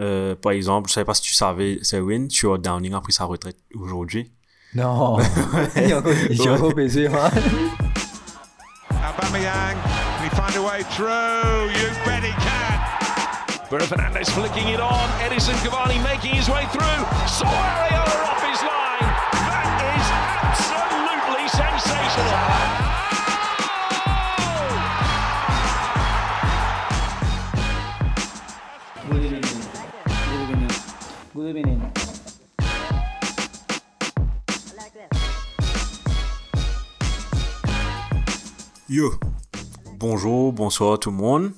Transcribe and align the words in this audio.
Euh, 0.00 0.34
par 0.36 0.52
exemple, 0.52 0.88
je 0.88 0.94
savais 0.94 1.04
pas 1.04 1.14
si 1.14 1.22
tu 1.22 1.34
savais, 1.34 1.78
c'est 1.82 1.98
Win, 2.00 2.30
Stuart 2.30 2.58
Downing 2.58 2.94
a 2.94 3.00
pris 3.00 3.12
sa 3.12 3.24
retraite 3.24 3.56
aujourd'hui. 3.74 4.30
Non, 4.74 5.18
il 5.76 5.88
y 5.88 5.92
a 5.92 5.98
encore, 6.52 6.74
baisé, 6.74 7.06
hein. 7.06 7.30
Aubameyang, 8.90 9.74
can 9.74 10.24
he 10.24 10.30
find 10.30 10.54
a 10.56 10.62
way 10.62 10.82
through? 10.94 11.70
You 11.72 11.88
bet 12.04 12.22
he 12.22 12.32
can. 12.32 12.78
Bruno 13.70 13.84
Fernandes 13.86 14.30
flicking 14.30 14.68
it 14.68 14.80
on. 14.80 15.08
Edison 15.20 15.54
Cavani 15.56 16.02
making 16.02 16.34
his 16.34 16.48
way 16.48 16.64
through. 16.72 17.04
Suarez 17.26 17.92
off 18.24 18.42
his 18.44 18.62
line. 18.62 19.08
That 19.48 19.80
is 19.96 20.06
absolutely 20.44 21.48
sensational. 21.48 22.97
Yo, 38.88 39.12
bonjour, 39.98 40.52
bonsoir 40.52 40.98
tout 40.98 41.10
le 41.10 41.16
monde. 41.16 41.52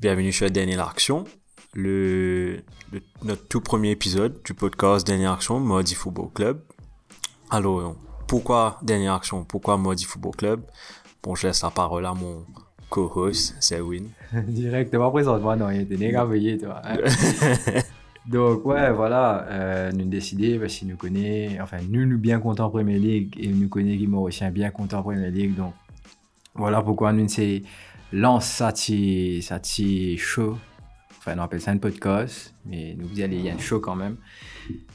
Bienvenue 0.00 0.32
sur 0.32 0.50
Dernière 0.50 0.86
Action, 0.88 1.24
le, 1.74 2.56
le- 2.92 3.00
notre 3.24 3.46
tout 3.48 3.60
premier 3.60 3.90
épisode 3.92 4.40
du 4.44 4.52
podcast 4.54 5.06
Dernière 5.06 5.32
Action, 5.32 5.60
Modi 5.60 5.94
Football 5.94 6.28
Club. 6.34 6.60
Alors, 7.50 7.96
pourquoi 8.26 8.78
Dernière 8.82 9.14
Action? 9.14 9.44
Pourquoi 9.44 9.76
Modi 9.76 10.04
Football 10.04 10.32
Club? 10.36 10.60
Bon, 11.22 11.34
je 11.34 11.46
laisse 11.46 11.62
la 11.62 11.70
parole 11.70 12.04
à 12.04 12.14
mon 12.14 12.44
co-host, 12.90 13.54
c'est 13.60 13.80
Win. 13.80 14.08
Directement 14.48 15.10
présente-moi, 15.10 15.56
non, 15.56 15.70
il 15.70 15.82
était 15.82 15.96
négavé, 15.96 16.58
toi. 16.58 16.80
hein. 16.84 16.96
Donc, 18.26 18.64
ouais, 18.64 18.90
voilà, 18.90 19.46
euh, 19.50 19.92
nous 19.92 20.06
décider, 20.06 20.58
parce 20.58 20.74
qu'il 20.74 20.88
nous 20.88 20.96
connaît, 20.96 21.58
enfin, 21.60 21.76
nous, 21.88 22.06
nous 22.06 22.16
bien 22.18 22.40
contents 22.40 22.66
en 22.66 22.70
Premier 22.70 22.98
League, 22.98 23.36
et 23.38 23.48
nous 23.48 23.68
connaît 23.68 23.96
Guy 23.96 24.06
Mauricien 24.06 24.50
bien 24.50 24.70
content 24.70 25.00
en 25.00 25.02
Premier 25.02 25.30
League, 25.30 25.54
donc, 25.54 25.74
voilà 26.54 26.82
pourquoi 26.82 27.12
nous, 27.12 27.28
c'est 27.28 27.62
lance 28.12 28.46
ça, 28.46 28.72
show, 30.16 30.58
enfin, 31.18 31.34
on 31.36 31.42
appelle 31.42 31.60
ça 31.60 31.70
un 31.70 31.78
podcast, 31.78 32.54
mais 32.64 32.94
nous, 32.98 33.08
vous 33.08 33.20
allez, 33.20 33.36
il 33.36 33.44
y 33.44 33.50
a 33.50 33.54
un 33.54 33.58
show 33.58 33.80
quand 33.80 33.96
même. 33.96 34.16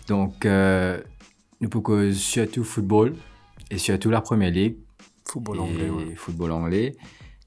Donc, 0.08 0.46
euh, 0.46 1.02
nous, 1.62 1.70
pour 1.70 1.84
que 1.84 2.12
surtout 2.14 2.64
football, 2.64 3.16
et 3.70 3.78
surtout 3.78 4.10
la 4.10 4.22
Premier 4.22 4.52
League, 4.52 4.78
Football 5.26 5.60
anglais, 5.60 5.90
ouais. 5.90 6.16
football 6.16 6.52
anglais. 6.52 6.96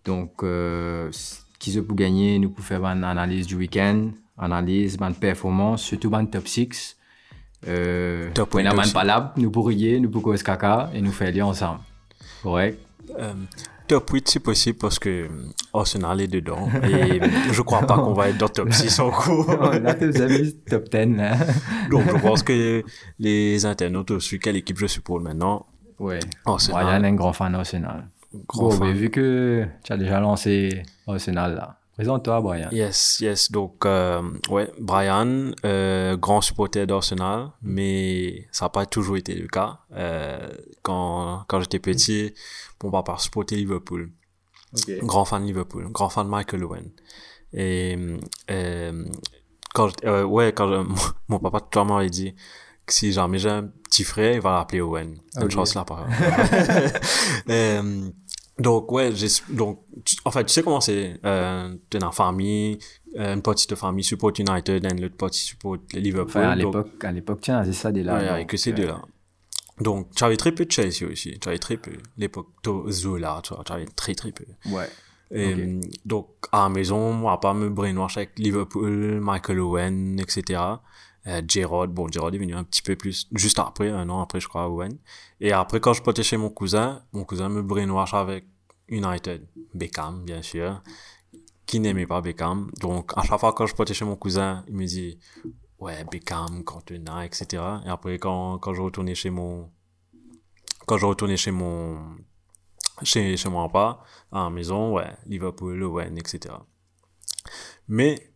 Donc, 0.05 0.45
euh, 0.45 1.11
qui 1.59 1.73
se 1.73 1.81
pour 1.81 1.97
gagner, 1.97 2.39
nous 2.39 2.51
pouvons 2.51 2.67
faire 2.67 2.85
une 2.85 3.03
analyse 3.03 3.47
du 3.47 3.57
week-end, 3.57 4.11
analyse 4.39 4.97
de 4.97 5.13
performance, 5.15 5.83
surtout 5.83 6.11
de 6.11 6.25
top 6.27 6.47
6. 6.47 6.97
Euh, 7.69 8.31
Top 8.35 8.55
une 8.59 8.69
aussi. 8.69 8.93
pas 8.93 9.05
là, 9.05 9.33
nous 9.37 9.51
pour 9.51 9.69
rier, 9.69 10.01
nous 10.01 10.11
pour 10.11 10.23
cause 10.23 10.43
caca 10.43 10.91
et 10.95 11.01
nous 11.01 11.13
faire 11.13 11.31
lire 11.31 11.47
ensemble. 11.47 11.81
Correct? 12.43 12.79
Euh, 13.19 13.35
top 13.89 14.11
8 14.11 14.29
si 14.29 14.41
possible 14.41 14.79
parce 14.79 14.99
que 14.99 15.29
Arsenal 15.75 16.21
est 16.21 16.27
dedans 16.29 16.69
et 16.83 17.21
je 17.53 17.63
crois 17.63 17.81
pas 17.81 17.97
qu'on 17.97 18.13
va 18.15 18.29
être 18.29 18.39
dans 18.39 18.49
top 18.49 18.73
6 18.73 18.99
en 19.01 19.11
cours. 19.11 19.47
là, 19.51 19.95
vous 20.01 20.21
avez 20.21 20.53
top 20.53 20.89
10, 20.91 21.17
là. 21.17 21.37
Donc 21.91 22.05
je 22.11 22.21
pense 22.21 22.43
que 22.43 22.83
les 23.19 23.67
internautes 23.67 24.19
su 24.21 24.39
quelle 24.39 24.57
équipe 24.57 24.79
je 24.79 24.87
supporte 24.87 25.23
maintenant. 25.23 25.67
Ouais. 25.99 26.19
Arsenal. 26.45 26.85
Brian 26.85 27.05
est 27.05 27.09
un 27.09 27.15
grand 27.15 27.33
fan 27.33 27.53
d'Arsenal. 27.53 28.09
Bon, 28.55 28.71
fan. 28.71 28.89
mais 28.89 28.93
vu 28.93 29.11
que 29.11 29.67
tu 29.85 29.93
as 29.93 29.97
déjà 29.97 30.19
lancé 30.21 30.83
Arsenal, 31.07 31.55
là, 31.55 31.77
présente-toi, 32.03 32.41
Brian. 32.41 32.69
Yes, 32.73 33.19
yes. 33.21 33.51
Donc, 33.53 33.87
euh, 33.87 34.23
ouais, 34.51 34.71
Brian, 34.81 35.53
euh, 35.65 36.17
grand 36.17 36.41
supporter 36.41 36.87
d'Arsenal, 36.87 37.51
mais 37.63 38.47
ça 38.53 38.65
n'a 38.65 38.69
pas 38.71 38.87
toujours 38.87 39.17
été 39.17 39.35
le 39.35 39.47
cas. 39.49 39.79
Euh, 39.93 40.49
quand 40.83 41.45
quand 41.49 41.61
j'étais 41.61 41.79
petit, 41.79 42.35
mon 42.83 42.91
papa 42.91 43.17
supportait 43.19 43.57
Liverpool. 43.57 44.11
Grand 45.03 45.25
fan 45.27 45.43
de 45.43 45.47
Liverpool, 45.49 45.87
grand 45.91 46.09
fan 46.09 46.25
de 46.27 46.31
Michael 46.31 46.65
Owen. 46.65 46.91
Et 47.53 47.99
euh, 48.51 49.05
quand 49.75 49.91
euh, 50.05 50.25
ouais, 50.25 50.53
quand 50.55 50.69
je- 50.69 50.89
mon 51.29 51.39
papa 51.39 51.61
tout 51.61 51.67
le 51.67 51.71
temps 51.71 51.85
m'avait 51.85 52.09
dit 52.11 52.35
que 52.87 52.93
si 52.95 53.13
jamais 53.13 53.39
j'ai 53.39 53.51
un 53.51 53.65
petit 53.85 54.03
frère, 54.03 54.33
il 54.35 54.41
va 54.41 54.53
l'appeler 54.59 54.81
Owen. 54.81 55.15
Une 55.37 55.43
Ok. 55.45 55.51
chance 55.51 55.75
là 55.75 55.85
par 55.85 56.07
Donc 58.63 58.93
ouais, 58.93 59.13
j'ai 59.15 59.27
donc 59.51 59.81
tu- 60.05 60.17
en 60.25 60.31
fait, 60.31 60.45
tu 60.45 60.53
sais 60.53 60.63
comment 60.63 60.81
c'est 60.81 61.19
euh, 61.25 61.75
t'es 61.91 61.99
dans 61.99 62.07
la 62.07 62.13
famille, 62.13 62.79
euh, 63.17 63.35
une 63.35 63.43
petite 63.43 63.75
famille 63.75 64.05
support 64.05 64.33
United 64.39 64.85
et 64.85 65.01
l'autre 65.01 65.17
partie 65.17 65.41
support 65.41 65.79
Liverpool. 65.93 66.31
Enfin, 66.43 66.51
à 66.51 66.55
l'époque, 66.55 67.05
à 67.05 67.13
l'époque, 67.13 67.41
tiens, 67.43 67.65
c'est 67.65 67.73
ça, 67.73 67.91
des 67.91 68.03
là. 68.03 68.15
Ouais, 68.15 68.41
donc, 68.41 68.49
que 68.51 68.57
ces 68.57 68.71
euh, 68.71 68.77
deux-là. 68.77 69.03
Donc, 69.81 70.15
tu 70.15 70.23
avais 70.23 70.37
très 70.37 70.53
peu 70.53 70.65
de 70.65 70.71
Chelsea 70.71 71.11
aussi. 71.11 71.39
Tu 71.41 71.49
avais 71.49 71.59
très 71.59 71.77
peu. 71.77 71.93
L'époque 72.17 72.49
Zola, 72.91 73.41
tu 73.43 73.55
vois, 73.55 73.65
avais 73.71 73.87
très 73.87 74.15
très 74.15 74.31
peu. 74.31 74.45
Ouais. 74.71 74.89
Et, 75.35 75.81
donc, 76.05 76.29
à 76.53 76.65
la 76.65 76.69
maison, 76.69 77.13
moi, 77.13 77.33
à 77.33 77.39
part 77.39 77.55
me 77.55 77.69
brainwash 77.69 78.19
avec 78.19 78.39
Liverpool, 78.39 79.19
Michael 79.21 79.61
Owen, 79.61 80.21
etc. 80.21 80.61
Euh, 81.27 81.41
bon, 81.87 82.09
Gerrard 82.11 82.35
est 82.35 82.39
venu 82.39 82.55
un 82.55 82.65
petit 82.65 82.83
peu 82.83 82.97
plus, 82.97 83.29
juste 83.33 83.59
après, 83.59 83.89
un 83.89 84.09
an 84.11 84.21
après, 84.21 84.41
je 84.41 84.49
crois, 84.49 84.69
Owen. 84.69 84.99
Et 85.41 85.53
après, 85.53 85.81
quand 85.81 85.95
je 85.95 86.03
potais 86.03 86.23
chez 86.23 86.37
mon 86.37 86.51
cousin, 86.51 87.03
mon 87.13 87.25
cousin 87.25 87.49
me 87.49 87.63
brainwash 87.63 88.13
avec 88.13 88.45
United. 88.93 89.49
Beckham, 89.75 90.25
bien 90.25 90.43
sûr. 90.43 90.83
Qui 91.67 91.81
n'aimait 91.81 92.07
pas 92.07 92.21
Beckham. 92.21 92.71
Donc, 92.81 93.13
à 93.17 93.23
chaque 93.23 93.41
fois 93.41 93.53
quand 93.53 93.67
je 93.67 93.75
potais 93.75 93.95
chez 93.95 94.05
mon 94.05 94.17
cousin, 94.17 94.65
il 94.69 94.77
me 94.77 94.85
dit, 94.85 95.19
ouais, 95.79 96.05
Beckham, 96.11 96.63
Cantona, 96.63 97.25
etc. 97.25 97.63
Et 97.87 97.89
après, 97.89 98.19
quand, 98.19 98.59
quand 98.59 98.75
je 98.75 98.83
retournais 98.83 99.15
chez 99.15 99.31
mon, 99.31 99.71
quand 100.87 100.99
je 100.99 101.07
retournais 101.07 101.39
chez 101.39 101.51
mon, 101.51 101.99
chez, 103.03 103.37
chez 103.37 103.49
mon 103.49 103.67
papa, 103.69 104.05
à 104.31 104.45
la 104.45 104.51
maison, 104.51 104.93
ouais, 104.93 105.17
Liverpool, 105.27 105.83
Owen, 105.83 106.19
etc. 106.19 106.55
Mais, 107.89 108.33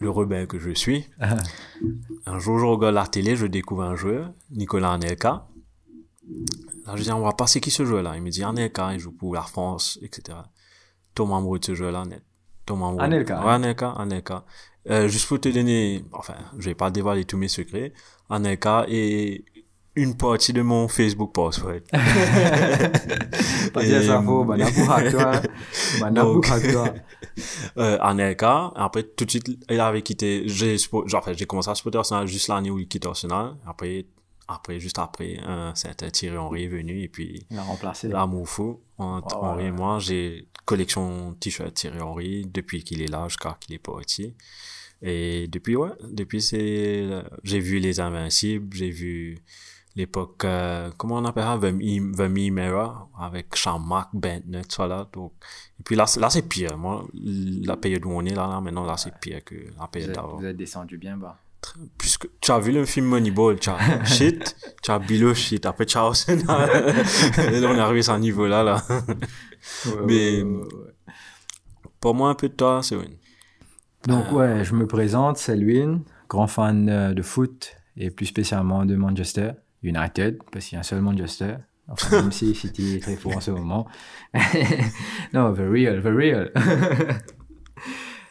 le 0.00 0.10
rebelle 0.10 0.46
que 0.46 0.58
je 0.58 0.70
suis, 0.70 1.06
un 2.26 2.38
jour, 2.38 2.58
je 2.58 2.64
regarde 2.64 2.94
la 2.94 3.06
télé, 3.06 3.36
je 3.36 3.46
découvre 3.46 3.82
un 3.82 3.96
joueur, 3.96 4.32
Nicolas 4.50 4.92
Anelka. 4.92 5.46
Là, 6.86 6.96
je 6.96 7.02
dis, 7.02 7.12
on 7.12 7.20
va 7.22 7.32
passer 7.32 7.60
qui 7.60 7.70
ce 7.70 7.84
joueur-là? 7.84 8.12
Il 8.16 8.22
me 8.22 8.30
dit, 8.30 8.42
Anelka, 8.42 8.92
il 8.94 8.98
joue 8.98 9.12
pour 9.12 9.34
la 9.34 9.42
France, 9.42 9.98
etc. 10.02 10.38
Thomas 11.14 11.36
amoureux 11.38 11.58
de 11.58 11.64
ce 11.64 11.72
net. 12.08 12.22
Thomas 12.66 12.88
amoureux. 12.88 13.04
Anelka, 13.04 13.44
Ouais, 13.44 13.52
Anelka, 13.52 13.90
Anelka. 13.90 14.44
Euh, 14.88 15.08
juste 15.08 15.28
pour 15.28 15.38
te 15.40 15.48
donner, 15.48 16.04
enfin, 16.12 16.34
je 16.58 16.70
vais 16.70 16.74
pas 16.74 16.90
dévoiler 16.90 17.24
tous 17.24 17.36
mes 17.36 17.48
secrets. 17.48 17.92
Anelka 18.30 18.86
est 18.88 19.44
une 19.94 20.16
partie 20.16 20.52
de 20.52 20.62
mon 20.62 20.88
Facebook 20.88 21.34
password. 21.34 21.80
Pas 23.74 23.82
dire 23.84 24.02
ça 24.02 24.22
faux, 24.22 24.44
bah, 24.44 24.56
toi. 25.10 25.32
Bah, 26.00 26.10
toi. 26.72 26.94
euh, 27.78 27.98
Anelka. 28.00 28.72
Après, 28.76 29.02
tout 29.02 29.24
de 29.24 29.30
suite, 29.30 29.48
il 29.68 29.80
avait 29.80 30.02
quitté, 30.02 30.44
j'ai, 30.46 30.76
suppo- 30.76 31.06
genre, 31.08 31.20
en 31.20 31.24
fait, 31.24 31.34
j'ai 31.36 31.46
commencé 31.46 31.70
à 31.70 31.74
supporter 31.74 31.98
Arsenal 31.98 32.26
juste 32.26 32.48
l'année 32.48 32.70
où 32.70 32.78
il 32.78 32.88
quitte 32.88 33.04
Arsenal. 33.06 33.54
Après, 33.66 34.06
après, 34.50 34.78
juste 34.80 34.98
après, 34.98 35.38
un 35.44 35.74
certain 35.74 36.10
Thierry 36.10 36.36
Henry 36.38 36.64
est 36.64 36.68
venu 36.68 37.02
et 37.02 37.08
puis, 37.08 37.46
Il 37.50 37.58
a 37.58 37.62
remplacé. 37.62 38.08
l'amour 38.08 38.48
fou 38.48 38.80
entre 38.98 39.36
ouais, 39.40 39.48
Henry 39.48 39.64
et 39.66 39.70
moi. 39.72 39.98
J'ai 39.98 40.48
collection 40.64 41.34
t-shirt 41.40 41.74
Thierry 41.74 42.00
Henry 42.00 42.46
depuis 42.46 42.82
qu'il 42.84 43.02
est 43.02 43.08
là 43.08 43.26
jusqu'à 43.28 43.56
qu'il 43.60 43.74
est 43.74 43.78
parti. 43.78 44.34
Et 45.02 45.48
depuis, 45.48 45.76
ouais, 45.76 45.90
depuis 46.10 46.42
c'est, 46.42 47.08
j'ai 47.42 47.58
vu 47.60 47.78
les 47.78 48.00
Invincibles, 48.00 48.76
j'ai 48.76 48.90
vu 48.90 49.38
l'époque, 49.96 50.44
euh, 50.44 50.90
comment 50.96 51.16
on 51.16 51.24
appelle 51.24 51.42
ça, 51.44 51.58
The 51.58 51.72
Me, 51.72 52.14
The 52.14 52.28
Me 52.30 52.50
Mirror, 52.50 53.08
avec 53.18 53.56
Jean-Marc 53.56 54.10
Bentner, 54.14 54.60
tout 54.62 54.76
ça 54.76 54.86
là. 54.86 55.08
Donc, 55.12 55.32
et 55.78 55.82
puis 55.82 55.96
là, 55.96 56.06
c'est- 56.06 56.20
là, 56.20 56.28
c'est 56.30 56.42
pire. 56.48 56.76
Moi, 56.78 57.06
la 57.14 57.76
période 57.76 58.04
où 58.04 58.10
on 58.10 58.24
est 58.24 58.34
là, 58.34 58.46
là 58.46 58.60
maintenant, 58.60 58.84
là, 58.84 58.96
c'est 58.96 59.12
pire 59.18 59.42
que 59.44 59.54
la 59.78 59.86
période 59.88 60.12
d'avant. 60.12 60.36
vous 60.36 60.44
êtes 60.44 60.56
descendu 60.56 60.96
bien 60.98 61.16
bas. 61.16 61.38
Puisque 61.98 62.26
tu 62.40 62.50
as 62.52 62.58
vu 62.58 62.72
le 62.72 62.84
film 62.86 63.06
Moneyball, 63.06 63.58
tu 63.58 63.70
as 63.70 64.04
shit, 64.04 64.56
tu 64.82 64.90
as 64.90 64.98
Bilo 64.98 65.34
shit, 65.34 65.66
après 65.66 65.86
tu 65.86 65.98
as 65.98 66.02
Arsenal. 66.02 66.70
Et 67.38 67.60
là, 67.60 67.68
on 67.70 67.76
est 67.76 67.80
arrivé 67.80 68.00
à 68.00 68.02
ce 68.02 68.12
niveau-là, 68.18 68.62
là. 68.62 68.82
Mais- 70.06 70.42
Pour 72.00 72.14
moi, 72.14 72.30
un 72.30 72.34
peu 72.34 72.48
de 72.48 72.54
toi, 72.54 72.80
c'est 72.82 72.96
win. 72.96 73.12
Donc, 74.06 74.32
ouais, 74.32 74.64
je 74.64 74.74
me 74.74 74.86
présente, 74.86 75.36
c'est 75.36 75.58
grand 76.28 76.46
fan 76.46 76.88
euh, 76.88 77.12
de 77.12 77.22
foot 77.22 77.74
et 77.96 78.10
plus 78.10 78.26
spécialement 78.26 78.86
de 78.86 78.96
Manchester 78.96 79.50
United, 79.82 80.38
parce 80.52 80.64
qu'il 80.66 80.76
y 80.76 80.78
a 80.78 80.80
un 80.80 80.84
seul 80.84 81.02
Manchester. 81.02 81.56
Enfin, 81.88 82.22
même 82.22 82.32
si 82.32 82.54
City 82.54 82.96
est 82.96 83.00
très 83.00 83.16
fort 83.16 83.36
en 83.36 83.40
ce 83.40 83.50
moment. 83.50 83.86
non, 85.34 85.52
the 85.52 85.58
real, 85.58 86.00
the 86.02 86.06
real. 86.06 86.50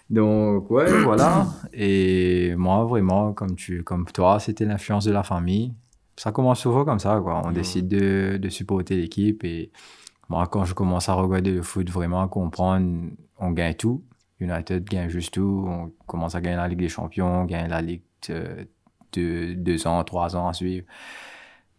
Donc, 0.09 0.69
ouais, 0.71 0.91
voilà. 1.03 1.47
Et 1.73 2.55
moi, 2.55 2.83
vraiment, 2.85 3.33
comme, 3.33 3.55
tu, 3.55 3.83
comme 3.83 4.05
toi, 4.05 4.39
c'était 4.39 4.65
l'influence 4.65 5.05
de 5.05 5.11
la 5.11 5.23
famille. 5.23 5.73
Ça 6.15 6.31
commence 6.31 6.61
souvent 6.61 6.83
comme 6.83 6.99
ça, 6.99 7.19
quoi. 7.23 7.41
On 7.45 7.51
décide 7.51 7.87
de, 7.87 8.37
de 8.37 8.49
supporter 8.49 8.95
l'équipe. 8.95 9.43
Et 9.43 9.71
moi, 10.27 10.47
quand 10.47 10.65
je 10.65 10.73
commence 10.73 11.09
à 11.09 11.13
regarder 11.13 11.51
le 11.51 11.61
foot, 11.61 11.89
vraiment 11.89 12.27
comprendre, 12.27 13.09
on 13.37 13.51
gagne 13.51 13.75
tout. 13.75 14.03
United 14.39 14.83
gagne 14.83 15.09
juste 15.09 15.33
tout. 15.33 15.65
On 15.67 15.91
commence 16.07 16.35
à 16.35 16.41
gagner 16.41 16.57
la 16.57 16.67
Ligue 16.67 16.79
des 16.79 16.89
Champions, 16.89 17.45
gagne 17.45 17.69
la 17.69 17.81
Ligue 17.81 18.01
de 18.27 19.53
deux 19.53 19.87
ans, 19.87 20.03
trois 20.03 20.35
ans 20.35 20.47
à 20.47 20.53
suivre. 20.53 20.85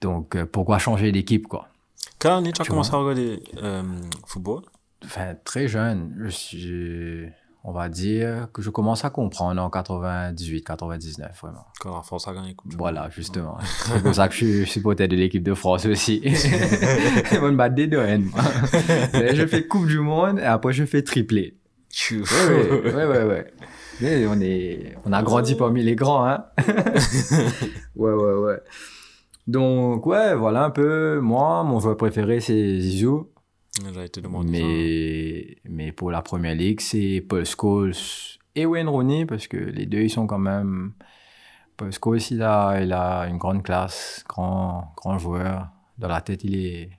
Donc, 0.00 0.36
euh, 0.36 0.46
pourquoi 0.46 0.78
changer 0.78 1.12
d'équipe, 1.12 1.46
quoi? 1.46 1.68
Année 2.24 2.52
tu 2.52 2.62
as 2.62 2.64
commencé 2.64 2.92
à 2.94 2.98
regarder 2.98 3.42
euh, 3.62 3.82
football? 4.26 4.62
Enfin, 5.04 5.34
très 5.44 5.68
jeune. 5.68 6.14
Je 6.18 6.28
suis, 6.28 7.28
on 7.62 7.72
va 7.72 7.88
dire 7.88 8.48
que 8.52 8.62
je 8.62 8.70
commence 8.70 9.04
à 9.04 9.10
comprendre 9.10 9.60
en 9.60 9.68
98, 9.68 10.62
99, 10.62 11.38
vraiment. 11.40 11.66
Quand 11.80 11.94
la 11.94 12.02
France 12.02 12.26
a 12.26 12.32
gagné 12.32 12.54
Coupe 12.54 12.70
du 12.70 12.76
Voilà, 12.76 13.10
justement. 13.10 13.58
C'est 13.62 14.02
pour 14.02 14.14
ça 14.14 14.28
que 14.28 14.34
je 14.34 14.44
suis 14.44 14.66
supporter 14.66 15.08
de 15.08 15.16
l'équipe 15.16 15.42
de 15.42 15.54
France 15.54 15.86
aussi. 15.86 16.22
Moi, 16.24 17.50
je 17.50 17.68
des 17.68 17.86
deux 17.86 18.00
Je 19.34 19.46
fais 19.46 19.66
Coupe 19.66 19.86
du 19.86 20.00
Monde 20.00 20.38
et 20.38 20.44
après, 20.44 20.72
je 20.72 20.84
fais 20.84 21.02
triplé. 21.02 21.58
Ouais, 22.10 22.16
ouais, 22.18 22.92
ouais, 22.92 23.04
ouais. 23.04 23.24
ouais. 23.24 23.52
Mais 24.00 24.26
on, 24.26 24.40
est, 24.40 24.96
on 25.04 25.12
a 25.12 25.22
grandi 25.22 25.54
parmi 25.54 25.82
les 25.82 25.94
grands, 25.94 26.26
hein. 26.26 26.44
ouais, 27.96 28.12
ouais, 28.12 28.34
ouais. 28.34 28.60
Donc, 29.46 30.06
ouais, 30.06 30.34
voilà 30.34 30.64
un 30.64 30.70
peu. 30.70 31.20
Moi, 31.20 31.62
mon 31.64 31.80
joueur 31.80 31.96
préféré, 31.96 32.40
c'est 32.40 32.80
Zizou. 32.80 33.28
Été 34.04 34.20
mais, 34.44 35.56
mais 35.64 35.92
pour 35.92 36.10
la 36.10 36.22
première 36.22 36.54
ligue, 36.54 36.80
c'est 36.80 37.24
Paul 37.26 37.44
Scholes 37.44 37.94
et 38.54 38.66
Wayne 38.66 38.88
Rooney, 38.88 39.26
parce 39.26 39.46
que 39.46 39.56
les 39.56 39.86
deux, 39.86 40.02
ils 40.02 40.10
sont 40.10 40.26
quand 40.26 40.38
même. 40.38 40.92
Paul 41.76 41.90
Scholes, 41.92 42.20
il 42.30 42.42
a, 42.42 42.80
il 42.82 42.92
a 42.92 43.22
une 43.22 43.38
grande 43.38 43.62
classe, 43.62 44.24
grand, 44.28 44.92
grand 44.96 45.18
joueur. 45.18 45.68
Dans 45.98 46.08
la 46.08 46.20
tête, 46.20 46.44
il 46.44 46.56
est, 46.56 46.90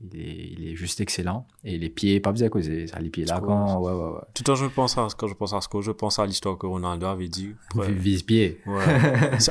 il 0.00 0.20
est, 0.20 0.52
il 0.58 0.68
est, 0.68 0.74
juste 0.74 1.00
excellent. 1.00 1.46
Et 1.64 1.78
les 1.78 1.90
pieds, 1.90 2.20
pas 2.20 2.32
besoin 2.32 2.48
de 2.48 2.52
causer. 2.52 2.86
Ça, 2.86 2.98
les 2.98 3.10
pieds 3.10 3.24
là, 3.24 3.40
quand. 3.40 3.80
Ouais, 3.80 3.92
ouais, 3.92 4.12
ouais. 4.14 4.20
Tout 4.34 4.42
le 4.42 4.44
temps, 4.44 4.54
je 4.54 4.66
pense 4.66 4.98
à, 4.98 5.08
quand 5.16 5.28
je 5.28 5.34
pense 5.34 5.52
à 5.52 5.60
que 5.60 5.80
je 5.80 5.90
pense 5.90 6.18
à 6.18 6.26
l'histoire 6.26 6.58
que 6.58 6.66
Ronaldo 6.66 7.06
avait 7.06 7.28
dit. 7.28 7.54
Vise-pied. 7.74 8.60
Ouais. 8.66 8.82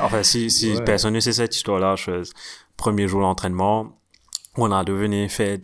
enfin, 0.01 0.23
si, 0.23 0.49
si 0.49 0.73
personne 0.85 1.13
ne 1.13 1.19
sait 1.19 1.33
cette 1.33 1.55
histoire-là, 1.55 1.95
je, 1.95 2.23
premier 2.77 3.07
jour 3.07 3.21
d'entraînement, 3.21 4.00
Ronaldo 4.55 4.97
venait 4.97 5.29
faire. 5.29 5.59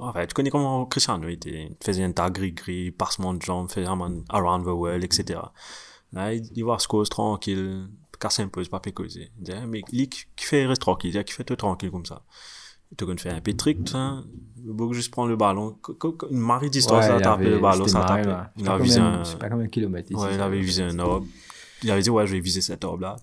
Enfin, 0.00 0.26
tu 0.26 0.34
connais 0.34 0.50
comment 0.50 0.84
Cristiano 0.86 1.28
était. 1.28 1.68
Il 1.70 1.76
faisait 1.84 2.04
un 2.04 2.12
tas 2.12 2.30
gris-gris, 2.30 2.90
passement 2.90 3.34
de 3.34 3.42
jambes, 3.42 3.70
faisait 3.70 3.86
un 3.86 4.22
around 4.28 4.64
the 4.64 4.68
world, 4.68 5.04
etc. 5.04 5.40
Là, 6.12 6.34
il, 6.34 6.44
il 6.54 6.62
voit 6.62 6.78
Scores 6.78 7.08
tranquille, 7.08 7.88
casse 8.20 8.40
un 8.40 8.48
peu, 8.48 8.62
pas 8.64 8.80
causer. 8.94 9.30
Il 9.38 9.44
dit, 9.44 9.52
mais 9.66 9.82
qui 9.82 10.26
fait 10.36 10.66
rester 10.66 10.82
tranquille, 10.82 11.24
qui 11.24 11.32
fait 11.32 11.44
tout 11.44 11.56
tranquille 11.56 11.90
comme 11.90 12.06
ça 12.06 12.22
tu 12.96 13.10
as 13.10 13.16
fait 13.16 13.30
un 13.30 13.40
peu 13.40 13.52
de 13.52 13.56
trick, 13.56 13.88
ça. 13.88 14.22
Il 14.64 14.94
juste 14.94 15.10
prendre 15.10 15.28
le 15.28 15.36
ballon. 15.36 15.76
Une 16.30 16.38
marée 16.38 16.70
d'histoire, 16.70 17.02
ça 17.02 17.16
a 17.16 17.20
tapé 17.20 17.50
le 17.50 17.58
ballon, 17.58 17.86
ça 17.86 18.04
a 18.04 18.22
tapé. 18.22 18.30
Il 18.56 18.68
a 18.68 18.78
visé 18.78 19.00
un. 19.00 19.24
C'est 19.24 19.38
pas 19.38 19.48
comme 19.48 19.60
un 19.60 19.68
kilomètre 19.68 20.14
Ouais, 20.14 20.34
il 20.34 20.40
avait 20.40 20.60
visé 20.60 20.82
un 20.82 20.98
orbe. 20.98 21.26
Il 21.82 21.90
avait 21.90 22.02
dit, 22.02 22.10
ouais, 22.10 22.26
je 22.26 22.32
vais 22.32 22.40
viser 22.40 22.60
cet 22.60 22.84
orbe-là. 22.84 23.16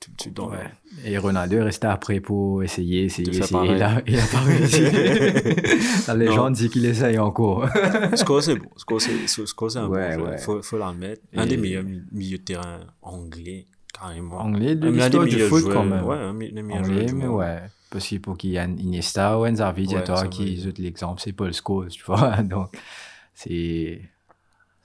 Tu, 0.00 0.32
tu 0.32 0.40
ouais. 0.40 0.56
Et 1.04 1.18
Ronaldo 1.18 1.56
est 1.56 1.62
resté 1.62 1.88
après 1.88 2.20
pour 2.20 2.62
essayer, 2.62 3.04
essayer, 3.04 3.36
essayer. 3.36 3.74
Il 3.74 3.82
a, 3.82 4.00
il 4.06 4.18
a 4.18 4.26
pas 4.26 4.38
réussi. 4.40 4.82
La 6.06 6.14
légende 6.14 6.54
dit 6.54 6.70
qu'il 6.70 6.86
essaye 6.86 7.18
encore. 7.18 7.68
Score, 8.14 8.42
c'est 8.42 8.54
bon. 8.54 8.68
Score, 8.76 9.00
c'est 9.00 9.78
un 9.78 9.88
ouais, 9.88 10.16
bon 10.16 10.24
ouais. 10.26 10.38
Faut, 10.38 10.62
faut 10.62 10.78
l'admettre. 10.78 11.22
Un 11.34 11.46
des 11.46 11.56
meilleurs 11.56 11.84
milieux 12.12 12.38
de 12.38 12.42
terrain 12.44 12.80
anglais, 13.02 13.66
carrément. 13.92 14.38
Anglais 14.38 14.76
de 14.76 14.88
l'histoire 14.88 15.24
du 15.24 15.40
foot, 15.40 15.64
quand 15.64 15.84
même. 15.84 16.04
Ouais, 16.04 16.16
un 16.16 16.34
des 16.34 16.62
meilleurs 16.62 16.84
joueurs. 16.84 17.14
mais 17.14 17.26
ouais. 17.26 17.58
Parce 17.90 18.06
qu'il 18.06 18.20
faut 18.20 18.34
qu'il 18.34 18.50
y 18.50 18.56
ait 18.56 18.64
Iniesta 18.64 19.38
ou 19.38 19.46
Enzavi, 19.46 19.88
ouais, 19.88 20.28
qui 20.30 20.54
est 20.54 20.78
l'exemple, 20.78 21.20
c'est 21.22 21.32
Paul 21.32 21.52
Scholes, 21.52 21.88
tu 21.88 22.04
vois. 22.04 22.36
Donc, 22.42 22.76
c'est 23.34 24.02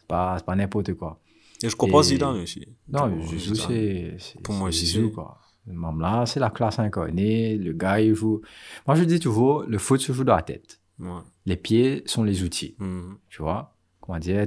pas, 0.08 0.40
pas 0.40 0.56
n'importe 0.56 0.94
quoi. 0.94 1.20
Et 1.64 1.70
je 1.70 1.76
comprends 1.76 2.04
Zidane 2.04 2.42
aussi. 2.42 2.68
Non, 2.90 3.22
Zizou, 3.26 3.56
c'est. 3.56 4.18
Pour 4.44 4.54
moi, 4.56 4.72
Zizou, 4.72 5.12
quoi. 5.12 5.40
Même 5.66 6.02
là, 6.02 6.26
c'est 6.26 6.42
la 6.42 6.50
classe 6.50 6.80
incarnée. 6.80 7.58
Le 7.58 7.72
gars, 7.72 8.00
il 8.02 8.14
joue. 8.14 8.42
Moi, 8.86 8.96
je 8.96 9.04
dis 9.04 9.20
toujours, 9.20 9.64
le 9.64 9.78
foot 9.78 10.02
se 10.02 10.12
joue 10.12 10.26
dans 10.26 10.36
la 10.36 10.42
tête. 10.42 10.82
Ouais. 11.00 11.22
Les 11.46 11.56
pieds 11.56 12.04
sont 12.06 12.24
les 12.24 12.44
outils. 12.44 12.76
Mhm. 12.80 13.18
Tu 13.30 13.42
vois? 13.42 13.76
Comment 14.02 14.20
dire 14.20 14.46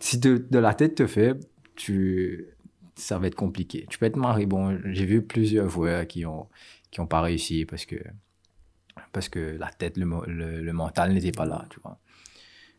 Si 0.00 0.18
de, 0.18 0.46
de 0.48 0.58
la 0.58 0.74
tête 0.74 0.94
te 0.94 1.06
fait, 1.06 1.38
tu 1.74 2.56
ça 2.96 3.18
va 3.18 3.26
être 3.26 3.34
compliqué. 3.34 3.86
Tu 3.90 3.98
peux 3.98 4.06
être 4.06 4.16
marié. 4.16 4.46
Bon, 4.46 4.78
j'ai 4.86 5.04
vu 5.04 5.22
plusieurs 5.22 5.68
joueurs 5.68 6.06
qui 6.06 6.24
ont, 6.24 6.48
qui 6.90 7.00
ont 7.00 7.06
pas 7.06 7.20
réussi 7.20 7.66
parce 7.66 7.84
que, 7.84 7.96
parce 9.12 9.28
que 9.28 9.56
la 9.58 9.70
tête, 9.70 9.98
le, 9.98 10.06
le, 10.26 10.72
mental 10.72 11.12
n'était 11.12 11.32
pas 11.32 11.44
là, 11.44 11.66
tu 11.70 11.78
vois. 11.80 11.98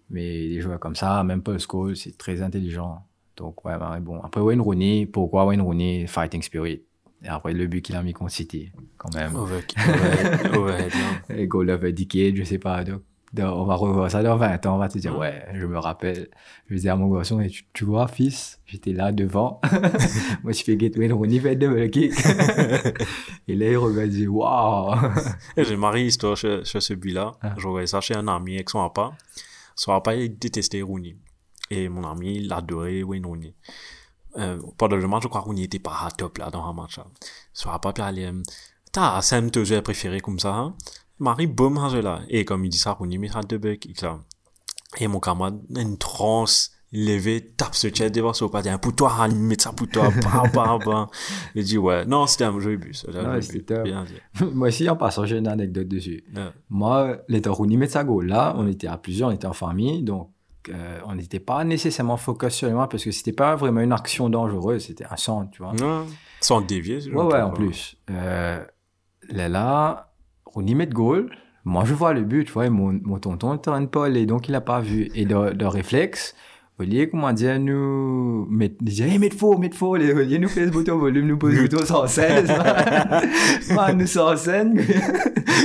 Mais 0.09 0.47
des 0.47 0.61
joueurs 0.61 0.79
comme 0.79 0.95
ça, 0.95 1.23
même 1.23 1.41
Paul 1.41 1.59
Scholes, 1.59 1.95
c'est 1.95 2.17
très 2.17 2.41
intelligent. 2.41 3.03
Donc, 3.35 3.63
ouais, 3.65 3.73
bon. 4.01 4.21
Après, 4.21 4.41
Wayne 4.41 4.61
Rooney, 4.61 5.05
pourquoi 5.05 5.45
Wayne 5.45 5.61
Rooney? 5.61 6.07
Fighting 6.07 6.41
spirit? 6.41 6.81
Et 7.23 7.27
après, 7.27 7.53
le 7.53 7.67
but 7.67 7.81
qu'il 7.81 7.95
a 7.95 8.03
mis 8.03 8.13
contre 8.13 8.31
City, 8.31 8.71
quand 8.97 9.13
même. 9.15 9.33
Et 11.29 11.47
goal 11.47 11.69
of 11.71 11.83
a 11.83 11.91
decade, 11.91 12.35
je 12.35 12.43
sais 12.43 12.59
pas. 12.59 12.83
Donc, 12.83 13.01
on 13.37 13.65
va 13.65 13.75
revoir 13.75 14.09
ça 14.09 14.23
dans 14.23 14.37
20 14.37 14.65
ans, 14.65 14.75
on 14.75 14.77
va 14.77 14.87
te 14.87 14.97
dire, 14.97 15.13
hein? 15.13 15.19
ouais, 15.19 15.45
je 15.53 15.65
me 15.65 15.77
rappelle. 15.77 16.29
Je 16.69 16.75
disais 16.75 16.89
à 16.89 16.95
mon 16.95 17.09
garçon, 17.13 17.45
tu, 17.49 17.65
tu 17.73 17.85
vois, 17.85 18.07
fils, 18.07 18.59
j'étais 18.65 18.93
là 18.93 19.11
devant. 19.11 19.59
Moi, 20.43 20.53
je 20.53 20.63
fais 20.63 20.77
gateway, 20.77 21.11
on 21.11 21.23
y 21.25 21.39
fait 21.39 21.55
double 21.55 21.89
kick. 21.89 22.13
et 23.47 23.55
là, 23.55 23.69
il 23.69 23.77
regarde, 23.77 24.13
il 24.13 24.19
dit, 24.19 24.27
waouh. 24.27 24.95
J'ai 25.57 25.75
marié 25.75 26.05
histoire 26.05 26.37
chez, 26.37 26.63
chez 26.63 26.79
ce 26.79 26.93
but-là. 26.93 27.33
Ah. 27.41 27.55
Je 27.57 27.67
regardais 27.67 27.87
ça 27.87 28.01
chez 28.01 28.15
un 28.15 28.27
ami 28.27 28.55
avec 28.55 28.69
son 28.69 28.79
papa. 28.89 29.15
Son 29.77 29.91
papa, 29.91 30.15
il 30.15 30.37
détestait 30.37 30.81
Rooney. 30.81 31.17
Et 31.69 31.87
mon 31.87 32.03
ami, 32.03 32.35
il 32.37 32.51
adorait 32.51 33.03
Wayne 33.03 33.25
Rooney. 33.25 33.55
Euh, 34.37 34.59
match, 35.07 35.23
je 35.23 35.27
crois 35.27 35.41
que 35.41 35.45
Rooney 35.45 35.61
n'était 35.61 35.79
pas 35.79 36.09
top 36.17 36.39
là 36.39 36.49
dans 36.49 36.65
un 36.65 36.73
match. 36.73 36.99
Son 37.53 37.69
papa, 37.69 37.93
il 37.97 38.01
allait, 38.01 38.31
t'as 38.91 39.21
Sam, 39.21 39.49
te 39.49 39.63
jouer 39.63 39.81
préféré 39.81 40.19
comme 40.19 40.39
ça, 40.39 40.53
hein? 40.53 40.75
Marie 41.19 41.47
boum 41.47 41.77
là. 42.01 42.21
Et 42.27 42.45
comme 42.45 42.65
il 42.65 42.69
dit 42.69 42.77
ça, 42.77 42.97
on 42.99 43.09
y 43.09 43.17
met 43.17 43.29
ça 43.29 43.41
de 43.41 43.57
bec, 43.57 43.87
et 44.97 45.07
mon 45.07 45.19
camarade, 45.19 45.59
une 45.75 45.97
transe, 45.97 46.71
levé, 46.93 47.41
tape 47.41 47.75
ce 47.75 47.87
chat 47.93 48.09
devant 48.09 48.33
son 48.33 48.49
pas, 48.49 48.67
un 48.67 48.77
pour 48.77 48.95
toi, 48.95 49.11
il 49.29 49.35
met 49.35 49.59
ça 49.59 49.71
pour 49.71 49.87
toi, 49.87 50.09
bam, 50.23 50.49
bam, 50.53 50.79
bam. 50.83 51.07
Il 51.55 51.63
dit, 51.63 51.77
ouais, 51.77 52.05
non, 52.05 52.27
c'était 52.27 52.45
un 52.45 52.59
joli 52.59 52.77
bus. 52.77 53.05
Moi 54.53 54.67
aussi, 54.69 54.89
en 54.89 54.95
passant, 54.95 55.25
j'ai 55.25 55.37
une 55.37 55.47
anecdote 55.47 55.87
dessus. 55.87 56.23
Moi, 56.69 57.17
les 57.27 57.41
Tarouni 57.41 57.77
met 57.77 57.87
ça 57.87 58.03
go. 58.03 58.21
Là, 58.21 58.53
on 58.57 58.67
était 58.67 58.87
à 58.87 58.97
plusieurs, 58.97 59.29
on 59.29 59.33
était 59.33 59.47
en 59.47 59.53
famille, 59.53 60.03
donc, 60.03 60.29
euh, 60.69 60.99
on 61.05 61.15
n'était 61.15 61.39
pas 61.39 61.63
nécessairement 61.63 62.17
focus 62.17 62.53
sur 62.53 62.69
moi 62.71 62.89
parce 62.89 63.03
que 63.03 63.11
c'était 63.11 63.31
pas 63.31 63.55
vraiment 63.55 63.79
une 63.79 63.93
action 63.93 64.29
dangereuse, 64.29 64.85
c'était 64.85 65.05
un 65.09 65.15
centre, 65.15 65.51
tu 65.51 65.63
vois. 65.63 65.73
Non, 65.73 66.05
sans 66.41 66.61
dévier. 66.61 66.99
Ouais, 67.09 67.23
ouais, 67.23 67.41
en 67.41 67.51
plus. 67.51 67.97
Euh, 68.09 68.63
là, 69.29 69.49
là, 69.49 70.13
on 70.55 70.65
y 70.65 70.75
met 70.75 70.85
de 70.85 70.93
goal. 70.93 71.29
Moi, 71.63 71.83
je 71.85 71.93
vois 71.93 72.13
le 72.13 72.21
but, 72.21 72.45
tu 72.45 72.51
vois, 72.53 72.69
mon, 72.69 72.99
mon 73.03 73.19
tonton 73.19 73.53
est 73.53 73.67
en 73.67 73.85
pas 73.87 74.09
et 74.09 74.25
donc 74.25 74.47
il 74.47 74.53
n'a 74.53 74.61
pas 74.61 74.79
vu. 74.79 75.09
Et 75.15 75.25
de, 75.25 75.53
de 75.53 75.65
réflexe, 75.65 76.33
Olivier, 76.79 77.09
comment 77.09 77.33
dire, 77.33 77.59
nous, 77.59 78.45
met, 78.51 78.71
il 78.81 78.87
dit, 78.87 79.01
hey, 79.01 79.17
mets 79.17 79.31
faux, 79.31 79.57
mets 79.57 79.71
faux, 79.73 79.95
les 79.95 80.13
Olivier 80.13 80.37
nous 80.37 80.47
fait 80.47 80.67
ce 80.67 80.71
bouton 80.71 80.99
volume, 80.99 81.25
nous 81.25 81.37
pose 81.37 81.55
le 81.55 81.63
bouton 81.63 81.83
116. 81.83 82.51
Moi, 83.71 83.93
nous 83.93 84.05
116. 84.05 84.67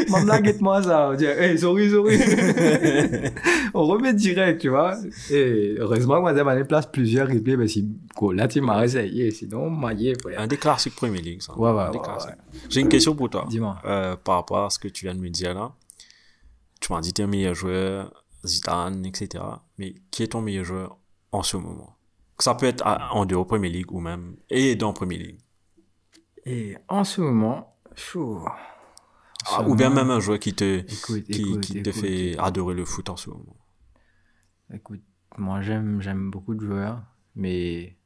Maman, 0.08 0.24
là, 0.24 0.40
guette-moi 0.40 0.82
ça. 0.82 1.10
On 1.10 1.14
dit, 1.14 1.26
hey, 1.26 1.58
sorry, 1.58 1.90
sorry. 1.90 2.18
on 3.74 3.84
remet 3.84 4.14
direct, 4.14 4.62
tu 4.62 4.70
vois. 4.70 4.96
Et 5.30 5.74
heureusement, 5.78 6.22
moi, 6.22 6.34
j'avais 6.34 6.64
place 6.64 6.86
plusieurs 6.86 7.28
replays, 7.28 7.58
parce 7.58 7.74
que 7.74 8.34
là, 8.34 8.48
tu 8.48 8.62
m'as 8.62 8.82
essayé, 8.82 9.30
sinon, 9.32 9.68
maillé, 9.68 10.14
Un 10.38 10.46
des 10.46 10.56
classiques 10.56 10.96
Premier 10.96 11.20
League, 11.20 11.42
ça. 11.42 11.52
Ouais, 11.58 11.72
ouais, 11.72 11.90
ouais, 11.90 12.32
J'ai 12.70 12.80
une 12.80 12.88
question 12.88 13.14
pour 13.14 13.28
toi. 13.28 13.44
Dis-moi. 13.50 13.76
Euh, 13.84 14.16
par 14.16 14.36
rapport 14.36 14.64
à 14.64 14.70
ce 14.70 14.78
que 14.78 14.88
tu 14.88 15.04
viens 15.04 15.14
de 15.14 15.20
me 15.20 15.28
dire 15.28 15.52
là. 15.52 15.72
Tu 16.80 16.90
m'as 16.90 17.02
dit, 17.02 17.12
t'es 17.12 17.22
un 17.22 17.26
meilleur 17.26 17.54
joueur, 17.54 18.24
Zidane, 18.46 19.04
etc. 19.04 19.44
Mais 19.76 19.94
qui 20.10 20.22
est 20.22 20.28
ton 20.28 20.40
meilleur 20.40 20.64
joueur 20.64 20.98
en 21.32 21.42
ce 21.42 21.56
moment 21.56 21.96
Ça 22.38 22.54
peut 22.54 22.66
être 22.66 22.84
en 22.86 23.24
dehors 23.26 23.46
Premier 23.46 23.68
League 23.70 23.90
ou 23.90 24.00
même 24.00 24.36
et 24.50 24.76
dans 24.76 24.92
Premier 24.92 25.18
League. 25.18 25.40
Et 26.44 26.76
en 26.88 27.04
ce 27.04 27.20
moment, 27.20 27.76
chou. 27.94 28.44
Ah, 29.46 29.62
ou 29.66 29.74
bien 29.74 29.90
même 29.90 30.10
un 30.10 30.20
joueur 30.20 30.38
qui 30.38 30.54
te, 30.54 30.80
qui, 30.80 31.60
qui 31.60 31.82
te 31.82 31.90
fait 31.90 32.36
adorer 32.38 32.74
le 32.74 32.84
foot 32.84 33.08
en 33.08 33.16
ce 33.16 33.30
moment. 33.30 33.56
Écoute, 34.72 35.02
moi 35.36 35.60
j'aime, 35.62 36.00
j'aime 36.00 36.30
beaucoup 36.30 36.54
de 36.54 36.64
joueurs, 36.64 37.02
mais 37.34 37.96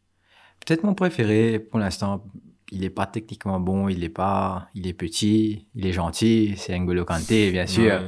peut-être 0.61 0.83
mon 0.83 0.95
préféré 0.95 1.59
pour 1.59 1.79
l'instant, 1.79 2.25
il 2.73 2.81
n'est 2.81 2.91
pas 2.91 3.07
techniquement 3.07 3.61
bon, 3.61 3.89
il 3.89 4.03
est 4.03 4.09
pas, 4.09 4.69
il 4.75 4.87
est 4.87 4.95
petit, 4.95 5.69
il 5.75 5.87
est 5.87 5.93
gentil, 5.93 6.55
c'est 6.57 6.77
N'Golo 6.79 7.05
Kanté 7.05 7.51
bien 7.53 7.67
sûr, 7.67 8.03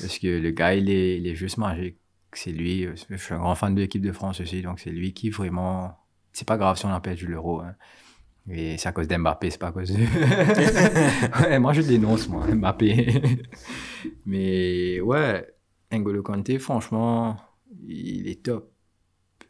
parce 0.00 0.18
que 0.18 0.28
le 0.28 0.50
gars 0.50 0.74
il 0.74 0.90
est, 0.90 1.18
il 1.18 1.26
est 1.26 1.34
juste 1.34 1.58
magique 1.58 1.98
c'est 2.38 2.52
lui. 2.52 2.86
Euh, 2.86 2.94
je 3.08 3.16
suis 3.16 3.34
un 3.34 3.38
grand 3.38 3.54
fan 3.54 3.74
de 3.74 3.80
l'équipe 3.80 4.02
de 4.02 4.12
France 4.12 4.40
aussi, 4.40 4.62
donc 4.62 4.80
c'est 4.80 4.90
lui 4.90 5.12
qui 5.12 5.30
vraiment. 5.30 5.96
C'est 6.32 6.46
pas 6.46 6.56
grave 6.56 6.76
si 6.76 6.86
on 6.86 6.90
a 6.90 7.00
perdu 7.00 7.26
l'euro. 7.26 7.60
Hein. 7.60 7.74
Et 8.48 8.78
c'est 8.78 8.88
à 8.88 8.92
cause 8.92 9.06
d'Mbappé, 9.06 9.50
c'est 9.50 9.58
pas 9.58 9.68
à 9.68 9.72
cause 9.72 9.90
de. 9.90 11.58
moi, 11.58 11.72
je 11.72 11.82
dénonce, 11.82 12.28
moi, 12.28 12.46
Mbappé. 12.46 13.22
Mais 14.26 15.00
ouais, 15.00 15.46
N'Golo 15.92 16.22
Kanté, 16.22 16.58
franchement, 16.58 17.36
il 17.86 18.28
est 18.28 18.42
top. 18.42 18.72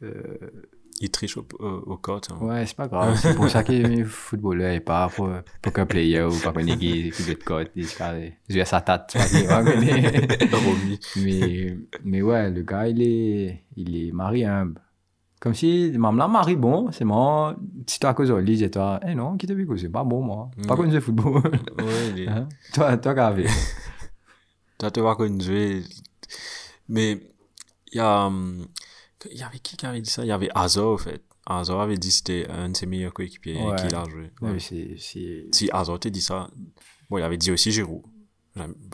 Euh, 0.02 0.70
Il 1.02 1.10
triche 1.10 1.36
au, 1.38 1.46
au, 1.58 1.66
au 1.92 1.96
court. 1.96 2.20
hein. 2.30 2.36
Ouais, 2.44 2.66
c'est 2.66 2.76
pas 2.76 2.86
grave. 2.86 3.16
C'est 3.18 3.34
pour 3.34 3.48
ça 3.48 3.62
qu'il 3.64 3.76
est 4.00 4.04
footballeur 4.04 4.72
et 4.72 4.80
pas 4.80 5.08
pour, 5.08 5.30
pour 5.62 5.72
qu'un 5.72 5.86
player 5.86 6.20
ou 6.22 6.38
pas 6.38 6.52
qu'on 6.52 6.60
ait 6.60 6.76
qui 6.76 7.10
qui 7.10 7.22
veut 7.22 7.36
de. 7.36 7.70
Il 7.74 7.86
vais 8.54 8.60
à 8.60 8.64
sa 8.66 8.82
tête. 8.82 9.16
c'est 9.16 9.46
pas. 9.46 9.62
Romy. 9.62 11.00
mais, 11.16 11.78
mais 12.04 12.20
ouais, 12.22 12.50
le 12.50 12.62
gars, 12.62 12.86
il 12.86 13.00
est, 13.02 13.64
il 13.76 13.96
est 14.08 14.12
mari 14.12 14.44
humble. 14.44 14.80
Comme 15.40 15.54
si, 15.54 15.90
même 15.96 16.18
là, 16.18 16.28
mari 16.28 16.54
bon, 16.54 16.90
c'est 16.92 17.06
moi. 17.06 17.56
Si 17.86 17.98
toi, 17.98 18.10
à 18.10 18.14
cause 18.14 18.30
lui, 18.30 18.58
j'ai 18.58 18.70
toi, 18.70 19.00
eh 19.08 19.14
non, 19.14 19.38
qui 19.38 19.46
t'a 19.46 19.54
vu 19.54 19.66
que 19.66 19.74
c'est 19.78 19.88
pas 19.88 20.04
bon, 20.04 20.20
moi. 20.22 20.50
Pas 20.68 20.76
comme 20.76 20.90
le 20.92 21.00
football. 21.00 21.42
Ouais, 21.78 22.10
il 22.14 22.20
est... 22.24 22.28
Hein? 22.28 22.46
Toi, 22.74 22.98
toi, 22.98 23.14
grave. 23.14 23.40
Toi, 24.78 24.90
tu 24.90 25.00
vas 25.00 25.14
qu'on 25.14 25.40
jouer. 25.40 25.82
Mais 26.90 27.12
il 27.90 27.96
y 27.96 28.00
a. 28.00 28.30
Il 29.30 29.38
y 29.38 29.42
avait 29.42 29.58
qui 29.58 29.76
qui 29.76 29.86
avait 29.86 30.00
dit 30.00 30.10
ça? 30.10 30.22
Il 30.24 30.28
y 30.28 30.32
avait 30.32 30.48
Azor, 30.54 30.94
en 30.94 30.98
fait. 30.98 31.22
Azor 31.46 31.80
avait 31.80 31.96
dit 31.98 32.08
que 32.08 32.14
c'était 32.14 32.46
un 32.48 32.68
de 32.70 32.76
ses 32.76 32.86
meilleurs 32.86 33.12
coéquipiers 33.12 33.56
Ouais. 33.62 33.76
qu'il 33.76 33.94
a 33.94 34.04
joué. 34.08 34.30
Non, 34.40 34.48
Ouais. 34.48 34.54
mais 34.54 34.60
c'est, 34.60 34.94
c'est... 34.98 35.46
Si 35.52 35.68
Azor 35.72 35.98
t'a 35.98 36.10
dit 36.10 36.22
ça, 36.22 36.48
bon, 37.08 37.18
il 37.18 37.22
avait 37.22 37.36
dit 37.38 37.50
aussi 37.50 37.72
Giroud. 37.72 38.02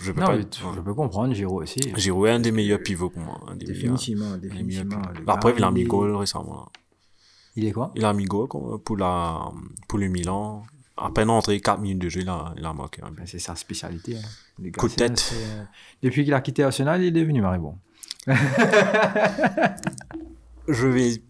Je 0.03 0.13
peux 0.13 0.21
Non, 0.21 0.27
pas. 0.27 0.39
je 0.75 0.81
peux 0.81 0.95
comprendre, 0.95 1.35
Giro 1.35 1.63
aussi. 1.63 1.81
Giroud 1.97 2.29
est 2.29 2.33
un 2.33 2.41
des 2.41 2.53
meilleurs 2.53 2.81
pivots 2.83 3.11
pour 3.11 3.23
moi. 3.23 3.41
Un 3.49 3.57
des 3.57 3.67
Définitivement, 3.67 4.27
un 4.33 4.39
des 4.39 4.49
meilleurs 4.49 4.85
définitivement. 4.85 5.03
Après, 5.27 5.53
gars, 5.53 5.59
il 5.59 5.65
a 5.65 5.71
mis 5.71 5.85
goal 5.85 6.15
récemment. 6.15 6.71
Il 7.57 7.65
est 7.65 7.73
quoi? 7.73 7.91
Il 7.97 8.05
a 8.05 8.13
mis 8.13 8.25
goal 8.27 8.49
pour, 8.49 8.97
la, 8.97 9.51
pour 9.89 9.99
le 9.99 10.09
Milan. 10.09 10.63
À 10.99 11.11
peine 11.11 11.31
entré 11.31 11.61
4 11.61 11.81
minutes 11.81 11.99
de 11.99 12.09
jeu, 12.09 12.21
il 12.21 12.29
a, 12.29 12.55
il 12.57 12.65
a 12.65 12.73
marqué. 12.73 13.03
Ben, 13.03 13.27
C'est 13.27 13.39
sa 13.39 13.55
spécialité. 13.57 14.17
hein. 14.17 14.71
Coup 14.79 14.89
de 14.89 14.95
tête. 14.95 15.31
euh, 15.35 15.65
Depuis 16.03 16.25
qu'il 16.25 16.33
a 16.35 16.41
quitté 16.41 16.63
Arsenal, 16.63 17.03
il 17.03 17.09
est 17.09 17.11
devenu 17.11 17.41
Maribon. 17.43 17.79
Je 20.69 20.87
vais. 20.89 21.23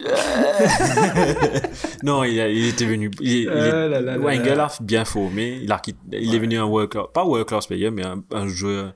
non, 2.02 2.24
il, 2.24 2.40
a- 2.40 2.48
il 2.48 2.66
était 2.68 2.86
venu. 2.86 3.10
Il, 3.20 3.28
il 3.30 3.46
est- 3.48 3.48
Euh, 3.48 4.54
là, 4.56 4.68
bien 4.80 5.04
formé. 5.04 5.58
Il, 5.62 5.70
a 5.72 5.80
il 6.12 6.34
est 6.34 6.38
venu 6.38 6.58
un 6.58 6.64
world 6.64 6.90
class, 6.90 7.06
pas 7.12 7.24
world 7.24 7.46
class 7.46 7.66
player, 7.66 7.90
mais 7.90 8.04
un, 8.04 8.22
un 8.32 8.48
joueur. 8.48 8.94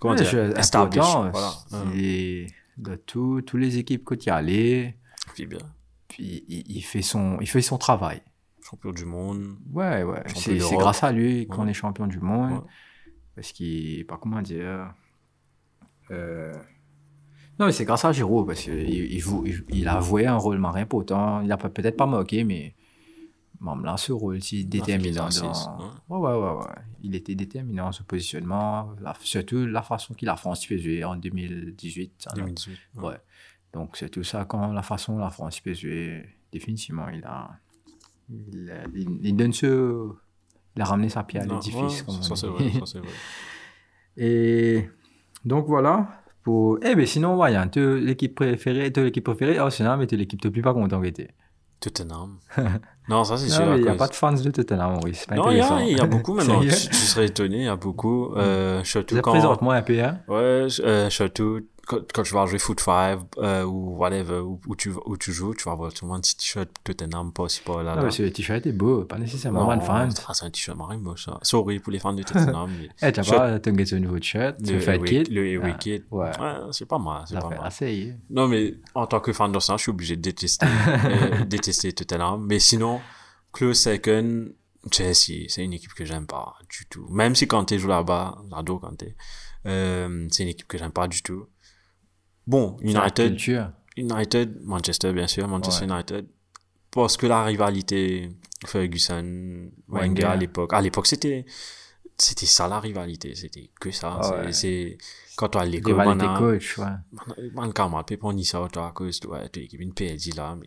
Comment 0.00 0.14
Ouais, 0.14 0.22
dire 0.22 0.58
Established. 0.58 1.02
Voilà. 1.32 1.52
De 2.78 2.94
tout, 2.96 3.40
tous 3.42 3.56
les 3.56 3.78
équipes 3.78 4.04
qu'on 4.04 4.16
y 4.16 4.28
allait, 4.28 4.96
puis 5.34 5.46
bien. 5.46 5.58
puis 6.08 6.44
il, 6.48 6.82
fait 6.82 7.00
son, 7.00 7.38
il 7.40 7.48
fait 7.48 7.62
son 7.62 7.78
travail. 7.78 8.20
Champion 8.62 8.90
du 8.92 9.06
monde. 9.06 9.56
Ouais, 9.72 10.02
ouais. 10.02 10.22
C'est 10.34 10.58
grâce 10.76 11.02
à 11.02 11.10
lui 11.12 11.46
qu'on 11.46 11.66
est 11.68 11.72
champion 11.74 12.06
du 12.06 12.18
monde. 12.20 12.62
Parce 13.34 13.52
qu'il, 13.52 14.04
pas 14.06 14.18
comment 14.20 14.42
dire. 14.42 14.92
Euh, 16.10 16.52
Non, 17.58 17.66
mais 17.66 17.72
c'est 17.72 17.84
grâce 17.84 18.04
à 18.04 18.12
Giroud, 18.12 18.46
parce 18.46 18.60
qu'il 18.62 18.74
il, 18.88 19.12
il, 19.14 19.64
il 19.70 19.88
a 19.88 20.00
joué 20.00 20.26
un 20.26 20.36
rôle 20.36 20.58
marin 20.58 20.82
important. 20.82 21.40
Il 21.42 21.50
a 21.52 21.56
peut- 21.56 21.70
peut-être 21.70 21.96
pas 21.96 22.06
moqué, 22.06 22.44
mais 22.44 22.74
même 23.60 23.84
là, 23.84 23.96
ce 23.96 24.12
rôle 24.12 24.42
si 24.42 24.64
déterminant. 24.66 25.28
dans- 25.28 25.92
Ouais, 26.08 26.18
ouais, 26.18 26.38
ouais, 26.38 26.58
ouais. 26.58 26.74
Il 27.02 27.14
était 27.14 27.34
déterminant, 27.34 27.92
ce 27.92 28.02
positionnement, 28.02 28.90
la- 29.00 29.14
surtout 29.20 29.64
la 29.66 29.82
façon 29.82 30.12
qu'il 30.14 30.28
a 30.28 30.36
France 30.36 30.66
jouer 30.66 31.04
en 31.04 31.16
2018. 31.16 32.26
en 32.30 32.34
2018. 32.34 32.78
ouais. 32.96 33.04
Ouais. 33.04 33.16
Donc, 33.72 33.96
c'est 33.96 34.08
tout 34.10 34.22
ça, 34.24 34.44
quand 34.44 34.72
la 34.72 34.82
façon 34.82 35.18
la 35.18 35.30
France 35.30 35.60
peut 35.60 35.74
jouer, 35.74 36.24
définitivement, 36.52 37.08
il 37.08 37.24
a. 37.24 37.50
Il, 38.28 38.70
a- 38.70 38.84
il- 38.94 39.20
il 39.22 39.34
donne 39.36 39.52
ce. 39.52 40.10
Il 40.76 40.82
a 40.82 40.84
ramené 40.84 41.08
sa 41.08 41.22
pierre 41.24 41.44
à 41.44 41.46
l'édifice. 41.46 42.04
ouais, 42.06 42.22
ça, 42.22 42.36
c'est 42.36 42.46
vrai. 42.48 42.68
Vrai. 42.98 43.08
Et 44.18 44.88
donc, 45.46 45.66
voilà. 45.66 46.08
Pour... 46.42 46.78
Eh 46.82 46.94
bien, 46.94 47.06
sinon, 47.06 47.42
un 47.42 47.66
peu 47.68 47.96
l'équipe 47.98 48.34
préférée, 48.34 48.90
l'équipe 48.94 49.24
préférée, 49.24 49.58
Arsenal, 49.58 49.98
mais 49.98 50.06
l'équipe 50.16 50.40
de 50.40 50.48
plus 50.48 50.62
pas 50.62 50.74
content 50.74 51.00
que 51.00 51.08
t'es. 51.08 51.28
Tottenham. 51.80 52.38
non, 53.08 53.24
ça, 53.24 53.36
c'est 53.36 53.48
sûr. 53.48 53.76
Il 53.76 53.82
n'y 53.82 53.88
a 53.88 53.94
pas 53.94 54.08
de 54.08 54.14
fans 54.14 54.32
de 54.32 54.50
Tottenham. 54.50 54.98
C'est 55.12 55.28
pas 55.28 55.34
Non, 55.34 55.50
il 55.50 55.56
y, 55.56 55.94
y 55.94 56.00
a 56.00 56.06
beaucoup 56.06 56.34
maintenant. 56.34 56.60
tu, 56.60 56.70
serais 56.70 57.26
étonné, 57.26 57.58
il 57.58 57.64
y 57.64 57.68
a 57.68 57.76
beaucoup. 57.76 58.34
Euh, 58.34 58.82
surtout 58.84 59.16
quand. 59.20 59.32
Présente-moi 59.32 59.74
un 59.74 59.82
peu, 59.82 60.00
hein? 60.00 60.20
Ouais, 60.28 60.66
euh, 60.80 61.10
surtout 61.10 61.60
quand, 61.86 61.98
quand 62.12 62.22
tu 62.22 62.34
vas 62.34 62.46
jouer 62.46 62.58
Foot 62.58 62.80
5 62.80 63.20
euh, 63.38 63.62
ou 63.64 63.96
whatever, 63.96 64.40
où, 64.40 64.60
où 64.66 64.76
tu, 64.76 64.90
où 65.06 65.16
tu 65.16 65.32
joues, 65.32 65.54
tu 65.54 65.64
vas 65.64 65.72
avoir 65.72 65.96
souvent 65.96 66.14
un 66.14 66.20
petit 66.20 66.36
t-shirt 66.36 66.68
Tottenham, 66.84 67.32
pas 67.32 67.44
aussi 67.44 67.60
pas 67.62 67.82
là. 67.82 67.90
Non, 67.94 67.96
là. 68.00 68.04
mais 68.04 68.10
ce 68.10 68.22
t-shirt 68.24 68.66
est 68.66 68.72
beau, 68.72 69.04
pas 69.04 69.18
nécessairement 69.18 69.74
Non, 69.74 69.80
fan 69.80 70.10
ah, 70.28 70.34
c'est 70.34 70.44
un 70.44 70.50
t-shirt 70.50 70.76
marrant 70.76 70.98
moche, 70.98 71.24
ça. 71.26 71.38
Sorry 71.42 71.78
pour 71.78 71.92
les 71.92 71.98
fans 71.98 72.12
de 72.12 72.22
Tottenham. 72.22 72.70
Eh, 73.02 73.12
Shirt- 73.12 73.30
pas, 73.36 73.58
t'as 73.60 73.70
un 73.70 73.98
nouveau 74.00 74.18
t-shirt, 74.18 74.56
le 74.60 74.88
Away- 74.88 75.04
kit? 75.24 75.24
Le 75.32 75.62
Ah, 75.64 75.70
Kit. 75.72 76.02
ouais. 76.10 76.30
c'est 76.72 76.86
pas 76.86 76.98
mal, 76.98 77.22
c'est 77.28 77.38
pas 77.38 77.48
mal. 77.48 77.60
assez. 77.62 78.14
Non, 78.30 78.48
mais 78.48 78.74
en 78.94 79.06
tant 79.06 79.20
que 79.20 79.32
fan 79.32 79.52
d'Arsenal, 79.52 79.78
je 79.78 79.82
suis 79.84 79.90
obligé 79.90 80.16
de 80.16 80.22
détester, 80.22 80.66
euh, 81.04 81.44
détester 81.44 81.92
Tottenham. 81.92 82.44
Mais 82.46 82.58
sinon, 82.58 83.00
close 83.52 83.78
second, 83.80 84.46
Chelsea, 84.92 85.46
c'est 85.48 85.64
une 85.64 85.72
équipe 85.72 85.94
que 85.94 86.04
j'aime 86.04 86.26
pas 86.26 86.54
du 86.68 86.86
tout. 86.86 87.06
Même 87.10 87.34
si 87.34 87.46
Kanté 87.48 87.78
joue 87.78 87.88
là-bas, 87.88 88.38
j'adore 88.50 88.80
Kanté, 88.80 89.16
euh, 89.66 90.26
c'est 90.30 90.42
une 90.44 90.48
équipe 90.50 90.68
que 90.68 90.78
j'aime 90.78 90.92
pas 90.92 91.08
du 91.08 91.22
tout. 91.22 91.46
Bon, 92.46 92.76
United. 92.82 93.38
United, 93.96 94.60
Manchester, 94.62 95.12
bien 95.12 95.26
sûr, 95.26 95.48
Manchester 95.48 95.86
Ouais. 95.86 95.92
United. 95.94 96.26
Parce 96.90 97.16
que 97.16 97.26
la 97.26 97.42
rivalité 97.44 98.30
Ferguson, 98.66 99.70
Wenger, 99.88 100.24
à 100.24 100.36
l'époque, 100.36 100.72
à 100.72 100.80
l'époque, 100.80 101.06
c'était, 101.06 101.44
c'était 102.18 102.46
ça 102.46 102.68
la 102.68 102.78
rivalité, 102.80 103.34
c'était 103.34 103.70
que 103.80 103.90
ça. 103.90 104.18
Ah 104.18 104.22
C'est- 104.22 104.46
ouais. 104.46 104.52
c'est, 104.52 104.98
quand 105.36 105.48
tu 105.50 105.58
as 105.58 105.64
l'école, 105.66 105.92
Rivalité 106.00 106.24
maintenant, 106.26 106.38
coach, 106.38 106.78
ouais. 106.78 106.84
man, 106.84 107.50
man 107.54 107.72
kamal 107.72 108.04
pe 108.04 108.16
pon 108.16 108.32
ça 108.42 108.62
ouais, 108.62 109.50
une 109.78 109.92
là 110.34 110.56
mais 110.58 110.66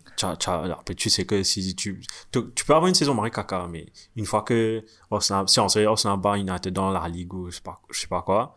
après 0.71 0.93
tu 0.93 1.09
sais 1.09 1.25
que 1.25 1.41
si 1.41 1.75
tu, 1.75 2.00
tu 2.31 2.39
tu 2.53 2.65
peux 2.65 2.74
avoir 2.75 2.88
une 2.88 2.93
saison 2.93 3.15
marée 3.15 3.31
caca 3.31 3.67
mais 3.67 3.91
une 4.15 4.27
fois 4.27 4.43
que 4.43 4.86
Arsenal 5.09 5.50
si 5.50 5.59
on 5.59 5.67
sait 5.69 5.86
Arsenal 5.88 6.19
bat 6.19 6.38
United 6.38 6.71
dans 6.71 6.91
la 6.91 7.07
ligue 7.07 7.33
ou 7.33 7.50
je 7.50 7.55
sais 7.55 7.62
pas 7.63 7.81
je 7.89 8.00
sais 8.01 8.07
pas 8.07 8.21
quoi 8.21 8.55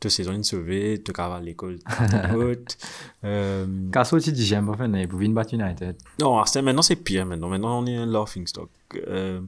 te 0.00 0.08
saison 0.08 0.32
une 0.32 0.44
sauvée 0.44 1.02
te 1.02 1.12
cavale 1.12 1.44
l'école 1.44 1.78
haute 2.36 2.76
euh, 3.24 3.90
Casso, 3.90 4.20
tu 4.20 4.32
dis 4.32 4.44
j'aime 4.44 4.66
pas 4.66 4.76
faire, 4.76 5.08
pour 5.08 5.18
venir 5.18 5.34
battre 5.34 5.54
United. 5.54 5.96
non 6.20 6.36
Arsenal 6.38 6.64
maintenant 6.66 6.82
c'est 6.82 6.96
pire 6.96 7.24
maintenant. 7.26 7.48
Maintenant 7.48 7.78
on 7.82 7.86
est 7.86 7.96
un 7.96 8.06
laughing 8.06 8.46
stock 8.46 8.70
euh, 9.08 9.40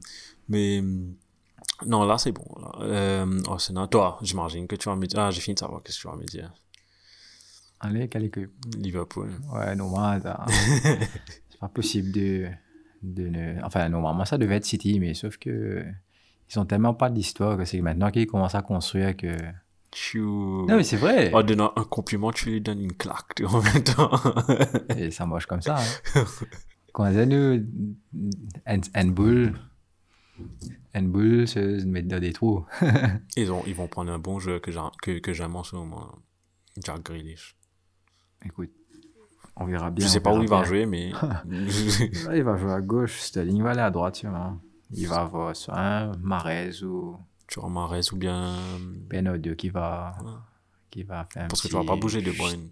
mais 0.49 0.81
non 1.85 2.05
là 2.05 2.17
c'est 2.17 2.31
bon 2.31 2.45
là. 2.59 2.71
Euh, 2.81 3.39
Arsenal 3.49 3.87
toi 3.89 4.17
j'imagine 4.21 4.65
que 4.67 4.75
tu 4.75 4.89
vas 4.89 4.95
me 4.95 5.05
dire 5.05 5.19
ah 5.19 5.31
j'ai 5.31 5.41
fini 5.41 5.53
de 5.55 5.59
savoir 5.59 5.83
qu'est-ce 5.83 5.97
que 5.97 6.01
tu 6.03 6.07
vas 6.07 6.15
me 6.15 6.25
dire. 6.25 6.51
Allez, 7.79 8.07
quelle 8.07 8.23
équipe? 8.23 8.49
Liverpool. 8.79 9.29
Ouais, 9.53 9.75
normalement, 9.75 10.19
ça- 10.19 10.45
c'est 10.83 11.59
pas 11.59 11.67
possible 11.67 12.11
de, 12.11 12.47
de 13.03 13.27
ne... 13.27 13.63
Enfin, 13.63 13.87
normalement, 13.87 14.25
ça 14.25 14.39
devait 14.39 14.55
être 14.55 14.65
City, 14.65 14.99
mais 14.99 15.13
sauf 15.13 15.37
que 15.37 15.85
ils 16.49 16.57
ont 16.59 16.65
tellement 16.65 16.95
pas 16.95 17.11
d'histoire 17.11 17.55
que 17.55 17.65
c'est 17.65 17.79
maintenant 17.81 18.09
qu'ils 18.09 18.25
commencent 18.25 18.55
à 18.55 18.63
construire 18.63 19.15
que... 19.15 19.27
tu 19.91 20.19
Non, 20.21 20.75
mais 20.75 20.83
c'est 20.83 20.97
vrai. 20.97 21.33
En 21.33 21.43
donnant 21.43 21.73
un 21.75 21.83
compliment, 21.83 22.31
tu 22.31 22.49
lui 22.49 22.61
donnes 22.61 22.81
une 22.81 22.93
claque 22.93 23.35
tu 23.35 23.43
vois, 23.43 23.59
en 23.59 23.63
même 23.63 23.83
temps. 23.83 24.11
Et 24.97 25.11
ça 25.11 25.25
marche 25.25 25.45
comme 25.45 25.61
ça. 25.61 25.77
Hein. 25.77 26.23
Quand 26.93 27.05
on 27.05 27.25
nous... 27.25 27.65
Handball... 28.95 29.53
Handball 30.95 31.47
se 31.47 31.85
mettre 31.85 32.07
dans 32.07 32.19
des 32.19 32.33
trous. 32.33 32.65
ils, 33.37 33.51
ont, 33.51 33.63
ils 33.67 33.75
vont 33.75 33.87
prendre 33.87 34.11
un 34.11 34.19
bon 34.19 34.39
jeu 34.39 34.59
que 34.59 34.71
j'aime 34.71 34.89
que, 35.01 35.19
que 35.19 35.41
en 35.43 35.63
ce 35.63 35.75
moment. 35.75 36.15
Jack 36.83 37.03
Grealish. 37.03 37.55
Écoute, 38.45 38.71
on 39.55 39.65
verra 39.65 39.89
bien. 39.89 40.05
Je 40.05 40.11
sais 40.11 40.19
pas 40.19 40.33
où 40.33 40.41
il 40.41 40.49
va 40.49 40.61
bien. 40.61 40.65
jouer, 40.65 40.85
mais. 40.85 41.11
Là, 41.45 42.35
il 42.35 42.43
va 42.43 42.57
jouer 42.57 42.71
à 42.71 42.81
gauche, 42.81 43.19
Sterling 43.19 43.61
va 43.63 43.71
aller 43.71 43.81
à 43.81 43.89
droite, 43.89 44.15
sûrement. 44.15 44.59
Il 44.91 45.07
va 45.07 45.21
avoir 45.21 45.55
soit 45.55 45.77
un 45.77 46.11
Marez 46.19 46.83
ou 46.83 47.17
tu 47.47 47.59
vois 47.59 47.69
Mahrez 47.69 48.01
ou 48.11 48.17
bien. 48.17 48.55
Bernardo 49.09 49.55
qui 49.55 49.69
va, 49.69 50.17
Ouais. 50.23 50.31
qui 50.89 51.03
va 51.03 51.25
faire 51.25 51.43
un 51.43 51.47
Parce 51.47 51.61
que 51.61 51.67
tu 51.67 51.75
petit- 51.75 51.85
vas 51.85 51.93
pas 51.93 51.99
bouger 51.99 52.21
de 52.21 52.31
Bruyne. 52.31 52.69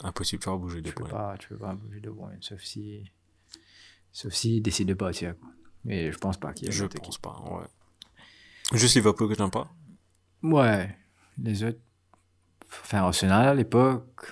Impossible, 0.00 0.42
tu 0.42 0.48
vas 0.50 0.56
bouger 0.56 0.80
de 0.82 0.88
Tu 0.88 0.94
peux 0.94 1.04
Bruyne. 1.04 1.16
pas, 1.16 1.36
tu 1.38 1.48
peux 1.48 1.56
pas 1.58 1.74
bouger 1.74 2.00
de 2.00 2.10
Bruyne, 2.10 2.38
sauf 2.42 2.60
si, 2.62 3.10
sauf 4.12 4.32
si 4.32 4.56
il 4.56 4.60
décide 4.62 4.88
de 4.88 4.94
partir. 4.94 5.34
Mais 5.84 6.12
je 6.12 6.18
pense 6.18 6.38
pas 6.38 6.52
qu'il 6.52 6.66
y 6.66 6.68
ait 6.68 6.72
Je 6.72 6.84
pense 6.86 7.18
pas, 7.18 7.40
ouais. 7.50 7.66
Juste 8.78 8.94
Liverpool 8.94 9.28
que 9.28 9.34
j'aime 9.34 9.50
pas. 9.50 9.70
Ouais, 10.42 10.96
les 11.38 11.62
autres. 11.64 11.80
Enfin, 12.68 12.98
Arsenal 12.98 13.48
à 13.48 13.54
l'époque, 13.54 14.26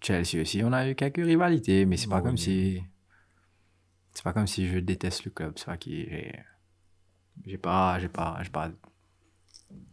Chelsea 0.00 0.40
aussi, 0.40 0.62
on 0.62 0.72
a 0.72 0.88
eu 0.88 0.94
quelques 0.94 1.24
rivalités, 1.24 1.86
mais 1.86 1.96
c'est 1.96 2.08
pas 2.08 2.20
comme 2.20 2.36
si. 2.36 2.82
C'est 4.12 4.22
pas 4.22 4.32
comme 4.32 4.46
si 4.46 4.68
je 4.68 4.78
déteste 4.78 5.24
le 5.24 5.30
club, 5.32 5.54
c'est 5.56 5.64
pas 5.66 5.76
qui. 5.76 6.04
J'ai 6.04 6.32
j'ai 7.46 7.58
pas. 7.58 7.98
J'ai 7.98 8.08
pas. 8.08 8.38
J'ai 8.42 8.50
pas. 8.50 8.70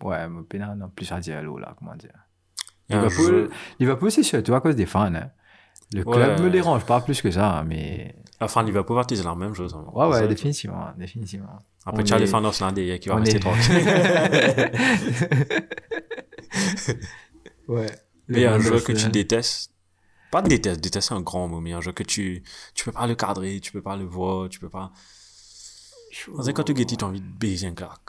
Ouais, 0.04 0.28
mais 0.30 0.44
pénal, 0.44 0.78
non, 0.78 0.90
plus 0.90 1.12
à 1.12 1.20
dire 1.20 1.42
l'eau 1.42 1.58
là, 1.58 1.76
comment 1.78 1.96
dire. 1.96 2.12
Liverpool, 2.90 3.26
jeu- 3.26 3.50
Liverpool 3.80 4.12
c'est 4.12 4.24
surtout 4.24 4.54
à 4.54 4.62
cause 4.62 4.76
des 4.76 4.86
fans. 4.86 5.14
Hein. 5.14 5.30
Le 5.94 6.04
Ouais. 6.06 6.14
club 6.16 6.40
me 6.42 6.50
dérange 6.50 6.86
pas 6.86 7.00
plus 7.02 7.22
que 7.22 7.32
ça, 7.32 7.64
mais. 7.68 8.16
Enfin, 8.40 8.64
Liverpool 8.64 8.96
va 8.96 9.04
utiliser 9.04 9.24
la 9.26 9.36
même 9.36 9.54
chose. 9.54 9.74
hein. 9.76 9.86
Ouais, 9.94 10.08
ouais, 10.08 10.28
définitivement, 10.28 10.88
définitivement. 10.98 11.60
Après, 11.86 12.02
On 12.02 12.06
tu 12.06 12.14
as 12.14 12.18
les 12.18 12.24
est- 12.24 12.28
fans 12.28 12.42
d'Arsenal 12.42 12.74
derrière 12.74 13.00
qui 13.00 13.10
vont 13.10 13.16
on 13.16 13.20
rester 13.20 13.38
est- 13.38 13.40
tranquilles. 13.40 13.86
ouais. 17.68 17.92
Mais 18.28 18.46
un 18.46 18.60
joueur 18.60 18.84
que 18.84 18.92
tu 18.94 19.10
détestes. 19.10 19.72
Pas 20.32 20.42
de 20.42 20.48
déteste, 20.50 20.80
déteste 20.82 21.10
c'est 21.10 21.14
un 21.14 21.22
grand 21.22 21.48
mot, 21.50 21.60
mais 21.60 21.74
un 21.74 21.82
jeu 21.82 21.92
que 21.92 22.04
tu, 22.04 22.42
tu 22.74 22.86
peux 22.86 22.94
pas 22.94 23.06
le 23.06 23.16
cadrer, 23.16 23.60
tu 23.60 23.72
peux 23.74 23.82
pas 23.82 23.98
le 23.98 24.06
voir, 24.06 24.48
tu 24.50 24.60
peux 24.60 24.70
pas. 24.70 24.92
Quand 26.54 26.64
tu 26.64 26.74
as 27.02 27.04
envie 27.06 27.20
de 27.22 27.26
baiser 27.28 27.68
un 27.68 27.74
claque. 27.74 28.00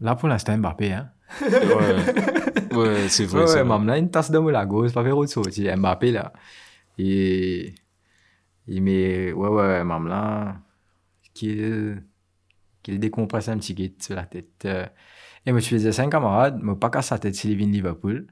Là, 0.00 0.14
pour 0.14 0.28
l'instant, 0.28 0.56
Mbappé, 0.56 0.92
hein. 0.92 1.10
Ouais, 1.40 2.76
ouais 2.76 3.08
c'est 3.08 3.24
vrai. 3.24 3.44
Ouais, 3.44 3.54
ouais, 3.54 3.64
même 3.64 3.86
là, 3.86 3.98
une 3.98 4.10
tasse 4.10 4.30
de 4.30 4.38
la 4.38 4.66
gauche, 4.66 4.92
pas 4.92 5.02
faire 5.02 5.16
autre 5.16 5.32
chose. 5.32 5.58
Mbappé, 5.58 6.12
là. 6.12 6.32
Et, 6.98 7.74
il 8.66 8.82
met, 8.82 9.32
ouais, 9.32 9.48
ouais, 9.48 9.84
même 9.84 10.08
là, 10.08 10.56
qu'il, 11.34 12.02
qu'il 12.82 12.98
décompresse 12.98 13.48
un 13.48 13.58
petit 13.58 13.74
peu 13.74 13.88
sur 13.98 14.14
la 14.14 14.24
tête. 14.24 14.66
Et 15.46 15.52
moi, 15.52 15.60
je 15.60 15.68
faisais 15.68 15.92
cinq 15.92 16.10
camarades, 16.10 16.58
mais 16.62 16.74
pas 16.74 16.90
casse 16.90 17.06
sa 17.06 17.18
tête 17.18 17.34
s'il 17.34 17.56
vient 17.56 17.66
de 17.66 17.72
Liverpool. 17.72 18.26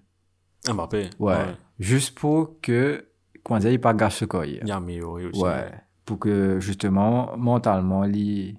Mbappé. 0.69 1.11
Ouais. 1.19 1.55
Juste 1.79 2.19
pour 2.19 2.61
que, 2.61 3.07
comment 3.43 3.61
dire, 3.61 3.71
il 3.71 3.81
pas 3.81 3.95
gâche 3.95 4.17
ce 4.17 4.25
corps. 4.25 4.45
Il 4.45 4.67
y 4.67 4.71
a 4.71 4.77
amélioré 4.77 5.27
aussi. 5.27 5.41
Ouais. 5.41 5.71
Pour 6.05 6.19
que, 6.19 6.61
justement, 6.61 7.37
mentalement, 7.37 8.05
il, 8.05 8.59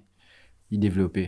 il 0.70 0.80
développe. 0.80 1.18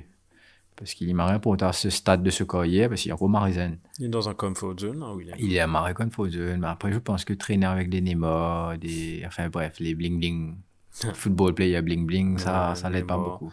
Parce 0.78 0.94
qu'il 0.94 1.12
m'a 1.14 1.26
rien 1.26 1.40
pour 1.40 1.56
à 1.60 1.72
ce 1.72 1.90
stade 1.90 2.22
de 2.22 2.30
ce 2.30 2.44
carrière, 2.44 2.88
parce 2.88 3.00
qu'il 3.02 3.08
y 3.08 3.12
a 3.12 3.14
encore 3.16 3.28
Marizen. 3.28 3.78
Il 3.98 4.04
est 4.06 4.08
dans 4.08 4.28
un 4.28 4.34
comfort 4.34 4.78
zone, 4.78 5.02
où 5.02 5.20
il 5.20 5.28
est. 5.28 5.32
Il 5.40 5.52
est 5.52 5.58
à 5.58 5.66
Maricon 5.66 6.08
Foden, 6.08 6.60
mais 6.60 6.68
après, 6.68 6.92
je 6.92 6.98
pense 6.98 7.24
que 7.24 7.32
traîner 7.32 7.66
avec 7.66 7.90
des 7.90 8.00
Neymar, 8.00 8.78
des, 8.78 9.24
enfin 9.26 9.48
bref, 9.48 9.80
les 9.80 9.96
bling 9.96 10.18
bling, 10.20 10.56
football 11.14 11.54
player 11.54 11.82
bling 11.82 12.06
bling, 12.06 12.38
ça, 12.38 12.70
Ouais, 12.70 12.74
ça 12.76 12.90
l'aide 12.90 13.06
pas 13.06 13.16
beaucoup. 13.16 13.52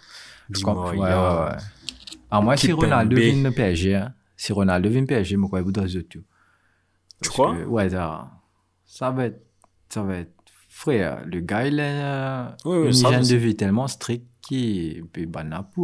Je 0.52 0.62
comprends- 0.62 0.92
ouais, 0.92 1.00
ouais, 1.00 1.00
Maria. 1.00 1.46
ouais. 1.52 1.58
À 2.30 2.42
moi, 2.42 2.56
si. 2.58 2.72
Ronaldo 2.72 3.16
vient 3.16 3.44
de 3.44 3.50
PSG, 3.50 3.96
hein, 3.96 4.14
si 4.38 4.54
Ronaldo 4.54 4.90
vient 4.90 5.02
de 5.02 5.08
PSG, 5.08 5.36
moi, 5.36 5.50
quoi, 5.50 5.60
il 5.60 5.66
voudrait 5.66 5.88
tout. 6.04 6.24
Tu 7.22 7.30
crois? 7.30 7.54
Ouais, 7.54 7.90
ça, 7.90 8.30
ça 8.86 9.10
va 9.10 9.26
être, 9.26 9.42
ça 9.90 10.04
va 10.04 10.18
être, 10.18 10.34
frère, 10.70 11.26
le 11.26 11.40
gars, 11.40 11.66
il 11.68 11.80
a 11.80 12.56
une 12.66 12.90
hygiène 12.90 13.24
de 13.24 13.36
vie 13.36 13.56
tellement 13.56 13.88
stricte 13.88 14.28
qu'il 14.42 15.06
peut, 15.08 15.26
ben, 15.26 15.44
n'a 15.46 15.64
pas. 15.64 15.82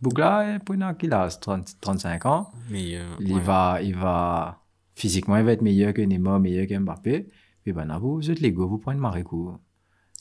Bougla, 0.00 0.58
pendant 0.64 0.94
qu'il 0.94 1.12
a 1.12 1.28
30, 1.28 1.80
35 1.80 2.26
ans, 2.26 2.50
Mais, 2.70 2.96
euh, 2.96 3.04
il 3.20 3.34
ouais. 3.34 3.40
va, 3.40 3.82
il 3.82 3.94
va, 3.94 4.62
physiquement, 4.94 5.36
il 5.36 5.44
va 5.44 5.52
être 5.52 5.62
meilleur 5.62 5.92
que 5.92 6.00
Neymar, 6.00 6.40
meilleur 6.40 6.66
que 6.66 6.78
Mbappé. 6.78 7.28
Puis 7.62 7.72
ben, 7.72 7.84
là, 7.84 7.98
vous, 7.98 8.16
vous 8.16 8.30
êtes 8.30 8.40
les 8.40 8.52
gars, 8.52 8.64
vous 8.64 8.78
prenez 8.78 8.98
Maricou. 8.98 9.58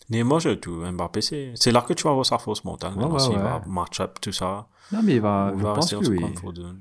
Neymar, 0.09 0.39
je 0.39 0.49
tout. 0.49 0.83
Mbappé, 0.91 1.21
c'est, 1.21 1.53
c'est 1.55 1.71
là 1.71 1.81
que 1.81 1.93
tu 1.93 2.03
vas 2.03 2.13
voir 2.13 2.25
sa 2.25 2.37
force 2.39 2.63
mentale. 2.65 2.93
Ouais, 2.97 3.05
ouais, 3.05 3.27
ouais. 3.27 3.35
va 3.35 3.61
match-up, 3.67 4.17
tout 4.19 4.31
ça. 4.31 4.67
Non, 4.91 5.01
mais 5.03 5.15
il 5.15 5.21
va, 5.21 5.53
je 5.55 5.61
va 5.61 5.73
pense 5.73 5.91
que 5.91 6.09
oui. 6.09 6.25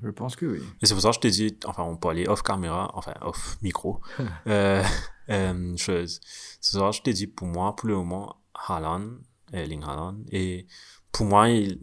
Je 0.03 0.11
pense 0.11 0.35
que 0.35 0.47
oui. 0.47 0.61
Et 0.81 0.87
c'est 0.87 0.95
pour 0.95 1.03
ça 1.03 1.11
que 1.11 1.17
je 1.17 1.21
t'ai 1.21 1.31
dit, 1.31 1.59
enfin, 1.67 1.83
on 1.83 1.97
peut 1.97 2.09
aller 2.09 2.27
off 2.27 2.43
caméra, 2.43 2.91
enfin, 2.95 3.13
off 3.21 3.59
micro. 3.63 4.01
euh, 4.47 4.83
euh, 5.29 5.77
chose. 5.77 6.21
C'est 6.61 6.79
pour 6.79 6.87
ça 6.87 6.91
que 6.91 6.97
je 6.97 7.03
t'ai 7.03 7.13
dit, 7.13 7.27
pour 7.27 7.47
moi, 7.47 7.77
pour 7.77 7.89
le 7.89 7.97
moment, 7.97 8.37
Haaland, 8.67 9.19
Erling 9.53 9.83
Haaland, 9.85 10.17
et 10.33 10.67
pour 11.13 11.27
moi, 11.27 11.51
il, 11.51 11.79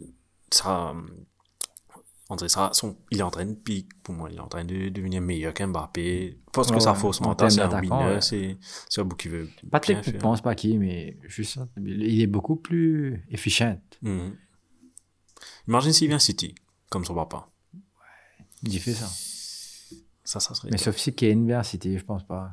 ça, 0.50 0.94
on 2.28 2.36
dirait 2.36 2.48
ça, 2.48 2.70
son, 2.72 2.96
il 3.10 3.18
est 3.20 3.22
en 3.22 3.30
train 3.30 3.46
de 3.46 3.54
pique, 3.54 3.88
pour 4.02 4.14
moi, 4.14 4.28
il 4.30 4.36
est 4.36 4.40
en 4.40 4.48
train 4.48 4.64
de 4.64 4.88
devenir 4.88 5.20
meilleur 5.22 5.54
qu'Mbappé. 5.54 6.38
Parce 6.52 6.68
que 6.68 6.74
Ouais, 6.74 6.80
sa 6.80 6.92
ouais. 6.92 7.20
En 7.20 7.28
mentale, 7.28 7.50
c'est 7.52 7.60
un 7.60 7.80
winner, 7.80 8.14
ouais. 8.14 8.20
c'est, 8.20 8.56
c'est 8.88 9.00
un 9.00 9.04
bout 9.04 9.16
qui 9.16 9.28
veut 9.28 9.48
Pas 9.70 9.78
très, 9.80 9.96
je 10.02 10.10
faire. 10.10 10.18
pense 10.20 10.40
pas 10.40 10.54
qui, 10.54 10.76
mais 10.78 11.16
juste. 11.26 11.58
Il 11.76 12.20
est 12.20 12.26
beaucoup 12.26 12.56
plus 12.56 13.24
efficient. 13.30 13.80
Mhm. 14.02 14.36
Imagine 15.68 15.92
s'il 15.92 16.08
vient 16.08 16.18
City, 16.18 16.54
comme 16.90 17.04
son 17.04 17.14
papa. 17.14 17.48
Il 18.62 18.80
fait 18.80 18.92
ça. 18.94 19.06
Ça, 20.24 20.40
ça 20.40 20.54
serait 20.54 20.70
Mais 20.72 20.78
sauf 20.78 20.96
si 20.96 21.14
Kane 21.14 21.46
vient 21.46 21.60
à 21.60 21.64
City, 21.64 21.98
je 21.98 22.04
pense 22.04 22.24
pas. 22.26 22.50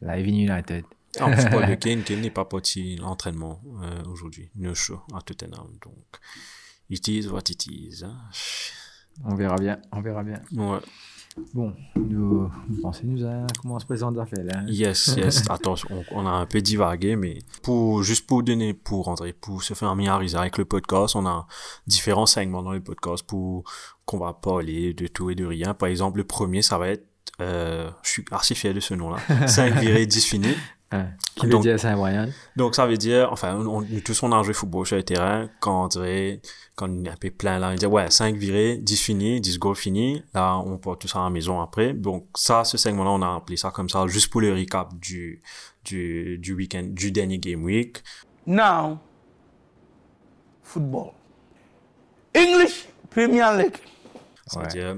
Là, 0.00 0.18
il 0.20 0.24
vient 0.24 0.54
United. 0.54 0.84
En 1.20 1.32
plus, 1.32 1.44
Paul 1.50 1.66
de 1.66 1.74
Kane, 1.76 2.02
Kane 2.04 2.20
n'est 2.20 2.30
pas 2.30 2.44
parti 2.44 2.96
l'entraînement 2.96 3.60
euh, 3.82 4.04
aujourd'hui. 4.04 4.50
No 4.54 4.74
show 4.74 5.00
à 5.14 5.20
Tottenham. 5.22 5.66
Donc, 5.82 5.94
it 6.90 7.08
is 7.08 7.28
what 7.28 7.48
it 7.50 7.66
is. 7.66 8.02
hein. 8.04 8.16
On 9.24 9.34
verra 9.34 9.56
bien, 9.56 9.78
on 9.92 10.00
verra 10.00 10.22
bien. 10.22 10.40
Ouais. 10.52 10.78
Bon, 11.54 11.72
nous, 11.96 12.50
vous 12.68 12.80
pensez 12.82 13.04
nous 13.04 13.24
à 13.24 13.46
comment 13.62 13.76
on 13.76 13.78
se 13.78 13.86
présente 13.86 14.16
là 14.16 14.24
hein? 14.54 14.64
Yes, 14.66 15.14
yes. 15.16 15.44
Attention, 15.50 15.88
on, 16.10 16.22
on 16.22 16.26
a 16.26 16.30
un 16.30 16.46
peu 16.46 16.60
divagué, 16.60 17.14
mais 17.14 17.38
pour, 17.62 18.02
juste 18.02 18.26
pour 18.26 18.42
donner, 18.42 18.74
pour 18.74 19.04
rentrer, 19.04 19.32
pour 19.32 19.62
se 19.62 19.74
familiariser 19.74 20.36
avec 20.36 20.58
le 20.58 20.64
podcast, 20.64 21.14
on 21.14 21.26
a 21.26 21.46
différents 21.86 22.26
segments 22.26 22.62
dans 22.62 22.72
le 22.72 22.82
podcast 22.82 23.22
pour 23.24 23.62
qu'on 24.04 24.18
va 24.18 24.32
parler 24.32 24.94
de 24.94 25.06
tout 25.06 25.30
et 25.30 25.36
de 25.36 25.44
rien. 25.44 25.74
Par 25.74 25.88
exemple, 25.88 26.18
le 26.18 26.24
premier, 26.24 26.60
ça 26.62 26.76
va 26.76 26.88
être, 26.88 27.06
euh, 27.40 27.88
je 28.02 28.10
suis 28.10 28.24
archi 28.32 28.56
fier 28.56 28.74
de 28.74 28.80
ce 28.80 28.94
nom-là, 28.94 29.18
5 29.46 29.74
virés, 29.74 30.06
10 30.06 30.24
finis. 30.24 30.56
Hein, 30.90 31.08
Qui 31.34 31.44
veut 31.44 31.52
Donc- 31.52 31.62
dire 31.62 31.78
Saint-Brian 31.78 32.28
Donc 32.56 32.74
ça 32.74 32.86
veut 32.86 32.96
dire, 32.96 33.28
enfin, 33.30 33.54
on, 33.56 33.82
nous 33.82 34.00
tous 34.00 34.22
on 34.22 34.32
a 34.32 34.42
joué 34.42 34.54
football 34.54 34.86
sur 34.86 34.96
le 34.96 35.02
terrain, 35.02 35.50
quand 35.60 35.84
on 35.84 35.88
dirait, 35.88 36.40
quand 36.76 36.88
on 36.88 37.04
est 37.04 37.10
un 37.10 37.16
peu 37.16 37.30
plein 37.30 37.58
là, 37.58 37.68
on 37.70 37.74
dit 37.74 37.84
ouais, 37.84 38.10
5 38.10 38.36
virés, 38.36 38.78
10 38.78 38.96
finis, 38.98 39.38
10 39.40 39.58
goals 39.58 39.76
finis, 39.76 40.22
là 40.32 40.56
on 40.56 40.78
porte 40.78 41.02
tout 41.02 41.08
ça 41.08 41.20
à 41.20 41.24
la 41.24 41.30
maison 41.30 41.60
après. 41.60 41.92
Donc 41.92 42.26
ça, 42.34 42.64
ce 42.64 42.78
segment-là, 42.78 43.10
on 43.10 43.20
a 43.20 43.36
appelé 43.36 43.58
ça 43.58 43.70
comme 43.70 43.90
ça, 43.90 44.06
juste 44.06 44.30
pour 44.30 44.40
le 44.40 44.54
recap 44.54 44.94
du, 44.98 45.42
du, 45.84 46.38
du 46.38 46.54
week-end, 46.54 46.86
du 46.88 47.12
dernier 47.12 47.38
game 47.38 47.62
week. 47.64 48.02
Now, 48.46 48.98
football. 50.62 51.12
English 52.34 52.88
Premier 53.10 53.44
League. 53.58 53.76
Ça 54.46 54.60
Ouais. 54.60 54.64
veut 54.64 54.70
dire, 54.72 54.96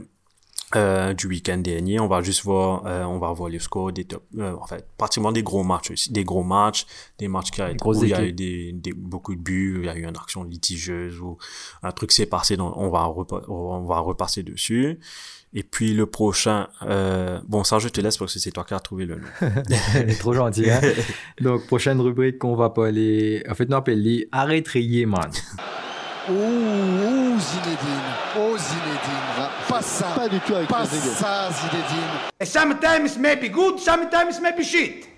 euh, 0.77 1.13
du 1.15 1.27
week-end 1.27 1.59
dernier, 1.59 1.99
on 1.99 2.07
va 2.07 2.23
juste 2.23 2.45
voir, 2.45 2.85
euh, 2.87 3.03
on 3.05 3.19
va 3.19 3.33
voir 3.33 3.49
les 3.49 3.59
scores 3.59 3.93
des 3.93 4.05
top, 4.05 4.23
euh, 4.39 4.55
en 4.61 4.67
fait, 4.67 4.87
pratiquement 4.97 5.33
des 5.33 5.43
gros 5.43 5.65
matchs 5.65 5.91
aussi, 5.91 6.13
des 6.13 6.23
gros 6.25 6.45
matchs, 6.45 6.87
des 7.19 7.27
matchs 7.29 7.51
qui 7.51 7.61
a 7.61 7.71
été, 7.71 7.85
où 7.85 8.05
il 8.05 8.09
y 8.11 8.15
a 8.15 8.25
eu 8.25 8.33
des, 8.33 8.73
des, 8.73 8.93
beaucoup 8.93 9.35
de 9.35 9.41
buts, 9.41 9.79
il 9.81 9.87
y 9.87 9.89
a 9.89 9.97
eu 9.97 10.03
une 10.05 10.17
action 10.17 10.45
litigieuse 10.45 11.19
ou 11.21 11.39
un 11.83 11.91
truc 11.93 12.13
s'est 12.13 12.27
passé, 12.27 12.57
donc 12.57 12.75
on 12.77 12.89
va 12.89 13.01
repa- 13.05 13.45
on 13.49 13.85
va 13.85 13.99
repasser 13.99 14.43
dessus. 14.43 14.99
Et 15.53 15.65
puis 15.65 15.95
le 15.95 16.07
prochain, 16.07 16.69
euh, 16.83 17.41
bon 17.49 17.65
ça 17.65 17.81
je 17.81 17.89
te 17.89 18.01
laisse 18.01 18.17
parce 18.17 18.33
que 18.35 18.39
c'est 18.39 18.53
toi 18.53 18.63
qui 18.63 18.73
as 18.73 18.79
trouvé 18.79 19.05
le 19.05 19.17
nom. 19.17 19.27
Il 19.97 20.11
est 20.11 20.21
trop 20.21 20.33
gentil, 20.33 20.71
hein? 20.71 20.81
Donc, 21.41 21.67
prochaine 21.67 22.01
rubrique 22.01 22.39
qu'on 22.39 22.55
va 22.55 22.71
parler. 22.71 23.43
En 23.51 23.57
fait, 23.57 23.69
nous 23.69 23.77
appelle 23.77 24.01
les 24.01 24.29
arrêt 24.31 24.63
trier, 24.63 25.07
man. 25.07 25.29
Ouh, 26.29 27.41
Zinedine. 27.41 28.10
Ça. 29.91 30.13
Pas 30.15 30.29
du 30.29 30.39
tout 30.41 30.55
avec 30.55 30.69
pas 30.69 30.85
ça, 30.85 31.51
Zinedine. 31.51 32.45
Sometimes 32.45 33.19
maybe 33.19 33.51
good, 33.51 33.79
sometimes 33.79 34.41
maybe 34.41 34.63
shit. 34.63 35.09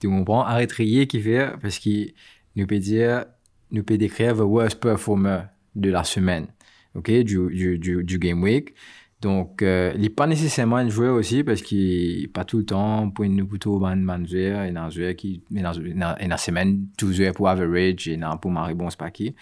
Tu 0.00 0.08
comprends? 0.08 0.42
Arrêt 0.42 0.66
trier 0.66 1.06
qui 1.06 1.20
fait, 1.20 1.50
parce 1.60 1.78
qu'il 1.78 2.14
nous 2.56 2.66
peut 2.66 2.78
dire, 2.78 3.24
nous 3.70 3.82
peut 3.82 3.98
décrire 3.98 4.34
the 4.34 4.40
worst 4.40 4.80
performer 4.80 5.42
de 5.74 5.90
la 5.90 6.04
semaine. 6.04 6.46
OK? 6.94 7.10
Du, 7.10 7.48
du, 7.50 7.78
du, 7.78 8.02
du 8.04 8.18
game 8.18 8.42
week. 8.42 8.74
Donc, 9.20 9.62
euh, 9.62 9.92
il 9.96 10.02
n'est 10.02 10.10
pas 10.10 10.28
nécessairement 10.28 10.76
un 10.76 10.88
joueur 10.88 11.16
aussi 11.16 11.42
parce 11.42 11.60
qu'il 11.60 12.20
n'est 12.20 12.28
pas 12.28 12.44
tout 12.44 12.58
le 12.58 12.64
temps 12.64 13.10
pour 13.10 13.24
une 13.24 13.48
plutôt 13.48 13.80
ban 13.80 13.96
joueur. 14.24 14.64
Il 14.64 14.74
y 14.74 14.76
a 14.76 14.84
un 14.84 14.90
joueur 14.90 15.16
qui, 15.16 15.42
il 15.50 15.60
y 15.60 15.64
a 15.64 15.72
il 16.20 16.28
y 16.28 16.32
a 16.32 16.36
semaine, 16.36 16.86
tout 16.96 17.12
joueur 17.12 17.34
pour 17.34 17.48
average, 17.48 18.06
et 18.06 18.16
non 18.16 18.36
pour 18.36 18.52
marrer 18.52 18.74
bon, 18.74 18.90
c'est 18.90 18.98
pas 18.98 19.10
qui. 19.10 19.34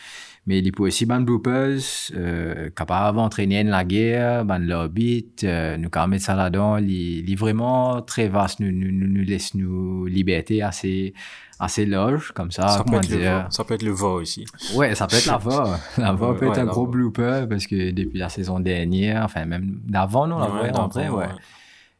Mais 0.47 0.61
il 0.61 0.73
peut 0.73 0.85
aussi 0.85 1.05
ban 1.05 1.21
bloopers, 1.21 1.81
euh, 2.15 2.71
capable 2.71 3.19
d'entraîner 3.19 3.65
la 3.65 3.85
guerre, 3.85 4.47
ban 4.47 4.59
l'orbite, 4.59 5.45
euh, 5.45 5.77
nous 5.77 5.91
quand 5.91 6.09
ça 6.21 6.35
là-dedans. 6.35 6.79
Il, 6.79 6.91
il 6.91 7.31
est 7.31 7.37
vraiment 7.37 8.01
très 8.01 8.29
vaste, 8.29 8.61
nous, 8.61 8.73
nous, 8.73 8.91
nous 8.91 9.25
laisse 9.25 9.55
nous 9.55 10.07
liberté 10.07 10.63
assez, 10.63 11.13
assez 11.59 11.87
large, 11.87 12.33
comme 12.33 12.51
ça. 12.51 12.69
ça, 12.69 12.85
peut 12.85 12.97
être 12.97 13.09
le 13.09 13.17
dire. 13.17 13.33
va, 13.33 13.47
ça 13.51 13.65
peut 13.65 13.75
être 13.75 13.83
le 13.83 13.93
va 13.93 14.09
aussi. 14.09 14.45
Ouais, 14.75 14.95
ça 14.95 15.07
peut 15.07 15.17
être 15.17 15.27
la 15.27 15.39
VA. 15.39 15.79
La 15.99 16.13
VA 16.13 16.31
Ouais, 16.31 16.39
peut 16.39 16.47
être 16.47 16.53
ouais, 16.53 16.61
un 16.61 16.67
gros 16.67 16.85
VA. 16.87 16.91
blooper 16.93 17.47
parce 17.49 17.67
que 17.67 17.91
depuis 17.91 18.19
la 18.19 18.29
saison 18.29 18.61
dernière, 18.61 19.25
enfin 19.25 19.45
même 19.47 19.81
d'avant, 19.85 20.27
non, 20.27 20.39
la 20.39 20.51
Ouais, 20.51 20.69
d'avant, 20.69 20.73
rentrée, 20.73 21.09
ouais. 21.09 21.29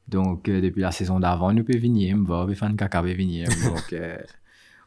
Donc 0.09 0.49
euh, 0.49 0.61
depuis 0.61 0.83
la 0.83 0.93
saison 0.93 1.19
d'avant, 1.19 1.53
nous 1.53 1.65
peut 1.65 1.79
venir, 1.79 2.17
on 2.17 2.23
va 2.23 2.55
faire 2.55 2.69
un 2.69 2.77
caca 2.77 3.03
venir. 3.03 3.49
Donc 3.65 3.93
euh, 3.93 4.17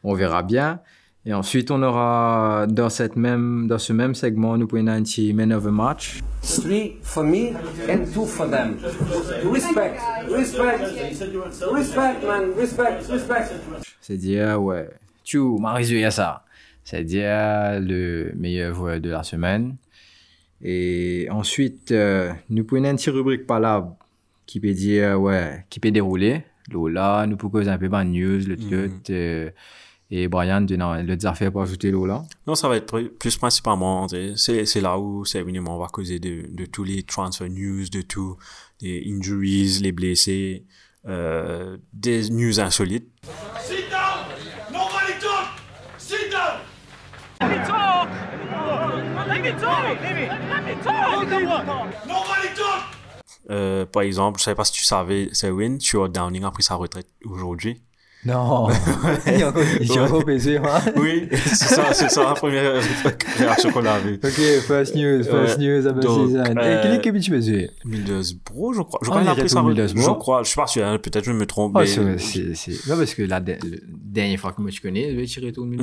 on 0.02 0.14
verra 0.14 0.42
bien. 0.42 0.80
Et 1.26 1.34
ensuite, 1.34 1.70
on 1.70 1.82
aura 1.82 2.66
dans 2.66 2.88
cette 2.88 3.14
même 3.16 3.66
dans 3.66 3.78
ce 3.78 3.92
même 3.92 4.14
segment, 4.14 4.56
nous 4.56 4.66
pouvons 4.66 4.86
un 4.86 5.02
petit 5.02 5.34
man 5.34 5.52
of 5.52 5.64
the 5.64 5.68
match. 5.68 6.20
Three 6.42 6.96
for 7.02 7.22
me 7.24 7.52
and 7.90 8.06
two 8.14 8.24
for 8.24 8.48
them. 8.50 8.78
Respect, 9.52 9.98
respect, 10.30 10.78
respect, 11.72 12.26
man, 12.26 12.50
respect, 12.56 13.00
respect. 13.10 13.44
C'est 14.00 14.16
dire 14.16 14.62
ouais, 14.62 14.88
tu 15.22 15.38
m'as 15.38 16.10
ça. 16.10 16.44
C'est 16.84 17.04
dire 17.04 17.78
le 17.80 18.32
meilleur 18.34 18.74
joueur 18.74 18.98
de 18.98 19.10
la 19.10 19.22
semaine. 19.22 19.76
Et 20.62 21.28
ensuite, 21.30 21.92
euh, 21.92 22.32
nous 22.48 22.64
prenons 22.64 22.90
une 22.90 22.96
petite 22.96 23.12
rubrique 23.14 23.46
par 23.46 23.60
là 23.60 23.96
qui 24.46 24.60
peut 24.60 24.72
dire, 24.72 25.20
ouais, 25.20 25.64
qui 25.70 25.80
peut 25.80 25.90
dérouler. 25.90 26.44
Lola, 26.72 27.26
nous 27.26 27.36
pouvons 27.36 27.60
causer 27.60 27.70
un 27.70 27.78
peu 27.78 27.88
de 27.88 28.02
news, 28.04 28.40
le 28.46 28.56
truc. 28.56 29.10
euh, 29.10 29.50
et 30.10 30.26
Brian, 30.28 30.64
tu 30.66 30.74
as 30.80 31.02
les 31.02 31.26
affaires 31.26 31.52
pour 31.52 31.62
ajouter 31.62 31.90
Lola. 31.90 32.22
Non, 32.46 32.54
ça 32.54 32.68
va 32.68 32.76
être 32.76 32.86
plus- 33.18 33.36
principalement, 33.36 34.06
tu 34.06 34.36
c'est, 34.36 34.80
là 34.80 34.98
où 34.98 35.24
c'est 35.24 35.38
évidemment, 35.40 35.76
on 35.76 35.80
va 35.80 35.86
causer 35.88 36.18
de, 36.18 36.46
de 36.52 36.64
tous 36.66 36.84
les 36.84 37.02
transfer 37.04 37.48
news, 37.48 37.88
de 37.88 38.02
tout, 38.02 38.36
les 38.80 39.04
injuries, 39.08 39.78
les 39.80 39.92
blessés, 39.92 40.64
euh, 41.06 41.76
des 41.92 42.28
news 42.30 42.58
insolites. 42.60 43.08
Sit 43.60 43.88
down! 43.90 44.26
Nobody 44.72 45.12
talk! 45.20 45.46
Sit 45.98 46.30
down! 46.30 46.60
Nobody 52.06 52.54
talk! 52.56 52.80
Euh, 53.50 53.84
par 53.86 54.02
exemple, 54.02 54.38
je 54.38 54.44
sais 54.44 54.54
pas 54.54 54.64
si 54.64 54.72
tu 54.72 54.84
savais, 54.84 55.28
c'est 55.32 55.50
Win, 55.50 55.80
Stuart 55.80 56.08
Downing 56.10 56.44
a 56.44 56.50
pris 56.50 56.62
sa 56.62 56.74
retraite 56.76 57.08
aujourd'hui. 57.24 57.80
Non. 58.24 58.68
est 59.26 59.40
est 59.40 59.98
encore 59.98 60.24
baisé, 60.24 60.58
hein. 60.58 60.80
Oui, 60.96 61.26
c'est 61.32 61.54
ça, 61.74 61.92
c'est 61.94 62.10
ça 62.10 62.24
la 62.24 62.34
première 62.34 62.72
réaction 63.38 63.70
qu'on 63.72 63.84
a 63.86 63.98
vue. 63.98 64.20
Ok, 64.22 64.60
first 64.66 64.94
news, 64.94 65.22
first 65.24 65.58
Ouais. 65.58 65.64
news 65.80 65.86
about 65.86 66.00
Donc, 66.00 66.28
season. 66.28 66.38
euh, 66.58 66.78
Et 66.78 66.82
quelle 66.82 66.94
équipe 66.96 67.18
tu 67.18 67.30
faisais? 67.30 67.70
Middlesbrough, 67.86 68.74
je 68.74 68.82
crois. 68.82 69.00
Je 69.02 69.06
Ah, 69.06 69.10
crois 69.10 69.20
qu'il 69.22 69.30
a 69.30 69.32
pris 69.34 69.42
retraite. 69.42 69.96
Je 69.96 70.10
crois, 70.10 70.42
je 70.42 70.48
suis 70.48 70.56
pas 70.60 70.66
sûr, 70.66 70.84
hein, 70.84 70.98
peut-être 70.98 71.24
je 71.24 71.32
me 71.32 71.46
trompe. 71.46 71.74
Ah, 71.78 71.86
c'est, 71.86 72.18
c'est. 72.54 72.86
Non, 72.90 72.96
parce 72.98 73.14
que 73.14 73.22
la, 73.22 73.40
de- 73.40 73.56
le 73.64 73.80
dernière 73.88 74.38
fois 74.38 74.52
que 74.52 74.60
moi 74.60 74.70
tu 74.70 74.82
connais, 74.82 75.10
je 75.12 75.16
vais 75.16 75.24
tirer 75.24 75.52
tout 75.52 75.64
le 75.64 75.78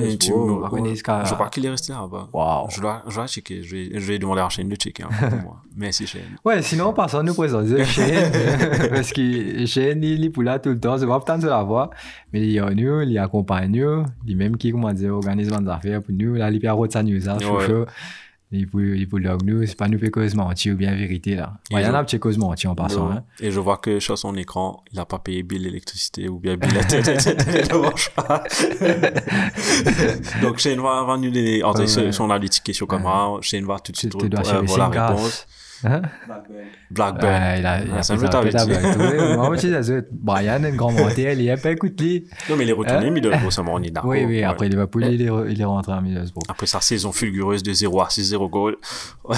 ce 0.96 1.02
cas. 1.04 1.24
Je 1.26 1.34
crois 1.34 1.50
qu'il 1.50 1.66
est 1.66 1.70
resté 1.70 1.92
là-bas. 1.94 2.30
Waouh. 2.34 2.68
Je 2.70 2.82
dois, 2.82 3.02
je 3.08 3.16
dois 3.16 3.26
checker. 3.28 3.64
Je 3.64 3.76
vais, 3.76 3.90
je 4.00 4.06
vais 4.06 4.20
demander 4.20 4.42
à 4.42 4.44
la 4.44 4.50
chaîne 4.50 4.70
de 4.70 4.76
checker 4.76 5.04
hein, 5.04 5.10
pour 5.30 5.40
moi. 5.42 5.56
Merci, 5.76 6.06
chaîne. 6.06 6.22
Ouais, 6.46 6.62
sinon, 6.62 6.94
passons 6.94 7.24
nous 7.24 7.34
présenter 7.34 7.84
Shane. 7.86 8.32
parce 8.92 9.12
que 9.12 9.66
Shane, 9.66 10.04
il 10.04 10.24
est 10.26 10.30
pour 10.30 10.44
là 10.44 10.60
tout 10.60 10.70
le 10.70 10.80
temps. 10.80 10.98
C'est 11.00 11.08
pas 11.08 11.20
tant 11.20 11.38
de 11.40 11.48
la 11.48 11.64
voix. 11.64 11.90
Mais 12.34 12.42
il 12.42 12.52
y 12.52 12.60
a 12.60 12.70
nous, 12.72 13.02
il 13.02 13.18
accompagne 13.18 13.72
nous. 13.72 14.04
Il 14.26 14.36
même 14.38 14.58
qui, 14.58 14.72
comment 14.72 14.92
dire, 14.94 15.14
organise 15.16 15.48
des 15.50 15.70
affaires 15.70 16.02
pour 16.02 16.14
nous. 16.14 16.36
Là, 16.36 16.52
il 16.52 16.60
peut 16.60 16.68
avoir 16.70 16.92
sa 16.92 17.02
Ouais. 17.54 17.66
chaud. 17.68 17.86
Il 18.50 18.66
peut, 18.66 18.96
il 18.98 19.08
peut 19.10 19.20
log 19.20 19.44
nous. 19.44 19.66
C'est 19.66 19.76
pas 19.76 19.90
nous 19.90 20.00
fait 20.00 20.10
cause 20.10 20.34
mentir 20.34 20.74
ou 20.74 20.78
bien 20.78 20.96
vérité, 20.96 21.36
là. 21.36 21.54
Et 21.70 21.76
Ouais, 21.76 21.82
Il 21.82 21.84
y 21.84 21.88
en 21.88 21.92
je- 21.92 21.96
a 21.96 22.00
un 22.00 22.04
petit 22.06 22.18
cause 22.18 22.38
mentir 22.38 22.72
en 22.72 22.76
passant, 22.76 23.12
hein. 23.12 23.24
Et 23.42 23.52
je 23.52 23.60
vois 23.60 23.76
que 23.76 24.00
sur 24.00 24.18
son 24.18 24.36
écran, 24.38 24.84
il 24.94 25.00
a 25.00 25.06
pas 25.06 25.20
payé 25.20 25.44
bill 25.44 25.64
l'électricité 25.64 26.30
ou 26.30 26.40
bien 26.40 26.56
bill 26.56 26.74
la 26.74 26.84
tête. 26.86 27.70
Donc, 30.42 30.58
Shane 30.60 30.80
va, 30.80 31.04
va 31.04 31.18
nous 31.18 31.30
donner, 31.32 31.64
en 31.64 31.74
fait, 31.74 31.88
si 31.88 32.22
on 32.22 32.30
a 32.30 32.40
des 32.40 32.48
Shane 33.42 33.66
va 33.66 33.80
tout 33.80 33.92
de 33.92 33.98
suite 33.98 34.16
euh, 34.16 34.30
la 34.38 34.44
5 34.44 34.94
réponse. 34.94 35.46
Hein? 35.84 36.02
Blackburn. 36.92 37.32
Ouais, 37.32 37.60
il 37.60 37.66
a, 37.66 37.84
il 37.84 37.92
Ah, 37.92 38.00
a 38.00 38.02
tête 38.02 38.56
à 38.56 38.66
dit. 38.66 38.72
Blackburn. 38.72 39.36
Moi, 39.36 39.56
Brian, 40.12 40.64
un 40.64 40.76
grand 40.76 40.92
menteur, 40.92 41.34
il 41.34 41.48
est 41.48 41.62
pas 41.62 41.72
écouté. 41.72 42.26
Non, 42.50 42.56
mais 42.56 42.64
il 42.64 42.70
est 42.70 42.74
retourné, 42.74 43.08
Hein? 43.08 43.12
Middlesbrough, 43.12 43.52
ça 43.52 43.62
on 43.66 43.82
est 43.84 43.92
d'accord. 43.92 44.10
Oui, 44.10 44.26
oui, 44.26 44.44
après 44.44 44.70
Liverpool, 44.70 45.06
il 45.06 45.22
est, 45.22 45.30
il 45.52 45.62
est 45.62 45.66
rentré 45.66 45.92
à 45.94 46.02
Middlesbrough. 46.02 46.44
Après 46.50 46.66
sa 46.66 46.82
saison 46.82 47.12
fulgureuse 47.12 47.64
de 47.64 47.74
0 47.74 48.02
à 48.02 48.10
6, 48.10 48.24
0 48.24 48.50
goal. 48.50 48.78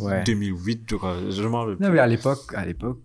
Ouais. 0.00 0.22
2008, 0.24 0.82
je 0.90 0.96
crois. 0.96 1.16
Je 1.30 1.42
m'en 1.42 1.60
rappelle 1.60 1.76
plus. 1.76 1.86
Non, 1.86 1.92
mais 1.92 1.98
à 1.98 2.06
l'époque, 2.06 2.52
à 2.54 2.64
l'époque, 2.66 2.98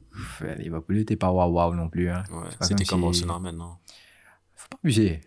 Liverpool 0.58 0.97
n'était 0.97 1.15
pas 1.15 1.32
waouh 1.32 1.54
waouh 1.54 1.73
non 1.73 1.88
plus. 1.89 2.10
Hein. 2.10 2.23
Ouais, 2.32 2.49
c'était 2.62 2.84
comme 2.86 3.04
Arsenal 3.06 3.41
maintenant. 3.41 3.80
Faut 4.56 4.67
pas 4.69 4.78
abuser. 4.84 5.21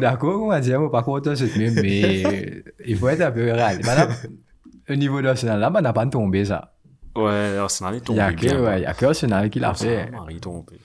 D'accord, 0.00 0.42
on 0.42 0.48
va 0.48 0.60
dire, 0.60 0.90
par 0.90 1.04
contre, 1.04 1.34
c'est 1.34 1.54
même, 1.56 1.74
mais 1.74 2.62
il 2.86 2.96
faut 2.96 3.08
être 3.08 3.22
un 3.22 3.30
peu 3.30 3.50
réel. 3.52 3.80
Au 4.88 4.94
niveau 4.94 5.22
d'Arsenal, 5.22 5.60
là, 5.60 5.72
on 5.74 5.80
n'a 5.80 5.92
pas 5.92 6.06
tombé, 6.06 6.44
ça. 6.44 6.74
Ouais, 7.14 7.56
Arsenal 7.58 7.94
est 7.94 7.98
Il 7.98 8.02
tombé 8.02 8.18
y 8.18 8.22
a 8.22 8.30
bien. 8.32 8.52
que, 8.52 8.60
ouais, 8.64 8.80
il 8.82 8.86
a 8.86 8.94
que 8.94 9.06
Arsenal 9.06 9.50
qui 9.50 9.60
l'a 9.60 9.74
fait. 9.74 10.02
Arsenal 10.02 10.32
est 10.34 10.40
tombé. 10.40 10.80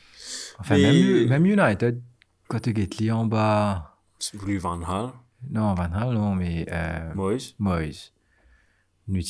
Enfin, 0.59 0.77
même, 0.77 1.27
même 1.27 1.45
United, 1.45 2.01
quand 2.47 2.59
tu 2.59 3.05
es 3.05 3.11
en 3.11 3.25
bas, 3.25 3.95
C'est 4.19 4.37
Van 4.37 4.81
Hal, 4.81 5.09
non, 5.51 5.73
Van 5.73 5.89
Hal, 5.93 6.13
non, 6.13 6.33
mais, 6.35 6.65
euh, 6.71 7.13
Moïse. 7.13 7.55
Moïse. 7.59 8.11
Nous, 9.07 9.21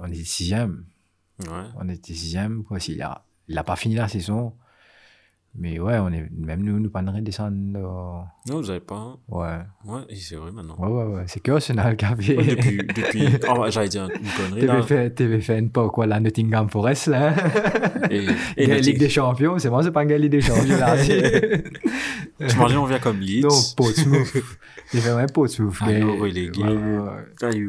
on 0.00 0.06
était 0.08 0.24
sixième. 0.24 0.84
Ouais. 1.40 1.46
On 1.78 1.88
était 1.88 2.12
sixième. 2.12 2.64
Quoi, 2.64 2.80
s'il 2.80 3.00
a, 3.00 3.24
il 3.48 3.56
a 3.56 3.64
pas 3.64 3.76
fini 3.76 3.94
la 3.94 4.08
saison. 4.08 4.52
Mais 5.58 5.78
ouais, 5.80 5.98
on 5.98 6.08
est, 6.12 6.28
même 6.36 6.62
nous, 6.62 6.78
nous 6.78 6.90
pas 6.90 7.00
de 7.02 7.10
redescendre. 7.10 7.56
euh, 7.76 8.50
Non, 8.52 8.60
vous 8.60 8.70
avez 8.70 8.80
pas. 8.80 9.16
Ouais. 9.28 9.58
Ouais, 9.86 10.00
et 10.10 10.16
c'est 10.16 10.36
vrai 10.36 10.52
maintenant. 10.52 10.76
Ouais, 10.78 10.88
ouais, 10.88 11.14
ouais. 11.14 11.22
C'est 11.28 11.40
que 11.40 11.52
Arsenal 11.52 11.96
qui 11.96 12.04
avait. 12.04 12.36
Ouais, 12.36 12.44
depuis, 12.44 12.76
depuis, 12.78 13.26
oh, 13.48 13.60
ouais, 13.60 13.70
j'allais 13.70 13.88
dire 13.88 14.04
une 14.04 14.28
connerie 14.50 14.66
là. 14.66 14.74
TV 14.76 14.82
fait, 14.86 15.10
TV 15.10 15.40
fait 15.40 15.58
une 15.58 15.70
pas 15.70 15.88
quoi, 15.88 16.06
la 16.06 16.20
Nottingham 16.20 16.68
Forest, 16.68 17.06
là. 17.06 17.34
Et, 18.10 18.20
la 18.22 18.32
le 18.76 18.80
Ligue 18.80 18.98
des 18.98 19.08
Champions, 19.08 19.58
c'est 19.58 19.70
moi, 19.70 19.82
c'est 19.82 19.92
pas 19.92 20.02
une 20.02 20.12
Ligue 20.14 20.30
des 20.32 20.40
Champions, 20.42 20.76
là. 20.78 20.96
c'est- 21.02 21.64
T'imagines, 22.48 22.76
on 22.78 22.84
vient 22.84 22.98
comme 22.98 23.18
Leeds. 23.20 23.42
non, 23.44 23.54
Portsmouth. 23.76 24.34
Il 24.92 25.00
fait 25.00 25.14
même 25.16 25.30
Portsmouth. 25.30 25.74
Ah, 25.80 25.90
non, 25.92 26.18
relégué. 26.18 26.62
Ouais, 26.62 26.68
ouais, 26.68 26.98
ouais. 26.98 27.60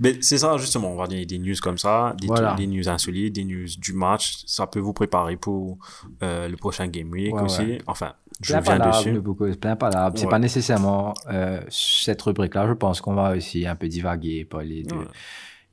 Mais 0.00 0.18
c'est 0.20 0.38
ça, 0.38 0.56
justement, 0.58 0.92
on 0.92 0.96
va 0.96 1.06
donner 1.06 1.24
des 1.26 1.38
news 1.38 1.54
comme 1.62 1.78
ça, 1.78 2.14
des, 2.20 2.26
Voilà. 2.26 2.54
des 2.54 2.66
news 2.66 2.88
insolites, 2.88 3.34
des 3.34 3.44
news 3.44 3.66
du 3.78 3.92
match. 3.92 4.42
Ça 4.46 4.66
peut 4.66 4.78
vous 4.80 4.92
préparer 4.92 5.36
pour 5.36 5.78
euh, 6.22 6.48
le 6.48 6.56
prochain 6.56 6.86
Game 6.88 7.10
Week 7.10 7.34
Ouais, 7.34 7.42
aussi. 7.42 7.62
ouais. 7.62 7.78
Enfin, 7.86 8.12
je 8.42 8.52
plein 8.52 8.60
viens 8.76 8.88
dessus. 8.90 9.12
de 9.12 9.20
beaucoup, 9.20 9.46
plein 9.56 9.76
palabre. 9.76 10.18
C'est 10.18 10.24
Ouais. 10.26 10.30
pas 10.30 10.38
nécessairement 10.38 11.14
euh, 11.30 11.60
cette 11.70 12.20
rubrique-là. 12.22 12.66
Je 12.68 12.72
pense 12.74 13.00
qu'on 13.00 13.14
va 13.14 13.34
aussi 13.36 13.66
un 13.66 13.74
peu 13.76 13.88
divaguer, 13.88 14.44
parler 14.44 14.84
Ouais. 14.92 15.06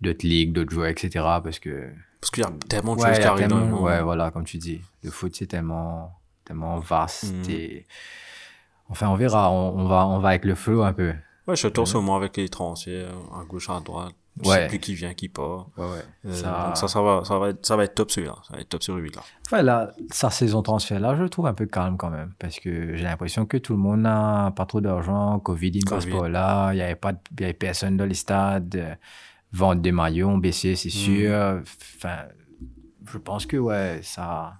d'autres 0.01 0.25
ligues, 0.25 0.53
d'autres 0.53 0.71
joueurs, 0.71 0.87
etc. 0.87 1.09
Parce 1.43 1.59
que 1.59 1.89
Parce 2.21 2.31
qu'il 2.31 2.43
y 2.43 2.47
a 2.47 2.51
tellement 2.69 2.95
de 2.95 3.01
Ouais, 3.01 3.09
choses 3.09 3.19
qui 3.19 3.25
arrivent 3.25 3.49
le 3.49 3.55
tellement- 3.59 3.81
ouais, 3.81 4.01
voilà, 4.01 4.31
comme 4.31 4.45
tu 4.45 4.57
dis. 4.57 4.79
Le 5.03 5.11
foot, 5.11 5.35
c'est 5.35 5.47
tellement, 5.47 6.11
tellement 6.45 6.79
vaste. 6.79 7.33
Mhm. 7.33 7.49
Et... 7.49 7.85
Enfin, 8.89 9.09
on 9.09 9.15
verra. 9.15 9.51
On, 9.51 9.77
on 9.79 9.87
va, 9.87 10.07
on 10.07 10.19
va 10.19 10.29
avec 10.29 10.45
le 10.45 10.55
flow 10.55 10.83
un 10.83 10.93
peu. 10.93 11.13
Ouais, 11.47 11.55
je 11.55 11.67
torse 11.67 11.93
au 11.95 12.01
moins 12.01 12.17
avec 12.17 12.37
les 12.37 12.47
transferts, 12.49 13.09
à 13.39 13.43
gauche, 13.43 13.69
à 13.69 13.79
droite. 13.79 14.13
Je 14.41 14.49
Ouais. 14.49 14.55
sais 14.63 14.67
plus 14.67 14.79
qui 14.79 14.95
vient, 14.95 15.13
qui 15.13 15.29
part. 15.29 15.67
Ouais, 15.77 15.83
ouais. 15.85 16.05
Euh, 16.25 16.33
Ça- 16.33 16.63
donc 16.67 16.77
ça, 16.77 16.87
ça 16.87 17.01
va, 17.03 17.23
ça 17.23 17.37
va 17.37 17.49
être, 17.49 17.63
ça 17.65 17.75
va 17.75 17.83
être 17.83 17.93
top 17.93 18.09
celui-là. 18.09 18.35
Ça 18.47 18.55
va 18.55 18.61
être 18.61 18.69
top 18.69 18.81
8 18.83 19.15
là. 19.15 19.21
Enfin, 19.45 19.61
là, 19.61 19.91
sa 20.09 20.31
saison 20.31 20.63
transfert, 20.63 20.99
là, 20.99 21.15
je 21.15 21.21
le 21.21 21.29
trouve 21.29 21.45
un 21.45 21.53
peu 21.53 21.67
calme 21.67 21.97
quand 21.97 22.09
même. 22.09 22.33
Parce 22.39 22.59
que 22.59 22.95
j'ai 22.95 23.03
l'impression 23.03 23.45
que 23.45 23.57
tout 23.57 23.73
le 23.73 23.79
monde 23.79 24.01
n'a 24.01 24.51
pas 24.55 24.65
trop 24.65 24.81
d'argent. 24.81 25.37
Covid, 25.39 25.69
il 25.75 25.85
passe 25.85 26.07
pas 26.07 26.27
là. 26.29 26.71
Il 26.73 26.77
n'y 26.77 26.81
avait 26.81 26.95
pas 26.95 27.11
de, 27.11 27.19
il 27.37 27.41
y 27.41 27.43
avait 27.43 27.53
personne 27.53 27.95
dans 27.97 28.05
les 28.05 28.15
stades. 28.15 28.75
Euh, 28.75 28.95
Vente 29.51 29.83
des 29.83 29.91
maillots 29.91 30.29
ont 30.29 30.39
baissé, 30.39 30.75
c'est 30.75 30.89
sûr. 30.89 31.61
Enfin, 31.99 32.23
je 33.07 33.19
pense 33.19 33.45
que, 33.45 33.57
ouais, 33.57 33.99
ça. 34.01 34.53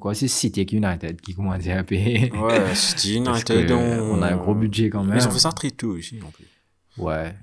Quoi, 0.00 0.14
c'est 0.14 0.28
City 0.28 0.60
avec 0.60 0.72
United 0.72 1.20
qui 1.20 1.34
commence 1.34 1.66
à 1.68 1.84
payer. 1.84 2.32
Ouais, 2.32 2.74
City, 2.74 3.16
United, 3.16 3.70
on... 3.72 4.14
on 4.18 4.22
a 4.22 4.32
un 4.32 4.36
gros 4.36 4.54
budget 4.54 4.88
quand 4.90 5.04
même. 5.04 5.18
Ils 5.18 5.26
ont 5.26 5.30
fait 5.30 5.38
ça 5.38 5.52
très 5.52 5.70
tôt 5.70 5.96
ici, 5.96 6.18
en 6.26 6.30
plus. 6.30 6.46
Ouais, 6.98 7.34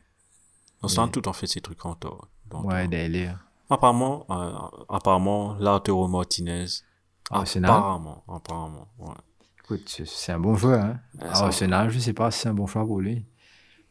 On 0.81 0.87
se 0.87 0.99
tout 1.09 1.27
en 1.27 1.33
fait 1.33 1.47
ces 1.47 1.61
trucs 1.61 1.85
en 1.85 1.93
tort. 1.95 2.27
Ouais, 2.51 2.87
délire. 2.87 3.39
Apparemment, 3.69 4.25
euh, 4.29 4.51
apparemment, 4.89 5.55
Lautaro 5.59 6.07
Martinez. 6.07 6.65
Arsenal? 7.31 7.71
Apparemment, 7.71 8.23
apparemment, 8.27 8.87
ouais. 8.99 9.13
Écoute, 9.63 9.83
c'est- 9.87 10.31
un 10.31 10.39
bon 10.39 10.55
choix. 10.57 10.75
Hein. 10.79 10.99
Ouais, 11.19 11.27
Ah, 11.31 11.45
Arsenal, 11.45 11.89
je 11.89 11.97
sais 11.99 12.13
pas 12.13 12.29
si 12.31 12.41
c'est 12.41 12.49
un 12.49 12.53
bon 12.53 12.67
choix 12.67 12.85
pour 12.85 12.99
lui. 12.99 13.25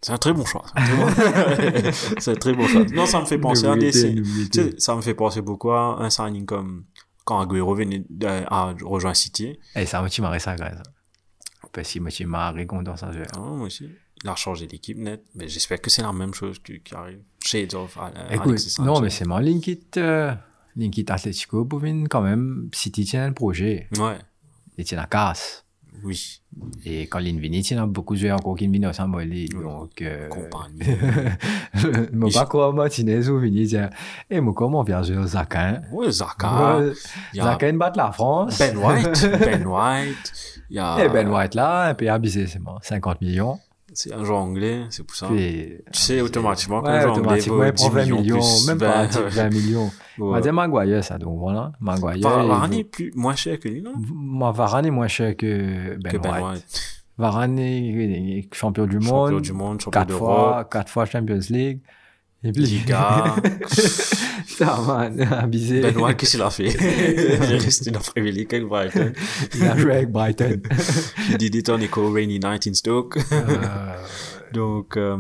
C'est 0.01 0.13
un 0.13 0.19
très 0.19 0.33
bon 0.33 0.45
choix. 0.45 0.65
C'est 0.77 0.83
un 0.83 1.55
très 1.55 1.73
bon- 1.73 1.93
C'est 2.19 2.31
un 2.31 2.35
très 2.35 2.53
bon 2.53 2.67
choix. 2.69 2.85
Non, 2.93 3.07
ça 3.07 3.21
me 3.21 3.25
fait 3.25 3.39
penser 3.39 3.67
à 3.67 3.75
des... 3.77 4.79
Ça 4.79 4.95
me 4.97 5.01
fait 5.01 5.15
penser 5.15 5.41
beaucoup 5.41 5.71
à 5.71 6.03
un 6.03 6.11
signing 6.11 6.45
comme 6.45 6.85
quand 7.25 7.41
Aguero 7.41 7.75
venait 7.75 8.05
à 8.49 8.75
rejoindre 8.83 9.17
City. 9.17 9.59
Eh, 9.77 9.87
ça 9.87 10.03
m'a 10.03 10.09
tué 10.09 10.23
marré 10.23 10.39
ça, 10.39 10.55
grâce. 10.57 10.83
Parce 11.73 11.89
qu'il 11.91 12.03
m'a 12.03 12.11
tué 12.11 12.25
marré 12.27 12.67
contre 12.67 12.99
ça. 12.99 13.11
Ah, 13.35 13.39
moi 13.39 13.67
aussi. 13.67 13.89
Il 14.25 14.29
a 14.29 14.37
changé 14.37 14.67
d'équipe 14.67 14.99
net. 14.99 15.25
Mais 15.35 15.49
j'espère 15.49 15.81
que 15.81 15.91
c'est 15.91 16.03
la 16.03 16.13
même 16.13 16.35
chose 16.35 16.59
qui, 16.61 16.81
qui 16.81 16.95
arrive. 16.95 17.21
Shades 17.45 17.75
of 17.75 17.97
euh, 17.97 18.29
Écoute, 18.31 18.49
Alexis 18.49 18.71
Sanchez. 18.71 18.87
non, 18.87 19.01
mais 19.01 19.11
c'est 19.11 19.25
mon 19.25 19.39
Linkit, 19.39 19.81
euh, 19.97 20.33
Linkit 20.77 21.07
Atletico 21.09 21.65
pour 21.65 21.81
venir 21.81 22.07
quand 22.09 22.23
même. 22.23 22.69
City 22.73 23.05
tient 23.05 23.25
un 23.27 23.33
projet. 23.33 23.89
Ouais, 23.99 24.19
Il 24.79 24.85
tient 24.85 24.99
la 24.99 25.07
casse. 25.07 25.65
Oui. 26.05 26.41
Et 26.85 27.03
quand 27.03 27.19
l'Invini, 27.19 27.61
il 27.61 27.77
y 27.77 27.79
a 27.79 27.87
beaucoup 27.87 28.17
joueurs 28.17 28.39
encore 28.39 28.57
qui 28.57 28.67
viennent 28.67 28.87
ensemble. 28.87 29.17
Molly. 29.17 29.49
Donc, 29.49 30.03
euh, 30.03 30.29
Compagnie. 30.29 30.81
Mon 32.13 32.31
pas 32.31 32.47
quoi, 32.47 32.73
Martinez 32.73 33.29
ou 33.29 33.39
Vini, 33.39 33.67
dit, 33.67 33.77
eh, 34.31 34.41
moi, 34.41 34.53
comment 34.55 34.83
vient 34.83 35.03
jouer 35.03 35.19
au 35.19 35.27
Zakin? 35.27 35.83
Il 37.33 37.39
y 37.39 37.41
a 37.41 37.45
Zakin 37.45 37.75
bat 37.75 37.93
la 37.97 38.13
France. 38.13 38.59
Ben 38.59 38.77
White. 38.77 39.31
Ben 39.41 39.67
White. 39.67 40.61
Y 40.71 40.79
a... 40.79 41.05
Et 41.05 41.09
Ben 41.09 41.29
White 41.29 41.55
là, 41.55 41.89
un 41.89 41.95
peu 41.95 42.09
abusé, 42.09 42.47
c'est 42.47 42.59
bon. 42.59 42.77
50 42.81 43.21
millions. 43.21 43.59
C'est 43.95 44.13
un 44.13 44.25
joueur 44.25 44.39
anglais, 44.41 44.85
c'est 44.91 45.03
pour 45.07 45.15
ça. 45.17 45.27
Puis, 45.29 45.75
Tu 45.93 45.99
sais 46.01 46.21
automatiquement 46.21 46.83
qu'un 46.83 46.93
ouais, 46.95 47.01
joueur 47.03 47.13
anglais 47.19 47.23
automatiquement, 47.23 47.57
vaut 47.57 47.65
il 47.65 47.73
prend 47.73 47.89
10 47.89 47.95
20 47.95 48.03
millions, 48.03 48.21
millions, 48.21 48.37
plus. 48.39 48.67
même 48.69 48.79
pas 48.79 49.07
20 49.07 49.51
millions. 49.55 49.91
On 50.19 50.31
va 50.31 50.41
dire 50.41 50.53
Maguire, 50.53 51.05
ça, 51.05 51.19
donc 51.19 51.39
voilà. 51.39 51.73
Maguire. 51.81 52.19
Varane 52.29 52.73
est 52.75 52.85
plus, 52.85 53.13
moins 53.15 53.35
cher 53.35 53.59
que 53.59 53.69
lui, 53.69 53.83
non? 53.83 53.93
vaut- 53.97 54.53
Varane 54.53 54.87
est 54.87 54.91
moins 54.91 55.09
cher 55.09 55.37
que 55.37 55.97
Ben, 56.03 56.13
que 56.13 56.17
Ben 56.19 56.31
White. 56.33 56.45
White. 56.45 56.83
Varane 57.19 57.59
est, 57.59 58.49
champion 58.55 58.87
du 58.87 59.01
Champion 59.01 59.31
monde. 59.33 59.43
du 59.43 59.53
monde, 59.53 59.81
champion 59.81 60.01
quatre 60.01 60.15
fois, 60.17 60.29
d'Europe. 60.53 60.73
quatre 60.73 60.91
fois 60.91 61.05
Champions 61.05 61.41
League. 61.51 61.81
Et 62.45 62.51
puis, 62.51 62.63
Liga. 62.65 63.37
ça, 64.49 64.81
man, 64.85 65.21
abusé. 65.33 65.81
Ben 65.81 65.97
White, 65.97 66.17
qu'est-ce 66.17 66.33
qu'il 66.33 66.43
a 66.43 66.51
fait? 66.51 66.65
Il 66.71 67.53
est 67.53 67.59
resté 67.59 67.91
dans 67.93 68.01
Premier 68.01 68.33
League 68.33 68.53
avec 68.53 68.67
Brighton. 68.67 69.13
Il 69.55 69.65
a 69.65 69.77
joué 69.77 69.93
avec 69.93 70.11
Brighton. 70.11 70.61
Il 71.31 71.39
did 71.39 71.55
it 71.55 71.71
on 71.71 71.81
a 71.81 71.87
cold 71.87 72.13
rainy 72.13 72.41
night 72.41 72.67
in 72.67 72.75
Stoke. 72.75 73.19
Euh, 73.31 73.97
Donc, 74.53 74.97
euh, 74.97 75.19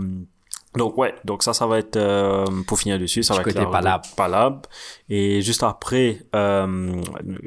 Donc 0.75 0.97
ouais, 0.97 1.15
donc 1.25 1.43
ça, 1.43 1.53
ça 1.53 1.67
va 1.67 1.79
être 1.79 1.97
euh, 1.97 2.47
pour 2.67 2.79
finir 2.79 2.99
dessus, 2.99 3.23
ça 3.23 3.35
Du 3.35 3.39
va 3.39 3.43
être 3.43 3.49
côté 3.55 3.65
la 3.65 3.71
Palab. 3.71 4.01
Palab. 4.17 4.67
Et 5.11 5.43
juste 5.43 5.63
après, 5.63 6.21
euh, 6.35 6.95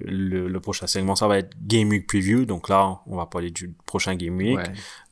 le, 0.05 0.47
le 0.47 0.59
prochain 0.59 0.85
segment, 0.85 1.15
ça 1.15 1.27
va 1.27 1.39
être 1.39 1.49
Game 1.65 1.89
Week 1.89 2.05
Preview. 2.07 2.45
Donc 2.45 2.69
là, 2.69 2.99
on 3.07 3.17
va 3.17 3.25
parler 3.25 3.49
du 3.49 3.73
prochain 3.87 4.13
Game 4.15 4.37
Week. 4.37 4.57
Ouais. 4.57 4.63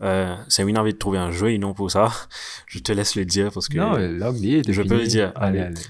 Euh, 0.04 0.36
c'est 0.47 0.62
une 0.62 0.78
envie 0.78 0.93
de 0.93 0.99
trouver 0.99 1.17
un 1.17 1.32
jeu 1.32 1.49
et 1.52 1.58
non 1.58 1.73
pour 1.73 1.89
ça. 1.89 2.10
Je 2.67 2.78
te 2.80 2.91
laisse 2.91 3.15
le 3.15 3.26
dire 3.26 3.49
parce 3.52 3.67
que 3.67 3.78
Non, 3.78 3.95
Je 3.95 4.82
peux 4.84 4.97
le 4.99 5.08
dire. 5.08 5.32
Allez, 5.36 5.60
Allez. 5.62 5.67
allez. 5.69 5.82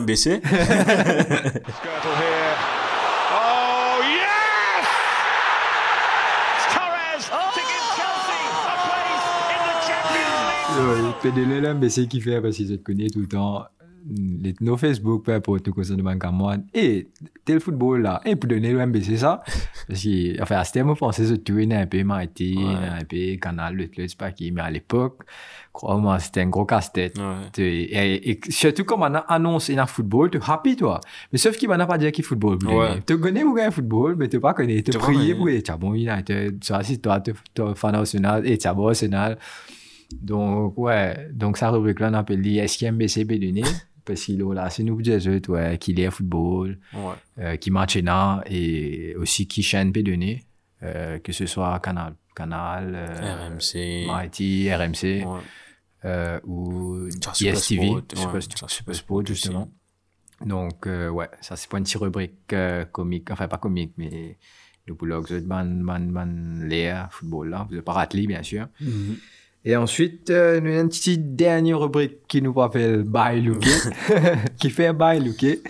MBC. 0.00 0.40
here. 0.46 0.50
Oh, 3.30 4.02
yes! 4.02 4.84
It's 6.56 6.66
Torres 6.74 7.30
to 7.54 7.60
give 7.60 7.86
Chelsea 7.94 8.42
a 8.66 8.74
place 8.88 9.26
in 9.54 9.60
the 9.62 9.76
Champions 10.86 11.02
League. 11.06 11.14
Euh, 11.24 11.30
PDL 11.30 11.62
l'MBC 11.62 12.06
qui 12.08 12.20
fait 12.20 12.40
parce 12.40 12.56
qu'ils 12.56 12.68
se 12.68 12.74
connaissent 12.74 13.12
tout 13.12 13.20
le 13.20 13.26
temps. 13.28 13.64
Les, 14.08 14.54
nos 14.60 14.76
Facebook, 14.76 15.24
peu 15.24 15.32
importe, 15.34 15.66
nous 15.66 15.72
concerne 15.72 16.00
de 16.00 16.18
Cameroun. 16.18 16.64
Et 16.72 17.08
tel 17.44 17.58
football 17.58 18.02
là, 18.02 18.20
et 18.24 18.36
pour 18.36 18.48
donner 18.48 18.70
le 18.72 18.86
MBC 18.86 19.16
ça, 19.16 19.42
parce 19.88 20.00
que, 20.00 20.40
enfin, 20.40 20.58
à 20.58 20.64
ce 20.64 20.72
terme, 20.74 20.90
on 20.90 20.94
pensait 20.94 21.24
que 21.24 21.34
tu 21.34 21.72
un 21.74 21.86
peu 21.86 22.04
Mariti, 22.04 22.56
un 22.60 23.04
peu 23.04 23.36
Canal, 23.40 23.74
le 23.74 23.88
c'est 23.96 24.16
pas 24.16 24.30
qui, 24.30 24.52
mais 24.52 24.60
à 24.60 24.70
l'époque, 24.70 25.22
crois-moi, 25.72 26.20
c'était 26.20 26.42
un 26.42 26.46
gros 26.46 26.64
casse-tête. 26.64 27.18
Ouais. 27.18 27.48
Tu- 27.52 27.62
Et, 27.64 28.30
et 28.30 28.40
surtout 28.48 28.84
comme 28.84 29.00
on 29.02 29.12
a 29.12 29.18
annoncé 29.26 29.74
dans 29.74 29.82
le 29.82 29.88
football, 29.88 30.30
tu 30.30 30.38
es 30.38 30.40
happy 30.46 30.76
toi. 30.76 31.00
Mais 31.32 31.38
sauf 31.38 31.56
qu'il 31.56 31.68
m'a 31.68 31.84
pas 31.84 31.98
dit 31.98 32.12
qu'il 32.12 32.24
football. 32.24 32.58
Ouais. 32.64 33.02
Tu 33.04 33.18
connais 33.18 33.42
ou 33.42 33.54
gagner 33.54 33.72
football, 33.72 34.14
mais 34.16 34.28
tu 34.28 34.38
pas 34.38 34.54
connais. 34.54 34.82
Tu 34.84 34.92
Tu 34.92 34.98
pas 34.98 35.06
pour 35.34 35.48
être 35.48 35.78
bon 35.78 35.94
United. 35.94 36.60
Tu 36.60 36.72
as 36.72 36.96
toi, 37.02 37.18
tu 37.20 37.32
es 37.32 37.74
fan 37.74 37.94
Arsenal 37.96 38.46
et 38.46 38.56
tu 38.56 38.68
es 38.68 38.72
bon 38.72 38.86
Arsenal. 38.86 39.36
Donc, 40.12 40.76
ouais. 40.78 41.28
Donc, 41.32 41.56
ça 41.58 41.70
rubrique 41.70 42.00
là, 42.00 42.08
on 42.10 42.14
appelle 42.14 42.42
dit 42.42 42.58
est-ce 42.58 42.78
qu'il 42.78 42.86
y 42.86 42.88
a 42.88 42.92
un 42.92 42.96
BCB 42.96 43.38
donné? 43.40 43.62
Parce 44.04 44.22
qu'il 44.24 44.40
est 44.40 44.54
là, 44.54 44.70
c'est 44.70 44.84
nous 44.84 44.96
qui 44.98 45.02
disons, 45.02 45.40
ouais, 45.48 45.78
qu'il 45.78 45.98
est 45.98 46.10
football, 46.10 46.78
Ouais. 46.94 47.14
euh, 47.38 47.56
qui 47.56 47.70
match 47.72 47.96
et 48.48 49.16
aussi 49.16 49.48
qui 49.48 49.64
chaîne 49.64 49.92
peut 49.92 50.04
donner, 50.04 50.44
euh, 50.84 51.18
que 51.18 51.32
ce 51.32 51.46
soit 51.46 51.80
Canal, 51.80 52.14
Canal, 52.34 52.92
euh, 52.94 53.48
RMC. 53.48 54.06
Mighty, 54.06 54.72
RMC 54.72 55.24
Ouais. 55.24 55.40
euh, 56.04 56.38
ou 56.44 57.08
Tiens, 57.20 57.34
Super 57.34 57.54
ESTV, 57.54 57.86
Sport, 58.14 58.70
Super, 58.70 59.26
justement. 59.26 59.68
Donc, 60.44 60.86
euh, 60.86 61.08
ouais, 61.08 61.28
ça 61.40 61.56
c'est 61.56 61.68
pas 61.68 61.78
une 61.78 61.84
petite 61.84 61.96
rubrique 62.00 62.52
euh, 62.52 62.84
comique, 62.84 63.30
enfin 63.32 63.48
pas 63.48 63.58
comique, 63.58 63.94
mais 63.96 64.36
le 64.86 64.94
boulot, 64.94 65.20
vous 65.22 65.40
ban, 65.40 65.64
ban, 65.64 65.98
ban, 65.98 66.28
l'air, 66.62 67.08
football 67.10 67.48
là, 67.48 67.64
vous 67.64 67.70
n'avez 67.74 67.82
pas 67.82 67.94
raté, 67.94 68.24
bien 68.26 68.42
sûr. 68.44 68.68
Mhm. 68.80 69.16
Et 69.68 69.74
ensuite, 69.74 70.30
euh, 70.30 70.60
une 70.82 70.88
petite 70.88 71.34
dernière 71.34 71.80
rubrique 71.80 72.18
qui 72.28 72.40
nous 72.40 72.52
rappelle 72.52 73.02
Bye 73.02 73.42
Looké, 73.42 73.68
qui 74.60 74.70
fait 74.70 74.92
Bye 74.92 75.24
Looké. 75.24 75.60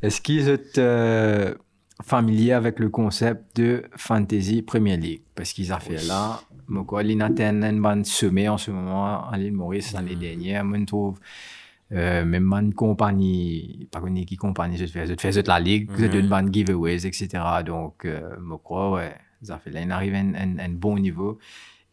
Est-ce 0.00 0.22
qu'ils 0.22 0.48
êtes 0.48 0.78
euh, 0.78 1.54
familiers 2.02 2.52
avec 2.52 2.78
le 2.78 2.88
concept 2.88 3.54
de 3.58 3.82
Fantasy 3.96 4.62
Premier 4.62 4.96
League? 4.96 5.20
Parce 5.34 5.52
qu'ils 5.52 5.74
ont 5.74 5.78
fait 5.78 6.02
là, 6.08 6.40
moi, 6.68 6.86
ils 7.04 7.22
ont 7.22 7.26
une 7.36 7.80
bande 7.82 8.06
sommet 8.06 8.48
en 8.48 8.56
ce 8.56 8.70
moment 8.70 9.28
à 9.28 9.36
l'île 9.36 9.52
Maurice 9.52 9.92
l'année 9.92 10.16
dernière. 10.16 10.64
Moi, 10.64 10.78
je 10.78 10.84
trouve, 10.84 11.18
euh, 11.92 12.24
même 12.24 12.50
une 12.54 12.72
compagnie, 12.72 13.88
pas 13.92 14.00
connu 14.00 14.24
qui 14.24 14.36
compagnie, 14.36 14.78
je 14.78 14.86
fais, 14.86 15.06
je 15.06 15.14
fais 15.20 15.42
la 15.42 15.60
ligue, 15.60 15.90
je 15.98 16.06
donne 16.06 16.20
une 16.20 16.28
bande 16.28 16.52
giveaways, 16.52 17.06
etc. 17.06 17.28
Donc, 17.64 18.06
euh, 18.06 18.22
moi, 18.40 18.58
quoi, 18.64 18.90
ouais, 18.92 19.12
ils 19.42 19.52
ont 19.52 19.58
fait 19.58 19.70
là, 19.70 19.82
ils 19.82 19.92
arrivent 19.92 20.14
à 20.14 20.18
un, 20.18 20.34
un- 20.34 20.58
un 20.58 20.70
bon 20.70 20.98
niveau. 20.98 21.38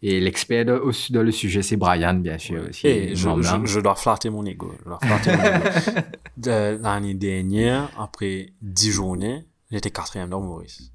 Et 0.06 0.20
l'expert 0.20 0.66
dans 0.66 1.24
le 1.24 1.32
sujet, 1.32 1.62
c'est 1.62 1.78
Brian, 1.78 2.16
bien 2.16 2.38
sûr. 2.38 2.62
aussi, 2.70 2.86
Et 2.86 3.16
je, 3.16 3.80
dois 3.80 3.96
flatter 3.96 4.30
mon 4.30 4.46
ego. 4.46 4.70
Je 4.80 4.84
dois 4.84 5.00
flatter 5.02 5.32
mon 5.38 5.44
ego. 5.46 6.02
De- 6.38 6.78
L'année 6.84 7.14
dernière, 7.14 7.90
après 7.98 8.48
10 8.62 8.92
journées, 8.92 9.46
j'étais 9.72 9.92
quatrième 9.92 10.30
dans 10.30 10.42
Maurice. 10.42 10.92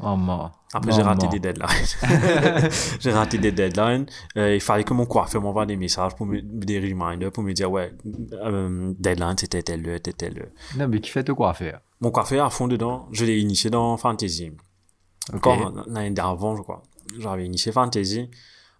Oh, 0.00 0.16
mort. 0.16 0.64
Après, 0.74 0.90
j'ai 0.90 1.02
raté 1.02 1.28
des 1.28 1.38
deadlines. 1.38 1.68
j'ai 3.00 3.12
raté 3.12 3.38
des 3.38 3.52
deadlines. 3.52 4.06
Euh, 4.36 4.56
il 4.56 4.60
fallait 4.60 4.84
que 4.84 4.92
mon 4.92 5.06
coiffeur 5.06 5.40
m'envoie 5.40 5.64
des 5.64 5.76
messages, 5.76 6.16
pour 6.16 6.26
me, 6.26 6.40
des 6.42 6.80
reminders, 6.80 7.30
pour 7.30 7.44
me 7.44 7.52
dire, 7.52 7.70
ouais, 7.70 7.92
euh, 8.32 8.92
deadline, 8.98 9.36
c'était 9.38 9.62
telle 9.62 9.88
heure, 9.88 9.98
c'était 10.04 10.12
telle 10.12 10.38
heure. 10.40 10.50
Non, 10.76 10.88
mais 10.88 11.00
qui 11.00 11.10
fait 11.10 11.28
quoi 11.30 11.54
faire? 11.54 11.80
Mon 12.00 12.10
coiffeur, 12.10 12.44
à 12.44 12.50
fond 12.50 12.66
dedans, 12.66 13.08
je 13.12 13.24
l'ai 13.24 13.38
initié 13.38 13.70
dans 13.70 13.96
Fantasy. 13.96 14.50
Ok. 15.32 15.40
Quand, 15.42 15.72
l'année 15.86 16.10
d'avant, 16.10 16.56
je 16.56 16.62
crois, 16.62 16.82
j'avais 17.18 17.44
initié 17.46 17.72
Fantasy. 17.72 18.28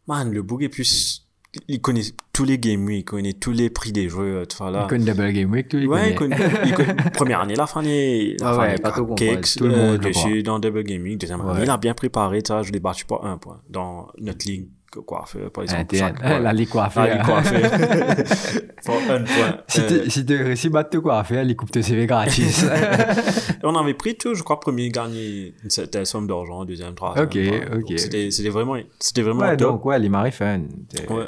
Man, 0.07 0.31
le 0.33 0.43
bug 0.43 0.63
est 0.63 0.69
plus, 0.69 1.27
il 1.69 1.81
connaît 1.81 2.03
tous 2.33 2.45
les 2.45 2.59
game 2.59 2.85
week, 2.87 2.99
il 3.01 3.05
connaît 3.05 3.33
tous 3.35 3.53
les 3.53 3.69
prix 3.71 3.93
des 3.93 4.09
jeux, 4.09 4.45
tout 4.49 4.57
ça 4.57 4.71
là. 4.71 4.83
Il 4.85 4.89
connaît 4.89 5.05
Double 5.13 5.33
Game 5.33 5.51
Week, 5.51 5.69
tu 5.69 5.87
Ouais, 5.87 6.11
il 6.11 6.15
connaît, 6.15 6.37
il 6.65 6.73
connaît- 6.75 6.95
première 7.13 7.41
année, 7.41 7.55
la 7.57 7.67
fin 7.67 7.83
des, 7.83 8.37
la 8.41 8.49
Ah 8.51 8.55
fin 8.55 8.61
ouais, 8.61 8.75
des 8.77 8.83
pas 8.83 8.93
tout 8.93 9.07
comprendre. 9.07 9.41
Tout 9.57 9.65
le 9.67 9.75
euh, 9.75 9.77
monde, 9.93 10.01
je 10.03 10.09
dessus 10.09 10.43
dans 10.43 10.59
Double 10.59 10.83
Game 10.85 11.03
Week. 11.03 11.19
Deuxième 11.19 11.41
année, 11.43 11.51
Ouais. 11.59 11.65
il 11.65 11.71
a 11.71 11.77
bien 11.77 11.95
préparé, 11.95 12.41
ça, 12.47 12.63
je 12.63 12.73
l'ai 12.73 12.81
battu 12.81 13.05
par 13.05 13.25
un 13.27 13.37
point 13.39 13.61
dans 13.69 14.09
notre 14.19 14.47
ligue, 14.47 14.69
fait, 15.27 15.51
par 15.51 15.65
exemple. 15.65 15.81
Interne. 15.83 16.17
chaque- 16.19 16.25
ouais. 16.31 16.41
La 16.41 16.53
ligue 16.53 16.69
quoi 16.69 16.85
La 16.85 16.91
faire. 16.91 17.15
ligue 17.17 17.25
quoi 17.25 17.43
faire. 17.43 17.71
Pour 18.85 18.95
un 18.97 19.23
point. 19.25 19.59
Si 19.67 19.81
Euh, 19.81 20.05
tu 20.05 20.11
si 20.11 20.25
tu 20.27 20.37
réussis 20.43 20.67
à 20.69 20.71
battre 20.71 20.91
tout 20.91 21.03
quoi 21.03 21.23
faire, 21.25 21.43
il 21.43 21.57
coupe 21.57 21.71
tes 21.71 21.83
CV 21.83 22.07
gratis. 22.07 22.65
on 23.63 23.75
avait 23.77 23.95
pris 23.95 24.17
tout, 24.17 24.35
je 24.35 24.43
crois, 24.43 24.59
premier 24.61 24.89
gagné 24.91 25.55
une 25.63 25.71
certaine 25.71 26.05
somme 26.05 26.27
d'argent, 26.27 26.65
deuxième, 26.65 26.95
troisième. 26.95 27.25
Ok, 27.27 27.39
ok. 27.91 27.99
C'était, 27.99 28.49
vraiment, 28.49 28.77
c'était 28.99 29.23
vraiment 29.23 29.41
ouais, 29.43 29.57
top. 29.57 29.73
donc, 29.73 29.85
ouais, 29.85 29.99
les 29.99 30.09
maris 30.09 30.33
fun. 30.33 30.61
Ouais. 31.11 31.27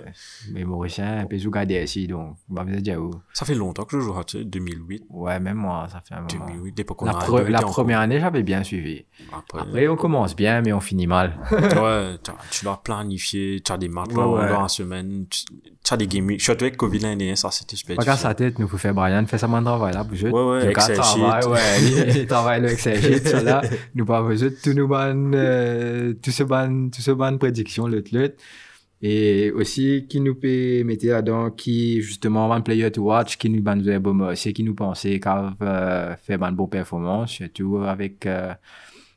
Mais 0.53 0.64
Mauricien, 0.64 1.18
un 1.18 1.27
peu 1.27 1.38
sous 1.38 1.51
ici, 1.68 2.07
donc, 2.07 2.37
on 2.51 2.55
va 2.55 2.64
vous 2.64 2.81
dire 2.81 3.01
où? 3.01 3.11
Ça 3.33 3.44
fait 3.44 3.55
longtemps 3.55 3.85
que 3.85 3.99
je 3.99 4.05
joue 4.05 4.12
à 4.14 4.23
ça, 4.27 4.38
2008. 4.38 5.05
Ouais, 5.11 5.38
même 5.40 5.57
moi, 5.59 5.87
ça 5.90 6.01
fait 6.07 6.14
un 6.14 6.23
moment. 6.23 6.46
2008, 6.55 6.79
l'époque 6.79 7.03
où 7.03 7.07
La, 7.07 7.12
a 7.12 7.18
pre- 7.18 7.46
la 7.49 7.61
première 7.61 8.01
année, 8.01 8.20
j'avais 8.20 8.42
bien 8.42 8.62
suivi. 8.64 9.05
Après, 9.37 9.61
Après, 9.61 9.88
on 9.88 9.96
commence 9.96 10.35
bien, 10.35 10.62
mais 10.62 10.73
on 10.73 10.81
finit 10.81 11.07
mal. 11.07 11.38
ouais, 11.53 12.16
tu 12.51 12.64
dois 12.64 12.81
planifier, 12.83 13.49
tu 13.58 13.72
as 13.72 13.76
des 13.78 13.88
matchs 13.88 14.10
Ouais, 14.10 14.24
ouais. 14.24 14.48
dans 14.48 14.62
la 14.62 14.68
semaine, 14.68 15.26
tu, 15.28 15.44
as 15.92 15.96
des 15.96 16.06
gaming. 16.06 16.38
Surtout 16.38 16.64
avec 16.64 16.76
Covid 16.76 16.98
l'année 17.00 17.16
dernière, 17.16 17.38
ça 17.38 17.50
c'était 17.50 17.76
super 17.76 17.96
difficile. 17.96 18.20
sa 18.20 18.34
tête, 18.34 18.58
nous 18.58 18.68
faut 18.68 18.78
faire 18.78 18.94
Brian, 18.94 19.26
fait 19.26 19.38
ça 19.38 19.48
mon 19.48 19.62
travail 19.62 19.92
là, 19.94 20.04
bouge. 20.04 20.24
Ouais, 20.24 20.30
ouais, 20.30 20.60
gars 20.62 20.70
Excel 20.70 20.96
travaille, 20.96 21.42
sheet. 21.42 21.48
ouais, 21.48 21.58
il, 22.14 22.16
il 22.18 22.26
travaille 22.26 22.60
le 22.62 22.68
Excel 22.70 23.00
sheet, 23.02 23.26
ça 23.28 23.42
là. 23.42 23.62
Nous 23.94 24.04
pas 24.04 24.22
besoin 24.22 24.50
tout 24.62 24.72
nous 24.72 24.86
ban, 24.88 25.14
euh, 25.34 26.14
tout 26.22 26.30
ce 26.30 26.42
ban, 26.44 26.88
tout 26.94 27.02
ce 27.02 27.10
ban 27.10 27.36
prédiction, 27.38 27.86
le 27.86 28.02
l'autre. 28.12 28.34
Et 29.02 29.50
aussi, 29.52 30.04
qui 30.10 30.20
nous 30.20 30.34
peut 30.34 30.84
mettre 30.84 31.06
là-dedans, 31.06 31.50
qui, 31.50 32.02
justement, 32.02 32.52
un 32.52 32.60
player 32.60 32.90
to 32.92 33.02
watch, 33.02 33.38
qui 33.38 33.48
nous 33.48 33.62
de 33.62 33.98
bon, 33.98 34.34
c'est 34.34 34.52
qui 34.52 34.62
nous 34.62 34.74
pensait 34.74 35.18
qu'à 35.18 35.54
euh, 35.62 36.14
faire 36.22 36.42
une 36.42 36.54
bonne 36.54 36.68
performance, 36.68 37.30
surtout 37.30 37.78
avec, 37.78 38.26
euh, 38.26 38.52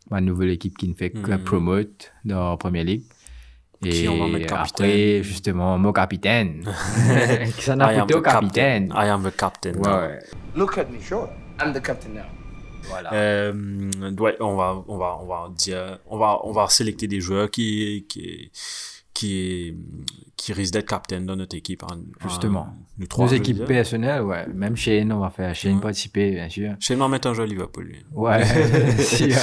ma 0.10 0.22
nouvelle 0.22 0.52
équipe 0.52 0.78
qui 0.78 0.88
ne 0.88 0.94
fait 0.94 1.14
Mhm. 1.14 1.44
promote 1.44 2.12
dans 2.24 2.52
la 2.52 2.58
Première 2.58 2.86
Ligue. 2.86 3.04
Et 3.86 3.90
Qui 3.90 4.08
on 4.10 4.18
va 4.18 4.28
mettre 4.28 4.54
après, 4.54 4.68
capitaine. 4.68 5.24
justement, 5.24 5.78
mon 5.78 5.92
capitaine. 5.92 6.64
qui 7.56 7.62
s'en 7.62 7.80
I 7.80 7.82
a 7.84 7.88
am 7.88 8.00
foutu 8.02 8.14
au 8.16 8.20
the 8.20 8.24
captain. 8.24 8.40
capitaine. 8.42 8.94
I 8.96 9.08
am 9.10 9.24
the 9.24 9.36
captain. 9.36 9.74
Ouais, 9.74 9.90
ouais. 9.90 10.20
Look 10.56 10.78
at 10.78 10.86
me. 10.86 11.00
Sure. 11.02 11.30
I'm 11.62 11.74
the 11.74 11.82
captain 11.82 12.10
now. 12.14 12.22
Voilà. 12.90 13.14
Euh, 13.14 13.54
ouais, 14.20 14.36
on 14.42 14.56
va, 14.56 14.84
on 14.88 14.98
va, 14.98 15.18
on 15.22 15.26
va 15.26 15.50
dire, 15.56 16.00
on 16.08 16.18
va, 16.18 16.40
on 16.44 16.52
va 16.52 16.68
sélecter 16.68 17.08
des 17.08 17.22
joueurs 17.22 17.50
qui, 17.50 18.06
qui, 18.10 18.52
qui, 19.14 19.76
qui 20.36 20.54
risquent 20.54 20.74
d'être 20.74 20.88
captain 20.90 21.22
dans 21.22 21.36
notre 21.36 21.56
équipe. 21.56 21.84
hein. 21.84 22.00
Justement. 22.24 22.68
Euh, 22.70 22.82
nous 22.98 23.08
trois. 23.08 23.26
Nos 23.26 23.32
équipes 23.32 23.66
personnelles, 23.66 24.22
ouais. 24.24 24.48
Même 24.54 24.76
Shane, 24.76 25.12
on 25.12 25.20
va 25.20 25.30
faire 25.30 25.54
Shane 25.56 25.76
Ouais. 25.76 25.82
participer, 25.82 26.32
bien 26.32 26.50
sûr. 26.50 26.76
Chez 26.80 26.96
moi, 26.96 27.08
mettre 27.10 27.28
un 27.28 27.34
jeu 27.34 27.44
à 27.44 27.46
Liverpool. 27.46 27.86
lui. 27.86 28.06
Ouais. 28.12 28.44
si, 29.00 29.32
euh, 29.32 29.38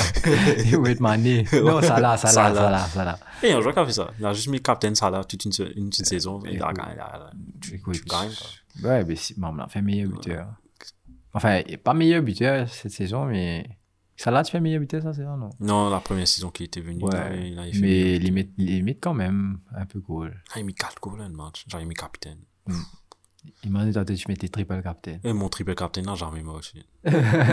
il 0.64 0.76
va 0.78 0.90
être 0.90 1.00
mané. 1.00 1.44
Non, 1.52 1.80
ça 1.82 2.00
là, 2.00 2.16
ça 2.16 2.28
là, 2.28 2.32
Salah. 2.32 2.54
ça 2.54 2.70
là, 2.70 2.78
ça 2.86 3.04
là. 3.04 3.18
Et 3.42 3.52
un 3.52 3.60
joueur 3.60 3.74
qui 3.74 3.80
a 3.80 3.86
fait 3.86 3.92
ça. 3.92 4.10
Il 4.18 4.26
a 4.26 4.32
juste 4.32 4.48
mis 4.48 4.60
captain 4.60 4.94
ça 4.94 5.08
là 5.10 5.22
toute 5.24 5.44
une, 5.44 5.52
se- 5.52 5.76
une 5.76 5.88
petite 5.90 6.06
saison. 6.06 6.40
Il 6.50 6.62
a 6.62 6.72
gagné. 6.72 6.94
Tu, 7.60 7.80
tu 7.80 8.04
gagnes, 8.04 8.30
quoi. 8.82 8.90
Ouais, 8.90 9.04
mais 9.04 9.16
si, 9.16 9.34
bon, 9.38 9.48
on 9.54 9.58
a 9.58 9.68
fait 9.68 9.82
meilleur 9.82 10.10
buteur. 10.10 10.46
Enfin, 11.32 11.60
pas 11.84 11.94
meilleur 11.94 12.22
buteur 12.22 12.68
cette 12.68 12.92
saison, 12.92 13.24
mais. 13.26 13.64
Ça 14.22 14.30
là, 14.30 14.42
tu 14.44 14.52
fais 14.52 14.60
meilleur 14.60 14.80
buteur 14.80 15.00
cette 15.02 15.14
saison, 15.14 15.38
non? 15.38 15.48
Non, 15.60 15.88
la 15.88 15.98
première 15.98 16.28
saison 16.28 16.50
qu'il 16.50 16.66
était 16.66 16.82
venu, 16.82 17.02
Ouais. 17.02 17.48
il 17.48 17.58
avait 17.58 17.72
fait 17.72 17.80
Mais 17.80 18.18
limite, 18.18 18.52
limite 18.58 18.98
quand 19.00 19.14
même, 19.14 19.60
un 19.74 19.86
peu 19.86 19.98
cool. 20.02 20.36
Ah, 20.50 20.58
il 20.58 20.60
a 20.60 20.64
mis 20.64 20.74
4 20.74 21.00
goals 21.00 21.22
un 21.22 21.30
match. 21.30 21.64
J'avais 21.68 21.86
mis 21.86 21.94
capitaine. 21.94 22.36
Il 23.64 23.70
m'a 23.70 23.86
dit, 23.86 23.92
toi, 23.92 24.04
tu 24.04 24.22
mettais 24.28 24.48
triple 24.50 24.82
captain. 24.82 25.20
Et 25.24 25.32
mon 25.32 25.48
triple 25.48 25.74
captain, 25.74 26.02
n'a 26.02 26.16
jamais 26.16 26.42
moi 26.42 26.56
aussi. 26.58 26.84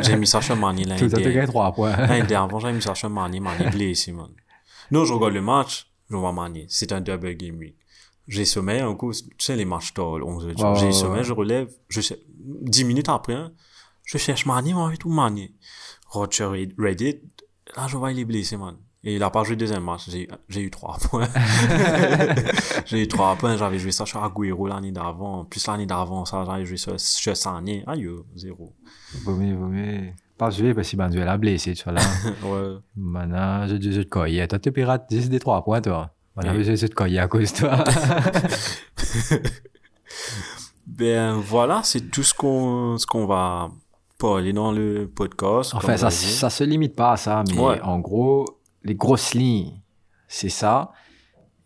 J'ai 0.02 0.18
mis 0.18 0.28
Sacha 0.28 0.56
Mani 0.56 0.84
Tout 0.84 0.90
l'année 0.90 1.00
ça, 1.10 1.16
tu 1.16 1.24
dernière. 1.24 1.44
gagnes 1.44 1.48
3 1.48 1.74
points. 1.74 1.96
L'année 1.96 2.28
dernière, 2.28 2.60
j'avais 2.60 2.74
mis 2.74 2.82
Sacha 2.82 3.08
Mani, 3.08 3.40
Mani 3.40 3.70
blessé, 3.72 4.12
man. 4.12 4.32
Non, 4.92 5.06
je 5.06 5.14
regarde 5.14 5.36
le 5.36 5.42
match, 5.42 5.90
je 6.10 6.18
vois 6.18 6.34
Mani. 6.34 6.66
C'est 6.68 6.92
un 6.92 7.00
double 7.00 7.34
game 7.36 7.58
week. 7.60 7.78
J'ai 8.28 8.44
sommeil, 8.44 8.82
un 8.82 8.94
coup, 8.94 9.14
tu 9.14 9.24
sais, 9.38 9.56
les 9.56 9.64
matchs 9.64 9.94
tard, 9.94 10.16
11 10.16 10.48
h 10.48 10.62
Ouais, 10.62 10.80
J'ai 10.82 10.92
sommeil, 10.92 11.24
je 11.24 11.32
relève, 11.32 11.70
je 11.88 12.02
sais, 12.02 12.20
10 12.28 12.84
minutes 12.84 13.08
après, 13.08 13.36
hein, 13.36 13.54
je 14.04 14.18
cherche 14.18 14.46
Mani, 14.46 14.74
moi, 14.74 14.94
et 14.94 14.98
tout 14.98 15.10
Mani. 15.10 15.56
Roger 16.10 16.68
Reddit, 16.78 17.20
là, 17.76 17.88
je 17.88 17.98
vois, 17.98 18.12
il 18.12 18.20
est 18.20 18.26
blessé, 18.26 18.58
man. 18.58 18.76
Et 19.04 19.16
il 19.16 19.24
a 19.24 19.30
pas 19.30 19.44
joué 19.44 19.56
deuxième 19.56 19.84
match. 19.84 20.10
J'ai, 20.10 20.28
j'ai 20.50 20.62
eu 20.62 20.72
trois 20.72 20.98
points. 20.98 21.28
j'ai 22.86 23.04
eu 23.04 23.08
trois 23.08 23.36
points. 23.36 23.56
J'avais 23.56 23.80
joué 23.80 23.92
ça 23.92 24.06
sur 24.06 24.22
Agüero 24.24 24.68
l'année 24.68 24.92
d'avant. 24.92 25.46
Plus 25.46 25.66
l'année 25.68 25.86
d'avant, 25.86 26.26
ça, 26.26 26.44
j'avais 26.46 26.66
joué 26.66 26.78
ça 26.78 26.98
sur 26.98 27.38
Sané. 27.38 27.84
Aïe, 27.88 28.10
zéro. 28.36 28.74
Vaut 29.24 29.36
mieux, 29.36 29.56
vaut 29.56 29.68
mieux. 29.68 30.10
Pas 30.38 30.50
jouer 30.50 30.74
parce 30.74 30.90
que 30.92 30.98
Banduel 30.98 31.28
a 31.28 31.38
blessé, 31.38 31.74
tu 31.74 31.84
vois 31.84 31.94
là. 31.94 32.02
ouais. 32.44 32.80
Maintenant, 32.96 33.68
je 33.68 33.80
je 33.80 34.02
te. 34.02 34.46
Toi, 34.48 34.60
tu 34.60 34.72
pirates 34.72 35.06
10 35.10 35.30
des 35.30 35.40
3 35.40 35.64
points, 35.64 35.82
toi. 35.82 36.14
Oui. 36.36 36.64
je 36.64 36.86
te 36.86 36.94
cogne 36.94 37.18
à 37.18 37.28
cause 37.28 37.54
de 37.54 37.60
toi. 37.60 37.84
Ben 40.86 41.34
voilà, 41.34 41.82
c'est 41.84 42.10
tout 42.10 42.24
ce 42.24 42.34
qu'on, 42.34 42.98
ce 42.98 43.06
qu'on 43.06 43.28
va 43.28 43.70
parler 44.18 44.54
dans 44.54 44.72
le 44.72 45.08
podcast. 45.08 45.74
Enfin, 45.76 45.98
ça, 45.98 46.10
ça 46.10 46.50
se 46.50 46.64
limite 46.64 46.96
pas 46.96 47.12
à 47.14 47.18
ça, 47.18 47.44
mais 47.48 47.60
Ouais. 47.60 47.82
en 47.82 48.00
gros, 48.00 48.60
les 48.84 48.96
grosses 48.96 49.34
lignes, 49.34 49.82
c'est 50.28 50.50
ça. 50.50 50.92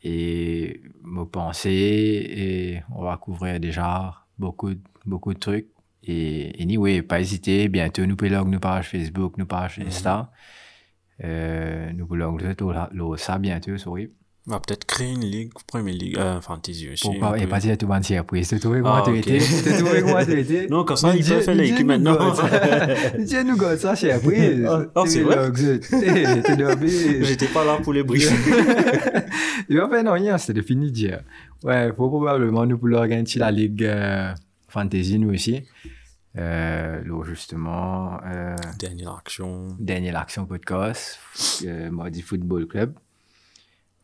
Et 0.04 0.82
me 1.04 1.24
penser, 1.26 1.70
et 1.72 2.82
on 2.96 3.04
va 3.04 3.18
couvrir 3.18 3.60
déjà 3.60 4.16
beaucoup, 4.40 4.74
de- 4.74 4.82
beaucoup 5.06 5.34
de 5.34 5.40
trucs. 5.40 5.68
Et 6.04 6.56
anyway, 6.60 7.04
pas 7.04 7.20
hésiter, 7.22 7.70
bientôt 7.70 8.06
nous 8.08 8.16
pouvons 8.16 8.46
nous 8.46 8.60
page 8.60 8.90
Facebook, 8.90 9.38
nous 9.38 9.46
page 9.46 9.78
Mhm. 9.78 9.88
Insta. 9.88 10.32
Euh, 11.24 11.92
nous 11.94 12.08
pouvons 12.08 12.36
le 12.92 13.18
ça 13.18 13.38
bientôt, 13.38 13.78
sorry. 13.78 14.12
On 14.48 14.52
va 14.52 14.60
peut-être 14.60 14.86
créer 14.86 15.12
une 15.12 15.24
ligue, 15.24 15.52
Premier 15.68 15.92
Ligue, 15.92 16.18
euh, 16.18 16.42
Fantasy 16.42 16.90
aussi. 16.92 17.04
Pour 17.04 17.14
un 17.24 17.46
pas, 17.48 17.58
et 17.58 17.62
dire 17.62 17.78
tout 17.78 17.86
le 17.86 17.94
monde 17.94 18.04
surprise. 18.04 18.50
Tu 18.50 18.60
trouves 18.60 18.82
comment 18.82 18.96
Ah, 18.96 19.04
tu 19.06 19.18
étais? 19.18 19.38
Tu 19.38 19.84
trouves 19.84 20.02
comment 20.02 20.26
tu 20.26 20.40
étais? 20.40 20.68
Non, 20.70 20.84
comme 20.84 20.98
ça, 20.98 21.16
ils 21.16 21.24
peuvent 21.24 21.44
faire 21.44 21.54
l'équipe 21.54 21.86
maintenant. 21.86 22.18
Dieu 23.20 23.44
nous 23.44 23.56
gosse 23.56 23.82
ça, 23.82 23.96
surprise. 23.96 24.66
Ah, 24.68 24.84
ah, 24.96 25.04
c'est 25.06 25.22
vrai? 25.22 25.52
T'es 25.52 26.56
dormi. 26.58 26.90
J'étais 27.24 27.48
pas 27.48 27.64
là 27.64 27.78
pour 27.84 27.94
les 27.94 28.04
briefer. 28.04 28.34
Il 29.70 29.78
va 29.78 29.88
faire 29.88 30.04
non, 30.04 30.14
rien, 30.14 30.38
c'était 30.40 30.64
fini 30.64 30.92
dire. 30.92 31.22
Ouais, 31.64 31.90
faut 31.96 32.10
probablement 32.10 32.66
nous 32.66 32.80
pour 32.80 32.90
organiser 32.94 33.38
la 33.38 33.52
ligue 33.52 33.84
euh, 33.84 34.34
fantasy 34.68 35.20
nous 35.20 35.34
aussi. 35.34 35.62
Euh, 36.38 37.04
là, 37.04 37.24
justement, 37.26 38.18
euh, 38.26 38.56
Dernière 38.80 39.16
action. 39.18 39.68
dernière 39.80 40.18
action 40.18 40.46
podcast, 40.46 41.20
euh, 41.66 41.92
Mardi 41.92 42.22
Football 42.22 42.68
Club. 42.68 42.94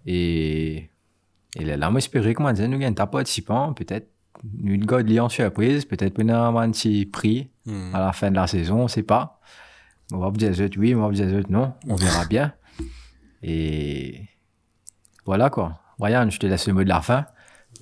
Et, 0.07 0.89
et 1.55 1.65
là, 1.65 1.77
là, 1.77 1.91
moi, 1.91 1.99
j'espérais 1.99 2.33
comment 2.33 2.51
dire, 2.53 2.67
nous 2.67 2.79
gagnons 2.79 2.95
un 2.99 3.07
participant, 3.07 3.73
peut-être 3.73 4.07
une 4.63 4.85
god 4.85 5.07
Lyon 5.07 5.29
surprise, 5.29 5.85
peut-être 5.85 6.19
un 6.21 6.71
petit 6.71 7.05
prix 7.05 7.49
Hmm. 7.67 7.93
à 7.93 7.99
la 7.99 8.13
fin 8.13 8.31
de 8.31 8.35
la 8.37 8.47
saison, 8.47 8.83
on 8.83 8.87
sait 8.87 9.03
pas. 9.03 9.41
On 10.13 10.19
va 10.19 10.29
vous 10.29 10.37
dire 10.37 10.53
oui, 10.77 10.95
on 10.95 11.01
va 11.01 11.07
vous 11.07 11.13
dire 11.15 11.43
non, 11.49 11.73
on 11.85 11.95
verra 11.95 12.23
bien. 12.29 12.53
Et 13.43 14.21
voilà 15.25 15.49
quoi. 15.49 15.81
Ryan, 15.99 16.29
je 16.29 16.39
te 16.39 16.47
laisse 16.47 16.65
le 16.67 16.73
mot 16.73 16.83
de 16.83 16.87
la 16.87 17.01
fin. 17.01 17.25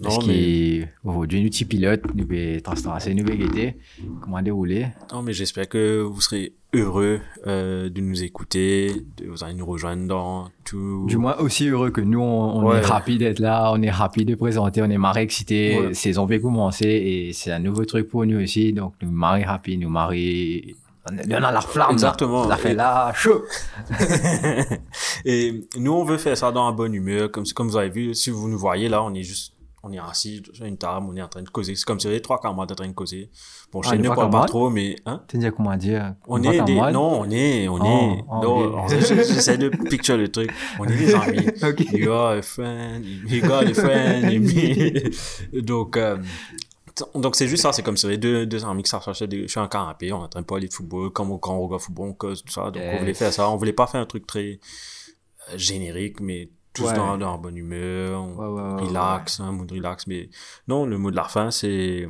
Parce 0.02 0.18
qu'aujourd'hui, 0.18 1.44
nous, 1.44 1.50
petits 1.50 1.66
pilotes, 1.66 2.04
nous 2.16 2.26
pouvons 2.26 2.60
tracer, 2.82 3.14
nous 3.14 3.24
pouvons 3.24 3.38
guetter, 3.38 3.78
comment 4.22 4.42
dérouler? 4.42 4.88
Non, 5.14 5.22
mais 5.22 5.34
j'espère 5.34 5.70
que 5.70 6.02
vous 6.02 6.20
serez 6.20 6.54
heureux 6.76 7.20
euh, 7.48 7.90
de 7.90 8.02
nous 8.02 8.24
écouter, 8.24 8.92
de 9.18 9.28
vous 9.30 9.44
allez 9.44 9.54
nous 9.56 9.66
rejoindre 9.66 10.08
dans 10.08 10.50
tout. 10.64 11.06
Du 11.08 11.18
moins 11.18 11.36
aussi 11.38 11.68
heureux 11.68 11.90
que 11.92 12.02
nous, 12.02 12.20
on, 12.22 12.58
on 12.60 12.68
Ouais. 12.70 12.78
est 12.78 12.82
rapide 12.86 13.20
d'être 13.20 13.40
là, 13.40 13.72
on 13.74 13.82
est 13.82 13.90
rapide 13.90 14.28
de 14.28 14.36
présenter, 14.36 14.82
on 14.82 14.90
est 14.90 14.98
marré 14.98 15.22
excité, 15.22 15.80
Ouais. 15.80 15.94
saison 15.94 16.28
peut 16.28 16.40
commencer 16.40 16.88
et 16.88 17.34
c'est 17.34 17.52
un 17.52 17.60
nouveau 17.60 17.86
truc 17.86 18.08
pour 18.10 18.26
nous 18.26 18.42
aussi, 18.42 18.74
donc 18.74 18.94
nous 19.02 19.12
marrer 19.12 19.44
rapide, 19.44 19.82
nous 19.82 19.90
marrer, 19.90 20.76
on 21.12 21.18
a- 21.18 21.52
la 21.52 21.62
flamme. 21.62 21.92
Exactement. 21.92 22.48
Ça 22.48 22.58
fait 22.58 22.74
là, 22.74 23.12
chaud. 23.14 23.44
Et 25.26 25.62
nous, 25.78 25.92
on 25.94 26.04
veut 26.04 26.18
faire 26.18 26.38
ça 26.38 26.52
dans 26.52 26.66
la 26.68 26.72
bonne 26.72 26.94
humeur. 26.94 27.32
Comme, 27.32 27.46
comme 27.56 27.68
vous 27.70 27.78
avez 27.78 27.90
vu, 27.90 28.14
si 28.16 28.30
vous 28.30 28.48
nous 28.48 28.58
voyez 28.58 28.90
là, 28.90 29.04
on 29.04 29.14
est 29.14 29.24
juste, 29.24 29.54
on 29.88 29.92
est 29.94 30.00
assis 30.00 30.42
sur 30.52 30.66
une 30.66 30.78
table, 30.78 31.06
on 31.08 31.16
est 31.16 31.22
en 31.22 31.28
train 31.28 31.44
de 31.44 31.50
causer. 31.50 31.76
C'est 31.76 31.86
comme 31.86 32.00
si 32.00 32.08
les 32.10 32.20
trois 32.22 32.40
camarades 32.42 32.72
en 32.72 32.76
train 32.76 32.88
de 32.88 32.94
causer. 32.94 33.30
Bon, 33.72 33.82
je 33.84 33.90
Ah, 33.90 33.92
sais 33.92 34.30
pas 34.30 34.46
trop, 34.48 34.70
mais, 34.72 34.96
hein? 35.06 35.22
Tu 35.28 35.38
dire 35.38 35.54
comment 35.56 35.76
dire? 35.78 36.16
On 36.28 36.42
est 36.42 36.62
des, 36.64 36.76
non, 36.76 37.22
on 37.22 37.30
est, 37.30 37.68
on 37.68 37.76
Oh, 37.80 37.86
est, 37.86 38.24
oh, 38.28 38.42
non, 38.42 38.84
ok. 38.86 38.90
j'essaie 39.00 39.58
de 39.60 39.70
picture 39.70 40.18
le 40.18 40.28
truc. 40.30 40.50
On 40.80 40.86
est 40.88 40.98
des 40.98 41.14
amis. 41.24 41.48
Ok. 41.62 41.86
You 41.94 42.12
are 42.12 42.38
a 42.38 42.42
friend, 42.42 43.06
you 43.30 43.42
got 43.42 43.62
a 43.68 43.74
friend. 43.74 44.42
Donc, 45.54 45.98
euh, 45.98 46.18
donc 47.14 47.36
c'est 47.36 47.48
juste 47.48 47.64
ça, 47.64 47.74
c'est 47.74 47.84
comme 47.84 47.98
si 47.98 48.08
les 48.08 48.18
deux, 48.18 48.46
deux 48.46 48.64
amis 48.66 48.84
qui 48.84 48.90
s'arrachaient 48.90 49.28
des, 49.28 49.48
sur 49.48 49.62
un 49.62 49.68
canapé, 49.68 50.12
on 50.14 50.22
est 50.22 50.24
en 50.24 50.28
train 50.30 50.42
de 50.42 50.46
parler 50.46 50.68
de 50.68 50.74
football, 50.74 51.12
comme 51.12 51.32
on- 51.32 51.38
quand 51.38 51.54
on 51.54 51.62
regarde 51.66 51.82
football, 51.82 52.10
on 52.10 52.14
cause, 52.14 52.44
tout 52.44 52.54
ça. 52.54 52.72
Donc, 52.72 52.82
on 52.94 52.98
voulait 53.00 53.14
faire 53.14 53.34
ça. 53.34 53.50
On 53.50 53.58
voulait 53.58 53.74
pas 53.74 53.86
faire 53.88 54.02
un 54.02 54.06
truc 54.06 54.26
très 54.26 54.60
euh, 55.54 55.58
générique, 55.58 56.20
mais 56.22 56.50
tous 56.76 56.84
Ouais. 56.86 56.94
dans, 56.96 57.18
dans 57.18 57.38
bonne 57.38 57.58
humeur, 57.58 58.22
on 58.22 58.36
Ouais, 58.36 58.48
ouais, 58.48 58.76
ouais, 58.84 58.88
relax, 58.88 59.40
un 59.40 59.52
mood 59.52 59.72
relax. 59.72 60.06
Mais 60.08 60.30
non, 60.68 60.86
le 60.86 60.98
mot 60.98 61.10
de 61.12 61.16
la 61.16 61.24
fin, 61.24 61.50
c'est, 61.52 62.08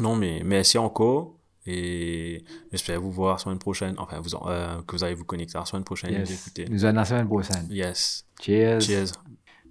non, 0.00 0.16
mais 0.16 0.42
merci 0.44 0.78
encore. 0.78 1.34
Et 1.66 2.44
j'espère 2.72 3.00
vous 3.00 3.10
voir 3.10 3.34
la 3.34 3.38
semaine 3.38 3.58
prochaine. 3.58 3.94
Enfin, 3.98 4.20
vous, 4.20 4.30
euh, 4.48 4.82
que 4.86 4.96
vous 4.96 5.04
allez 5.04 5.14
vous 5.14 5.24
connecter 5.24 5.56
la 5.56 5.64
semaine 5.64 5.84
prochaine 5.84 6.10
et 6.12 6.18
Yes. 6.18 6.30
écouter. 6.46 6.66
Nous 6.70 6.84
allons 6.84 6.96
la 6.96 7.04
semaine 7.06 7.26
prochaine. 7.26 7.66
Yes. 7.70 8.26
Cheers. 8.42 8.80
Cheers. 8.82 9.12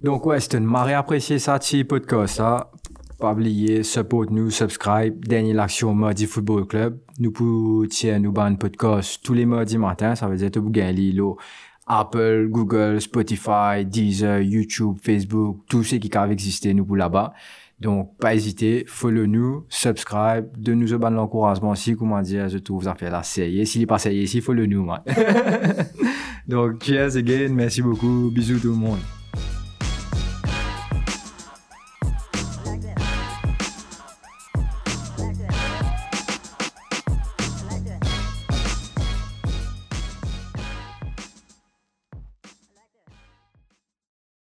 Donc 0.02 0.26
ouais, 0.26 0.40
c'était 0.40 0.58
une 0.58 0.64
marée 0.64 0.94
appréciée 0.94 1.38
ça, 1.38 1.58
petit 1.58 1.84
podcast 1.84 2.36
ça. 2.36 2.70
Pas 3.20 3.32
oublier, 3.32 3.84
support 3.84 4.26
nous, 4.30 4.50
subscribe, 4.50 5.24
dernière 5.24 5.60
action 5.62 5.94
Mardi 5.94 6.26
Football 6.26 6.66
Club. 6.66 6.98
Nous 7.20 7.30
pouvons 7.30 7.86
tiens 7.88 8.18
nous 8.18 8.32
ban 8.32 8.56
podcast 8.56 9.20
tous 9.22 9.32
les 9.34 9.46
mardis 9.46 9.78
matin, 9.78 10.16
ça 10.16 10.26
veut 10.26 10.36
dire 10.36 10.50
que 10.50 10.58
vous 10.58 10.70
gagnez 10.70 10.92
Lilo, 10.94 11.38
Apple, 11.86 12.48
Google, 12.48 13.00
Spotify, 13.00 13.84
Deezer, 13.84 14.40
YouTube, 14.40 14.96
Facebook, 15.02 15.58
tout 15.68 15.82
ce 15.82 15.96
qui 15.96 16.08
peuvent 16.08 16.32
exister 16.32 16.72
nous 16.74 16.84
pour 16.84 16.96
là-bas. 16.96 17.32
Donc, 17.80 18.16
pas 18.18 18.34
hésiter, 18.34 18.84
follow 18.86 19.26
nous, 19.26 19.66
subscribe, 19.68 20.46
de 20.56 20.74
nous 20.74 20.96
ban 20.98 21.10
l'encouragement 21.10 21.70
aussi, 21.70 21.96
comment 21.96 22.22
dire, 22.22 22.48
je 22.48 22.58
trouve 22.58 22.84
ça 22.84 22.94
fait 22.94 23.10
la 23.10 23.22
série. 23.22 23.66
S'il 23.66 23.82
est 23.82 23.86
pas 23.86 23.98
sérieux 23.98 24.22
ici, 24.22 24.40
follow 24.40 24.66
nous, 24.66 24.84
man. 24.84 25.02
Donc, 26.48 26.82
cheers 26.84 27.16
again, 27.16 27.48
merci 27.50 27.82
beaucoup, 27.82 28.30
bisous 28.32 28.58
tout 28.58 28.70
le 28.70 28.76
monde. 28.76 29.00